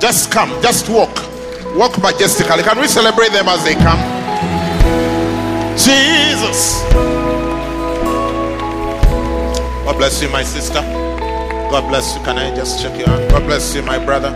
Just 0.00 0.32
come, 0.32 0.50
just 0.60 0.88
walk. 0.88 1.16
Walk 1.74 2.00
majestically. 2.02 2.62
Can 2.62 2.78
we 2.78 2.86
celebrate 2.86 3.32
them 3.32 3.48
as 3.48 3.64
they 3.64 3.74
come? 3.74 3.98
Jesus. 5.76 6.82
God 9.84 9.96
bless 9.96 10.22
you, 10.22 10.28
my 10.28 10.42
sister. 10.42 10.80
God 11.70 11.88
bless 11.88 12.14
you. 12.14 12.22
Can 12.24 12.36
I 12.36 12.54
just 12.54 12.82
check 12.82 12.98
your 12.98 13.08
hand? 13.08 13.30
God 13.30 13.44
bless 13.44 13.74
you, 13.74 13.82
my 13.82 13.98
brother. 13.98 14.30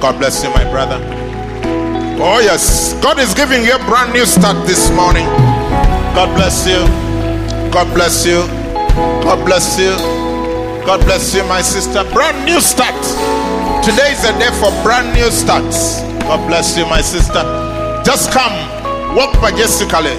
God 0.00 0.18
bless 0.18 0.44
you, 0.44 0.50
my 0.50 0.62
brother. 0.70 1.00
Oh, 2.22 2.38
yes. 2.38 2.94
God 3.02 3.18
is 3.18 3.34
giving 3.34 3.64
you 3.64 3.74
a 3.74 3.78
brand 3.86 4.12
new 4.12 4.24
start 4.24 4.66
this 4.66 4.90
morning. 4.92 5.26
God 6.14 6.34
bless 6.36 6.66
you. 6.66 6.86
God 7.72 7.92
bless 7.92 8.24
you. 8.24 8.46
God 9.26 9.44
bless 9.44 9.78
you. 9.78 9.90
God 10.86 11.00
bless 11.04 11.34
you, 11.34 11.42
my 11.44 11.60
sister. 11.62 12.04
Brand 12.14 12.46
new 12.46 12.60
start. 12.60 12.94
Today 13.84 14.12
is 14.12 14.24
a 14.24 14.32
day 14.38 14.50
for 14.60 14.70
brand 14.82 15.12
new 15.14 15.30
starts. 15.30 16.00
God 16.28 16.48
bless 16.48 16.76
you, 16.76 16.84
my 16.86 17.00
sister. 17.00 17.42
Just 18.04 18.32
come, 18.32 18.52
walk 19.14 19.40
majestically. 19.40 20.16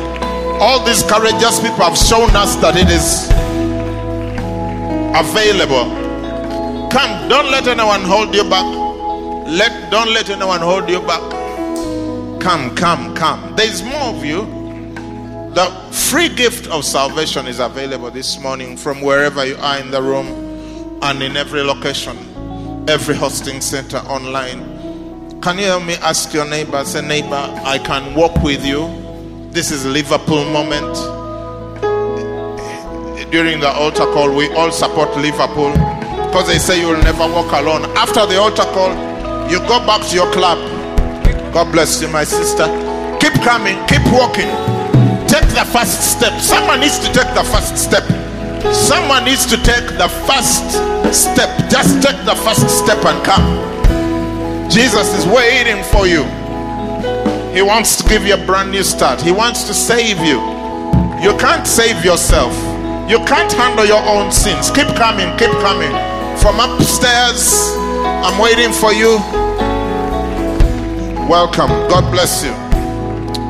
All 0.59 0.83
these 0.85 1.03
courageous 1.03 1.59
people 1.59 1.83
have 1.83 1.97
shown 1.97 2.33
us 2.35 2.55
that 2.57 2.75
it 2.77 2.89
is 2.89 3.27
available. 5.13 5.91
Come, 6.89 7.27
don't 7.27 7.51
let 7.51 7.67
anyone 7.67 8.01
hold 8.01 8.33
you 8.33 8.43
back. 8.49 8.65
Let 9.47 9.91
don't 9.91 10.13
let 10.13 10.29
anyone 10.29 10.61
hold 10.61 10.89
you 10.89 11.01
back. 11.01 11.21
Come, 12.41 12.73
come, 12.75 13.13
come. 13.13 13.55
There 13.57 13.69
is 13.69 13.83
more 13.83 14.15
of 14.15 14.23
you. 14.23 14.45
The 15.53 15.69
free 15.91 16.29
gift 16.29 16.67
of 16.67 16.85
salvation 16.85 17.47
is 17.47 17.59
available 17.59 18.11
this 18.11 18.39
morning 18.39 18.77
from 18.77 19.01
wherever 19.01 19.45
you 19.45 19.57
are 19.57 19.79
in 19.79 19.91
the 19.91 20.01
room 20.01 20.27
and 21.01 21.21
in 21.21 21.35
every 21.35 21.63
location, 21.63 22.17
every 22.87 23.15
hosting 23.15 23.59
center 23.59 23.97
online. 23.97 24.76
Can 25.41 25.59
you 25.59 25.65
help 25.65 25.85
me 25.85 25.93
ask 25.95 26.33
your 26.33 26.45
neighbor? 26.45 26.83
Say, 26.83 27.01
neighbor, 27.01 27.35
I 27.63 27.77
can 27.77 28.15
walk 28.15 28.41
with 28.41 28.65
you. 28.65 28.89
This 29.51 29.71
is 29.71 29.85
Liverpool 29.85 30.43
moment. 30.45 30.93
During 33.31 33.59
the 33.59 33.69
altar 33.69 34.05
call, 34.05 34.35
we 34.35 34.49
all 34.55 34.71
support 34.71 35.15
Liverpool 35.15 35.71
because 36.27 36.47
they 36.47 36.57
say 36.57 36.79
you 36.81 36.87
will 36.87 37.03
never 37.03 37.27
walk 37.31 37.51
alone. 37.53 37.85
After 37.95 38.25
the 38.25 38.37
altar 38.37 38.63
call, 38.73 38.91
you 39.49 39.59
go 39.59 39.79
back 39.85 40.05
to 40.09 40.15
your 40.15 40.29
club. 40.33 40.57
God 41.53 41.71
bless 41.71 42.01
you, 42.01 42.07
my 42.09 42.23
sister. 42.23 42.65
Keep 43.21 43.33
coming, 43.43 43.77
keep 43.87 44.03
walking. 44.11 44.49
Take 45.29 45.47
the 45.53 45.67
first 45.71 46.17
step. 46.17 46.41
Someone 46.41 46.79
needs 46.79 46.99
to 46.99 47.13
take 47.13 47.31
the 47.35 47.43
first 47.43 47.77
step. 47.77 48.03
Someone 48.73 49.23
needs 49.23 49.45
to 49.45 49.57
take 49.57 49.85
the 49.97 50.09
first 50.25 50.71
step. 51.13 51.69
Just 51.69 52.01
take 52.01 52.17
the 52.25 52.35
first 52.35 52.67
step 52.69 53.03
and 53.05 53.23
come. 53.23 53.76
Jesus 54.69 55.13
is 55.17 55.25
waiting 55.25 55.83
for 55.83 56.07
you. 56.07 56.23
He 57.53 57.61
wants 57.61 57.95
to 57.97 58.07
give 58.07 58.25
you 58.25 58.35
a 58.35 58.45
brand 58.45 58.71
new 58.71 58.83
start. 58.83 59.21
He 59.21 59.31
wants 59.31 59.63
to 59.63 59.73
save 59.73 60.19
you. 60.19 60.39
You 61.23 61.35
can't 61.37 61.65
save 61.65 62.05
yourself. 62.05 62.53
You 63.09 63.17
can't 63.25 63.51
handle 63.51 63.85
your 63.85 64.03
own 64.03 64.31
sins. 64.31 64.69
Keep 64.69 64.87
coming, 64.95 65.29
keep 65.37 65.51
coming. 65.63 65.91
From 66.37 66.59
upstairs, 66.59 67.73
I'm 68.23 68.39
waiting 68.41 68.71
for 68.71 68.93
you. 68.93 69.17
Welcome. 71.27 71.69
God 71.89 72.11
bless 72.11 72.43
you. 72.43 72.51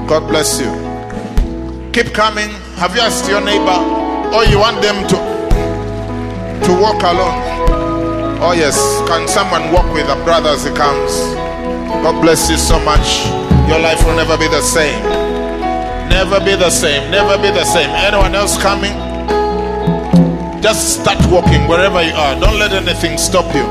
God 0.08 0.28
bless 0.28 0.60
you. 0.62 0.72
Keep 1.92 2.14
coming. 2.14 2.50
Have 2.78 2.96
you 2.96 3.02
asked 3.02 3.28
your 3.28 3.42
neighbor? 3.42 3.78
Or 4.34 4.46
you 4.46 4.60
want 4.60 4.82
them 4.82 5.08
to 5.10 5.38
to 6.66 6.82
walk 6.82 7.02
alone? 7.04 7.77
Oh 8.40 8.54
yes. 8.54 8.78
Can 9.08 9.28
someone 9.28 9.72
walk 9.72 9.92
with 9.94 10.08
a 10.10 10.16
brother 10.24 10.50
as 10.50 10.64
he 10.64 10.72
comes? 10.72 11.12
God 12.04 12.22
bless 12.22 12.50
you 12.50 12.58
so 12.58 12.80
much. 12.86 13.26
Your 13.68 13.80
life 13.80 14.04
will 14.06 14.16
never 14.16 14.38
be 14.38 14.48
the 14.48 14.62
same. 14.62 15.02
Never 16.10 16.40
be 16.40 16.56
the 16.56 16.70
same. 16.70 17.10
Never 17.10 17.38
be 17.42 17.50
the 17.50 17.66
same. 17.66 17.90
Anyone 17.90 18.36
else 18.36 18.62
coming? 18.62 18.94
Just 20.62 21.02
start 21.02 21.18
walking 21.32 21.68
wherever 21.68 22.02
you 22.02 22.14
are. 22.14 22.40
Don't 22.40 22.60
let 22.60 22.72
anything 22.72 23.18
stop 23.18 23.54
you. 23.56 23.66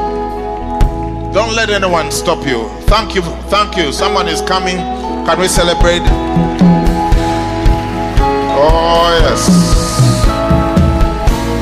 Don't 1.32 1.54
let 1.54 1.70
anyone 1.70 2.10
stop 2.10 2.44
you. 2.46 2.68
Thank 2.86 3.14
you. 3.14 3.22
Thank 3.50 3.76
you. 3.76 3.92
Someone 3.92 4.26
is 4.28 4.40
coming. 4.42 4.76
Can 5.26 5.38
we 5.38 5.48
celebrate? 5.48 6.02
Oh, 8.58 9.18
yes. 9.22 9.48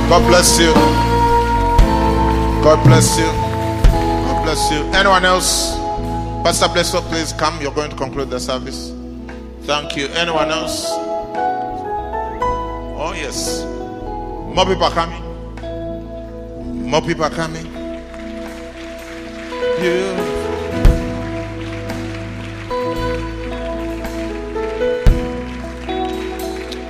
God 0.08 0.26
bless 0.28 0.58
you. 0.58 1.03
God 2.64 2.82
bless 2.82 3.18
you. 3.18 3.26
God 3.26 4.42
bless 4.42 4.70
you. 4.72 4.78
Anyone 4.94 5.26
else? 5.26 5.76
Pastor 6.42 6.66
Blesso, 6.68 7.02
please 7.10 7.34
come. 7.34 7.60
You're 7.60 7.74
going 7.74 7.90
to 7.90 7.96
conclude 7.96 8.30
the 8.30 8.40
service. 8.40 8.90
Thank 9.64 9.96
you. 9.98 10.06
Anyone 10.06 10.48
else? 10.48 10.86
Oh, 12.96 13.12
yes. 13.14 13.64
More 14.54 14.64
people 14.64 14.84
are 14.84 14.92
coming. 14.92 15.22
More 16.88 17.02
people 17.02 17.24
are 17.24 17.30
coming. 17.30 17.70
Beautiful. 19.78 20.24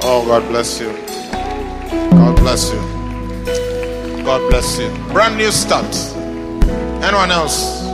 Oh, 0.05 0.25
God 0.25 0.49
bless 0.49 0.81
you. 0.81 0.93
God 2.13 2.37
bless 2.37 2.73
you. 2.73 2.94
God 4.25 4.49
bless 4.49 4.79
you. 4.79 4.89
Brand 5.13 5.37
new 5.37 5.53
start. 5.53 5.95
Anyone 7.05 7.31
else? 7.31 7.85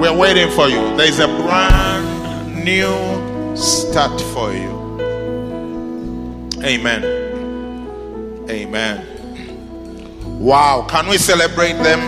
We're 0.00 0.16
waiting 0.18 0.50
for 0.50 0.66
you. 0.66 0.96
There 0.96 1.08
is 1.08 1.20
a 1.20 1.28
brand 1.28 2.64
new 2.64 3.56
start 3.56 4.20
for 4.20 4.52
you. 4.52 4.74
Amen. 6.64 7.04
Amen. 8.50 9.06
Wow. 10.40 10.84
Can 10.90 11.08
we 11.08 11.18
celebrate 11.18 11.74
them? 11.74 12.00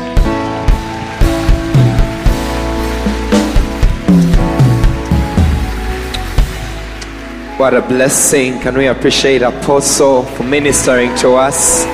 What 7.61 7.74
a 7.74 7.82
blessing. 7.82 8.59
Can 8.59 8.76
we 8.76 8.86
appreciate 8.88 9.42
Apostle 9.42 10.24
for 10.24 10.42
ministering 10.42 11.14
to 11.18 11.34
us? 11.34 11.86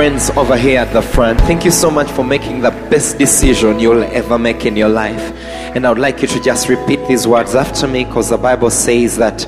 Friends 0.00 0.30
over 0.30 0.56
here 0.56 0.80
at 0.80 0.90
the 0.94 1.02
front, 1.02 1.38
thank 1.42 1.62
you 1.62 1.70
so 1.70 1.90
much 1.90 2.10
for 2.12 2.24
making 2.24 2.62
the 2.62 2.70
best 2.88 3.18
decision 3.18 3.78
you'll 3.78 4.02
ever 4.02 4.38
make 4.38 4.64
in 4.64 4.74
your 4.74 4.88
life. 4.88 5.20
And 5.76 5.86
I 5.86 5.90
would 5.90 5.98
like 5.98 6.22
you 6.22 6.28
to 6.28 6.40
just 6.40 6.70
repeat 6.70 7.06
these 7.06 7.26
words 7.26 7.54
after 7.54 7.86
me 7.86 8.06
because 8.06 8.30
the 8.30 8.38
Bible 8.38 8.70
says 8.70 9.18
that 9.18 9.46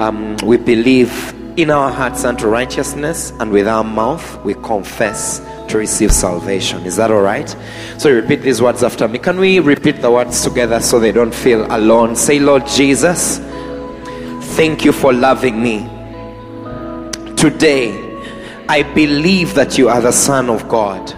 um, 0.00 0.38
we 0.38 0.56
believe 0.56 1.12
in 1.58 1.68
our 1.68 1.92
hearts 1.92 2.24
unto 2.24 2.46
righteousness, 2.46 3.32
and 3.40 3.52
with 3.52 3.68
our 3.68 3.84
mouth 3.84 4.42
we 4.42 4.54
confess 4.54 5.40
to 5.68 5.76
receive 5.76 6.12
salvation. 6.12 6.80
Is 6.86 6.96
that 6.96 7.10
all 7.10 7.20
right? 7.20 7.54
So 7.98 8.10
repeat 8.10 8.40
these 8.40 8.62
words 8.62 8.82
after 8.82 9.06
me. 9.06 9.18
Can 9.18 9.38
we 9.38 9.58
repeat 9.58 10.00
the 10.00 10.10
words 10.10 10.42
together 10.42 10.80
so 10.80 10.98
they 10.98 11.12
don't 11.12 11.34
feel 11.34 11.66
alone? 11.70 12.16
Say, 12.16 12.38
Lord 12.38 12.66
Jesus, 12.66 13.36
thank 14.56 14.82
you 14.82 14.92
for 14.92 15.12
loving 15.12 15.62
me. 15.62 15.80
Today, 17.36 18.09
I 18.70 18.84
believe 18.84 19.54
that 19.54 19.78
you 19.78 19.88
are 19.88 20.00
the 20.00 20.12
Son 20.12 20.48
of 20.48 20.68
God 20.68 21.10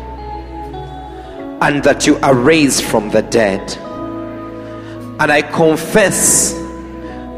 and 1.60 1.84
that 1.84 2.06
you 2.06 2.16
are 2.22 2.34
raised 2.34 2.82
from 2.82 3.10
the 3.10 3.20
dead. 3.20 3.60
And 5.20 5.30
I 5.30 5.42
confess 5.42 6.54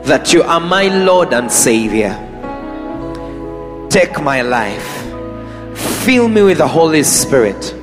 that 0.07 0.33
you 0.33 0.45
are 0.45 0.61
my 0.61 0.85
Lord 1.05 1.35
and 1.35 1.51
Savior. 1.51 2.15
Take 3.91 4.23
my 4.23 4.43
life, 4.43 4.87
fill 6.05 6.29
me 6.29 6.43
with 6.43 6.59
the 6.59 6.69
Holy 6.69 7.03
Spirit, 7.03 7.75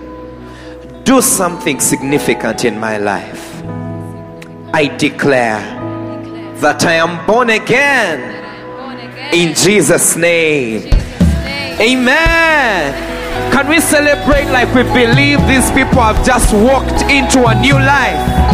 do 1.03 1.21
something 1.21 1.81
significant 1.81 2.63
in 2.63 2.79
my 2.79 2.97
life. 2.97 3.61
I 4.73 4.87
declare 4.97 5.59
that 6.61 6.85
I 6.85 6.93
am 6.93 7.27
born 7.27 7.49
again 7.49 9.33
in 9.33 9.53
Jesus' 9.53 10.15
name. 10.15 11.00
Amen. 11.79 12.93
Can 13.51 13.67
we 13.69 13.79
celebrate 13.79 14.45
like 14.51 14.73
we 14.73 14.83
believe 14.83 15.39
these 15.47 15.69
people 15.71 16.01
have 16.01 16.25
just 16.25 16.53
walked 16.53 17.01
into 17.09 17.45
a 17.45 17.55
new 17.61 17.73
life? 17.75 18.51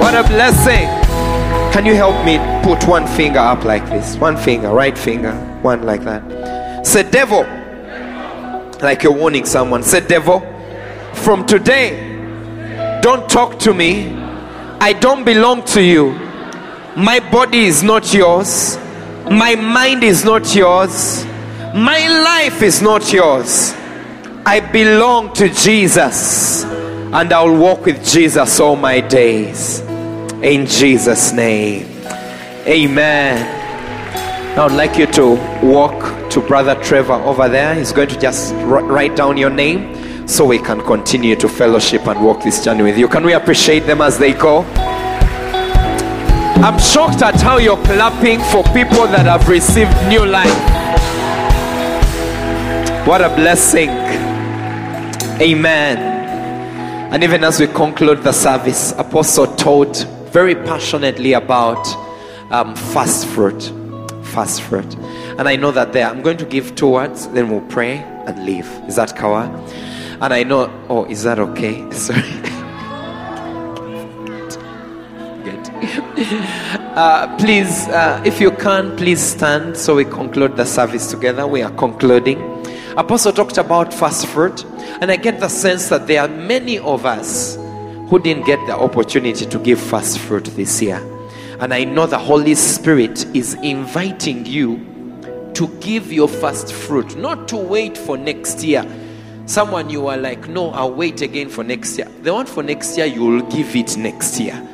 What 0.00 0.14
a 0.14 0.26
blessing. 0.28 0.88
Can 1.72 1.86
you 1.86 1.94
help 1.94 2.24
me 2.24 2.38
put 2.64 2.88
one 2.88 3.06
finger 3.06 3.38
up 3.38 3.64
like 3.64 3.84
this? 3.86 4.16
One 4.16 4.36
finger, 4.36 4.70
right 4.70 4.96
finger, 4.96 5.32
one 5.62 5.82
like 5.82 6.02
that. 6.04 6.86
Say, 6.86 7.08
devil. 7.08 7.42
Like 8.82 9.02
you're 9.02 9.12
warning 9.12 9.44
someone. 9.44 9.82
Say, 9.82 10.00
devil. 10.06 10.40
From 11.14 11.46
today, 11.46 12.98
don't 13.02 13.28
talk 13.28 13.58
to 13.60 13.74
me. 13.74 14.12
I 14.80 14.94
don't 14.94 15.24
belong 15.24 15.64
to 15.66 15.82
you. 15.82 16.12
My 16.96 17.20
body 17.30 17.66
is 17.66 17.82
not 17.82 18.12
yours. 18.12 18.76
My 19.30 19.54
mind 19.54 20.02
is 20.02 20.24
not 20.24 20.54
yours. 20.54 21.24
My 21.74 22.08
life 22.24 22.62
is 22.62 22.82
not 22.82 23.12
yours. 23.12 23.72
I 24.44 24.58
belong 24.72 25.32
to 25.34 25.48
Jesus 25.48 26.64
and 26.64 27.32
I'll 27.32 27.56
walk 27.56 27.84
with 27.84 28.04
Jesus 28.04 28.58
all 28.58 28.74
my 28.74 28.98
days. 28.98 29.78
In 30.42 30.66
Jesus' 30.66 31.32
name. 31.32 31.86
Amen. 32.66 33.36
Now 34.56 34.64
I'd 34.64 34.72
like 34.72 34.98
you 34.98 35.06
to 35.12 35.36
walk 35.62 36.30
to 36.30 36.40
Brother 36.40 36.74
Trevor 36.82 37.12
over 37.12 37.48
there. 37.48 37.76
He's 37.76 37.92
going 37.92 38.08
to 38.08 38.18
just 38.18 38.52
write 38.64 39.14
down 39.14 39.36
your 39.36 39.50
name 39.50 40.26
so 40.26 40.44
we 40.44 40.58
can 40.58 40.80
continue 40.80 41.36
to 41.36 41.48
fellowship 41.48 42.04
and 42.08 42.20
walk 42.24 42.42
this 42.42 42.64
journey 42.64 42.82
with 42.82 42.98
you. 42.98 43.06
Can 43.06 43.22
we 43.24 43.34
appreciate 43.34 43.86
them 43.86 44.00
as 44.00 44.18
they 44.18 44.32
go? 44.32 44.62
I'm 46.62 46.80
shocked 46.80 47.22
at 47.22 47.40
how 47.40 47.58
you're 47.58 47.82
clapping 47.84 48.40
for 48.40 48.64
people 48.72 49.06
that 49.06 49.26
have 49.26 49.48
received 49.48 49.94
new 50.08 50.26
life. 50.26 50.79
What 53.10 53.22
a 53.22 53.28
blessing. 53.28 53.88
Amen. 55.40 55.98
And 57.12 57.24
even 57.24 57.42
as 57.42 57.58
we 57.58 57.66
conclude 57.66 58.22
the 58.22 58.30
service, 58.30 58.92
Apostle 58.92 59.48
taught 59.56 59.96
very 60.30 60.54
passionately 60.54 61.32
about 61.32 61.84
um, 62.52 62.76
fast 62.76 63.26
fruit. 63.26 63.72
Fast 64.26 64.62
fruit. 64.62 64.94
And 65.40 65.48
I 65.48 65.56
know 65.56 65.72
that 65.72 65.92
there, 65.92 66.06
I'm 66.06 66.22
going 66.22 66.36
to 66.36 66.44
give 66.44 66.76
two 66.76 66.90
words, 66.90 67.26
then 67.30 67.50
we'll 67.50 67.62
pray 67.62 67.96
and 67.96 68.46
leave. 68.46 68.68
Is 68.86 68.94
that 68.94 69.16
Kawa? 69.16 69.46
And 70.20 70.32
I 70.32 70.44
know, 70.44 70.72
oh, 70.88 71.04
is 71.06 71.24
that 71.24 71.40
okay? 71.40 71.90
Sorry. 71.92 72.22
Uh, 76.90 77.36
please, 77.38 77.88
uh, 77.88 78.20
if 78.26 78.40
you 78.40 78.50
can, 78.50 78.94
please 78.96 79.20
stand 79.22 79.76
so 79.76 79.94
we 79.94 80.04
conclude 80.04 80.56
the 80.56 80.66
service 80.66 81.10
together. 81.10 81.46
We 81.46 81.62
are 81.62 81.70
concluding. 81.70 82.59
Apostle 82.96 83.32
talked 83.32 83.58
about 83.58 83.94
fast 83.94 84.26
fruit, 84.26 84.64
and 85.00 85.10
I 85.10 85.16
get 85.16 85.40
the 85.40 85.48
sense 85.48 85.88
that 85.90 86.06
there 86.06 86.22
are 86.22 86.28
many 86.28 86.78
of 86.78 87.06
us 87.06 87.56
who 88.08 88.18
didn't 88.18 88.46
get 88.46 88.58
the 88.66 88.76
opportunity 88.76 89.46
to 89.46 89.58
give 89.58 89.80
fast 89.80 90.18
fruit 90.18 90.44
this 90.56 90.82
year. 90.82 90.98
And 91.60 91.72
I 91.72 91.84
know 91.84 92.06
the 92.06 92.18
Holy 92.18 92.54
Spirit 92.54 93.24
is 93.36 93.54
inviting 93.54 94.46
you 94.46 94.86
to 95.54 95.68
give 95.80 96.12
your 96.12 96.26
first 96.26 96.72
fruit, 96.72 97.16
not 97.16 97.46
to 97.48 97.56
wait 97.56 97.96
for 97.96 98.16
next 98.16 98.64
year. 98.64 98.84
Someone 99.46 99.90
you 99.90 100.06
are 100.06 100.16
like, 100.16 100.48
no, 100.48 100.70
I'll 100.70 100.92
wait 100.92 101.22
again 101.22 101.48
for 101.48 101.62
next 101.62 101.98
year. 101.98 102.08
The 102.22 102.32
one 102.32 102.46
for 102.46 102.62
next 102.62 102.96
year, 102.96 103.06
you 103.06 103.24
will 103.24 103.42
give 103.42 103.76
it 103.76 103.96
next 103.96 104.40
year. 104.40 104.66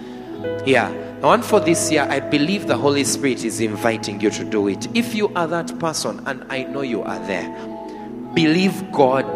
Yeah. 0.64 0.90
The 1.20 1.26
one 1.26 1.42
for 1.42 1.60
this 1.60 1.90
year, 1.90 2.06
I 2.08 2.20
believe 2.20 2.66
the 2.66 2.76
Holy 2.76 3.04
Spirit 3.04 3.44
is 3.44 3.60
inviting 3.60 4.20
you 4.20 4.30
to 4.30 4.44
do 4.44 4.68
it. 4.68 4.86
If 4.94 5.14
you 5.14 5.32
are 5.34 5.46
that 5.46 5.78
person, 5.78 6.22
and 6.26 6.44
I 6.50 6.64
know 6.64 6.82
you 6.82 7.02
are 7.02 7.18
there, 7.26 7.75
believe 8.36 8.92
God 8.92 9.26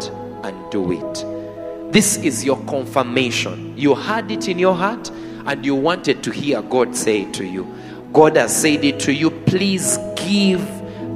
and 0.45 0.71
do 0.71 0.93
it. 0.93 1.91
This 1.91 2.15
is 2.17 2.45
your 2.45 2.63
confirmation. 2.65 3.77
You 3.77 3.95
had 3.95 4.31
it 4.31 4.47
in 4.47 4.57
your 4.57 4.75
heart 4.75 5.09
and 5.45 5.65
you 5.65 5.75
wanted 5.75 6.23
to 6.23 6.31
hear 6.31 6.61
God 6.61 6.95
say 6.95 7.23
it 7.23 7.33
to 7.33 7.45
you. 7.45 7.67
God 8.13 8.37
has 8.37 8.55
said 8.55 8.85
it 8.85 8.99
to 9.01 9.13
you. 9.13 9.31
Please 9.31 9.97
give 10.15 10.61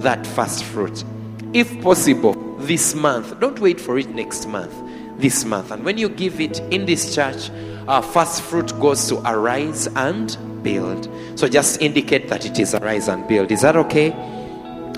that 0.02 0.26
first 0.28 0.64
fruit. 0.64 1.04
If 1.54 1.82
possible, 1.82 2.34
this 2.58 2.96
month. 2.96 3.40
Don't 3.40 3.60
wait 3.60 3.80
for 3.80 3.98
it 3.98 4.10
next 4.10 4.48
month. 4.48 4.74
This 5.20 5.46
month. 5.46 5.72
And 5.72 5.86
when 5.86 5.98
you 5.98 6.10
give 6.10 6.42
it 6.42 6.60
in 6.74 6.86
this 6.86 7.14
church, 7.14 7.50
our 7.88 8.02
first 8.02 8.42
fruit 8.42 8.72
goes 8.80 9.08
to 9.10 9.22
arise 9.30 9.88
and 9.96 10.36
build. 10.64 11.08
So 11.36 11.48
just 11.48 11.82
indicate 11.82 12.28
that 12.30 12.46
it 12.46 12.60
is 12.60 12.74
arise 12.74 13.08
and 13.08 13.28
build. 13.28 13.52
Is 13.52 13.62
that 13.62 13.76
okay? 13.76 14.10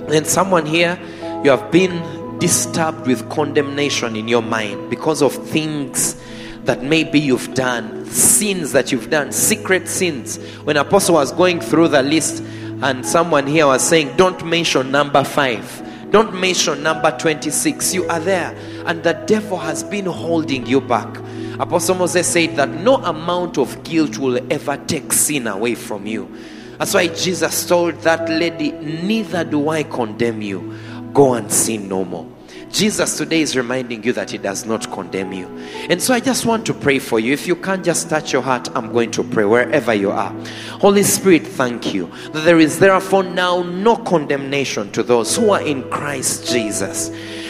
Then 0.08 0.24
someone 0.26 0.66
here, 0.66 0.98
you 1.44 1.52
have 1.52 1.70
been 1.70 2.02
disturbed 2.40 3.08
with 3.08 3.30
condemnation 3.30 4.16
in 4.16 4.28
your 4.28 4.42
mind 4.42 4.90
because 4.90 5.22
of 5.22 5.34
things 5.50 6.22
that 6.64 6.84
maybe 6.84 7.20
you've 7.20 7.54
done, 7.54 8.06
sins 8.08 8.74
that 8.74 8.92
you've 8.92 9.10
done, 9.10 9.32
secret 9.32 9.88
sins. 9.88 10.38
When 10.64 10.78
Apostle 10.78 11.16
was 11.16 11.32
going 11.32 11.62
through 11.62 11.90
the 11.90 12.04
list, 12.04 12.44
and 12.84 13.06
someone 13.06 13.48
here 13.48 13.66
was 13.66 13.82
saying, 13.82 14.16
Don't 14.18 14.46
mention 14.46 14.92
number 14.92 15.24
five. 15.24 15.84
Don't 16.12 16.40
mention 16.40 16.84
number 16.84 17.16
26. 17.18 17.94
You 17.94 18.06
are 18.08 18.20
there, 18.20 18.56
and 18.86 19.04
the 19.04 19.14
devil 19.14 19.58
has 19.58 19.84
been 19.84 20.06
holding 20.06 20.66
you 20.66 20.80
back. 20.80 21.18
Apostle 21.60 21.96
Moses 21.96 22.28
said 22.28 22.56
that 22.56 22.70
no 22.70 22.98
amount 22.98 23.58
of 23.58 23.84
guilt 23.84 24.18
will 24.20 24.40
ever 24.54 24.78
take 24.86 25.12
sin 25.12 25.48
away 25.48 25.74
from 25.74 26.06
you. 26.06 26.32
That's 26.78 26.94
why 26.94 27.08
Jesus 27.08 27.68
told 27.68 27.96
that 28.02 28.30
lady, 28.30 28.72
Neither 28.72 29.44
do 29.44 29.70
I 29.70 29.84
condemn 29.84 30.42
you. 30.44 30.78
Go 31.18 31.34
and 31.34 31.52
sin 31.52 31.90
no 31.90 32.06
more. 32.06 32.28
Jesus 32.70 33.18
today 33.18 33.42
is 33.42 33.58
reminding 33.58 34.04
you 34.04 34.14
that 34.14 34.30
He 34.30 34.38
does 34.38 34.68
not 34.68 34.92
condemn 34.92 35.34
you. 35.34 35.48
And 35.90 36.00
so 36.00 36.14
I 36.14 36.20
just 36.20 36.46
want 36.46 36.64
to 36.68 36.76
pray 36.76 37.00
for 37.00 37.20
you. 37.20 37.34
If 37.34 37.48
you 37.48 37.56
can't 37.56 37.84
just 37.84 38.08
touch 38.08 38.32
your 38.32 38.44
heart, 38.44 38.70
I'm 38.76 38.94
going 38.94 39.10
to 39.14 39.24
pray 39.24 39.44
wherever 39.44 39.96
you 39.96 40.12
are. 40.12 40.30
Holy 40.74 41.02
Spirit, 41.02 41.48
thank 41.48 41.92
you 41.92 42.06
that 42.34 42.42
there 42.42 42.60
is 42.60 42.78
therefore 42.78 43.24
now 43.24 43.64
no 43.64 43.96
condemnation 43.96 44.92
to 44.92 45.02
those 45.02 45.36
who 45.36 45.50
are 45.50 45.62
in 45.64 45.90
Christ 45.90 46.52
Jesus 46.52 47.10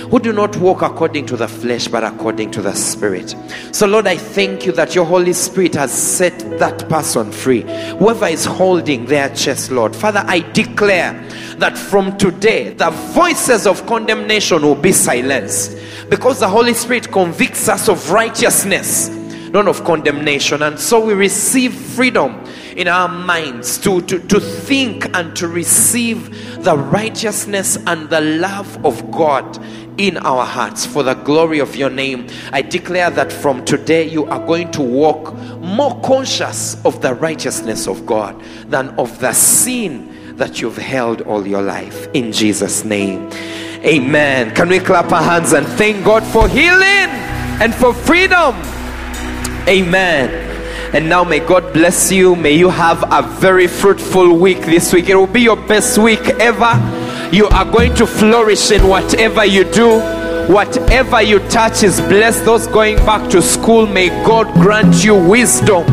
who 0.10 0.20
do 0.20 0.32
not 0.32 0.55
walk 0.58 0.82
according 0.82 1.26
to 1.28 1.38
the 1.38 1.47
flesh 1.47 1.88
but 1.88 2.03
according 2.03 2.51
to 2.51 2.62
the 2.62 2.74
spirit. 2.74 3.36
So, 3.72 3.88
Lord, 3.88 4.08
I 4.08 4.18
thank 4.18 4.66
you 4.66 4.72
that 4.74 4.95
your 4.95 5.05
Holy 5.05 5.34
Spirit 5.34 5.76
has 5.76 5.91
set 5.91 6.38
that 6.60 6.88
person 6.89 7.32
free. 7.32 7.62
Whoever 7.97 8.28
is 8.28 8.45
holding 8.45 9.05
their 9.05 9.34
chest, 9.36 9.72
Lord, 9.72 9.95
Father, 9.95 10.23
I 10.26 10.40
declare 10.52 11.14
that 11.57 11.77
from 11.77 12.18
today 12.18 12.73
the 12.73 12.90
voices 12.90 13.68
of 13.68 13.86
condemnation 13.86 14.61
will 14.61 14.76
be 14.76 14.91
silenced 14.91 15.77
because 16.10 16.40
the 16.40 16.48
Holy 16.48 16.73
Spirit 16.73 17.11
convicts 17.11 17.68
us 17.68 17.90
of 17.90 18.11
righteousness, 18.11 19.10
not 19.49 19.68
of 19.68 19.84
condemnation. 19.84 20.61
And 20.61 20.80
so 20.80 21.03
we 21.03 21.14
receive 21.14 21.73
freedom 21.73 22.44
in 22.77 22.88
our 22.88 23.10
minds 23.10 23.80
to, 23.80 24.02
to, 24.03 24.19
to 24.19 24.40
think 24.40 25.06
and 25.18 25.36
to 25.36 25.48
receive 25.48 26.64
the 26.64 26.77
righteousness 26.77 27.77
and 27.88 28.10
the 28.10 28.22
love 28.22 28.86
of 28.86 29.10
God 29.10 29.57
in 29.98 30.18
our 30.18 30.45
hearts 30.45 30.86
for 30.86 31.03
the 31.03 31.14
glory 31.14 31.60
of 31.60 31.76
your 31.76 31.90
name. 31.90 32.28
I 32.52 32.61
declare 32.61 33.10
that 33.11 33.32
from 33.32 33.65
today 33.65 34.07
you 34.07 34.26
are 34.26 34.45
going 34.45 34.72
to 34.72 34.82
walk 34.82 35.34
more 35.60 35.99
conscious 36.02 36.84
of 36.86 37.02
the 37.02 37.15
righteousness 37.15 37.88
of 37.88 38.06
God 38.06 38.41
than 38.68 38.90
of 38.99 39.19
the 39.19 39.34
sin 39.34 40.36
that 40.38 40.61
you've 40.61 40.78
held 40.78 41.22
all 41.22 41.45
your 41.48 41.61
life. 41.61 42.07
In 42.14 42.32
Jesus' 42.32 42.84
name. 42.84 43.30
Amen. 43.84 44.53
Can 44.53 44.69
we 44.69 44.80
clap 44.80 45.11
our 45.11 45.22
hands 45.22 45.53
and 45.53 45.65
thank 45.68 46.03
God 46.03 46.24
for 46.24 46.48
healing 46.48 47.10
and 47.61 47.74
for 47.74 47.94
freedom? 47.94 48.56
Amen. 49.68 50.45
And 50.94 51.10
now 51.10 51.24
may 51.24 51.40
God 51.40 51.74
bless 51.74 52.11
you. 52.11 52.36
May 52.36 52.53
you 52.53 52.69
have 52.69 53.03
a 53.11 53.22
very 53.40 53.68
fruitful 53.68 54.38
week 54.38 54.61
this 54.61 54.94
week. 54.94 55.10
It 55.10 55.15
will 55.15 55.28
be 55.28 55.41
your 55.41 55.57
best 55.57 55.98
week 55.98 56.22
ever. 56.40 57.06
You 57.32 57.48
are 57.48 57.66
going 57.66 57.94
to 57.95 58.08
flourish 58.08 58.72
in 58.72 58.88
whatever 58.88 59.45
you 59.45 59.64
do. 59.66 59.99
Whatever 60.52 61.22
you 61.22 61.40
touch 61.49 61.84
is 61.84 61.99
blessed. 61.99 62.45
Those 62.45 62.68
going 62.68 62.95
back 62.98 63.30
to 63.32 63.41
school, 63.41 63.86
may 63.86 64.10
God 64.26 64.52
grant 64.54 65.04
you 65.04 65.16
wisdom. 65.16 65.86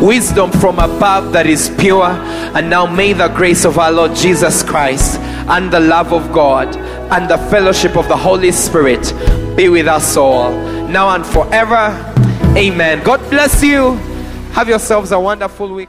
Wisdom 0.00 0.52
from 0.52 0.78
above 0.78 1.32
that 1.32 1.46
is 1.46 1.74
pure. 1.78 2.04
And 2.04 2.70
now 2.70 2.86
may 2.86 3.12
the 3.12 3.28
grace 3.28 3.64
of 3.64 3.78
our 3.78 3.90
Lord 3.90 4.14
Jesus 4.14 4.62
Christ 4.62 5.18
and 5.48 5.72
the 5.72 5.80
love 5.80 6.12
of 6.12 6.32
God 6.32 6.76
and 6.76 7.28
the 7.28 7.38
fellowship 7.50 7.96
of 7.96 8.06
the 8.08 8.16
Holy 8.16 8.52
Spirit 8.52 9.12
be 9.56 9.68
with 9.68 9.88
us 9.88 10.16
all 10.16 10.52
now 10.88 11.14
and 11.14 11.26
forever. 11.26 12.14
Amen. 12.56 13.02
God 13.02 13.18
bless 13.28 13.62
you. 13.62 13.94
Have 14.52 14.68
yourselves 14.68 15.12
a 15.12 15.20
wonderful 15.20 15.74
week. 15.74 15.88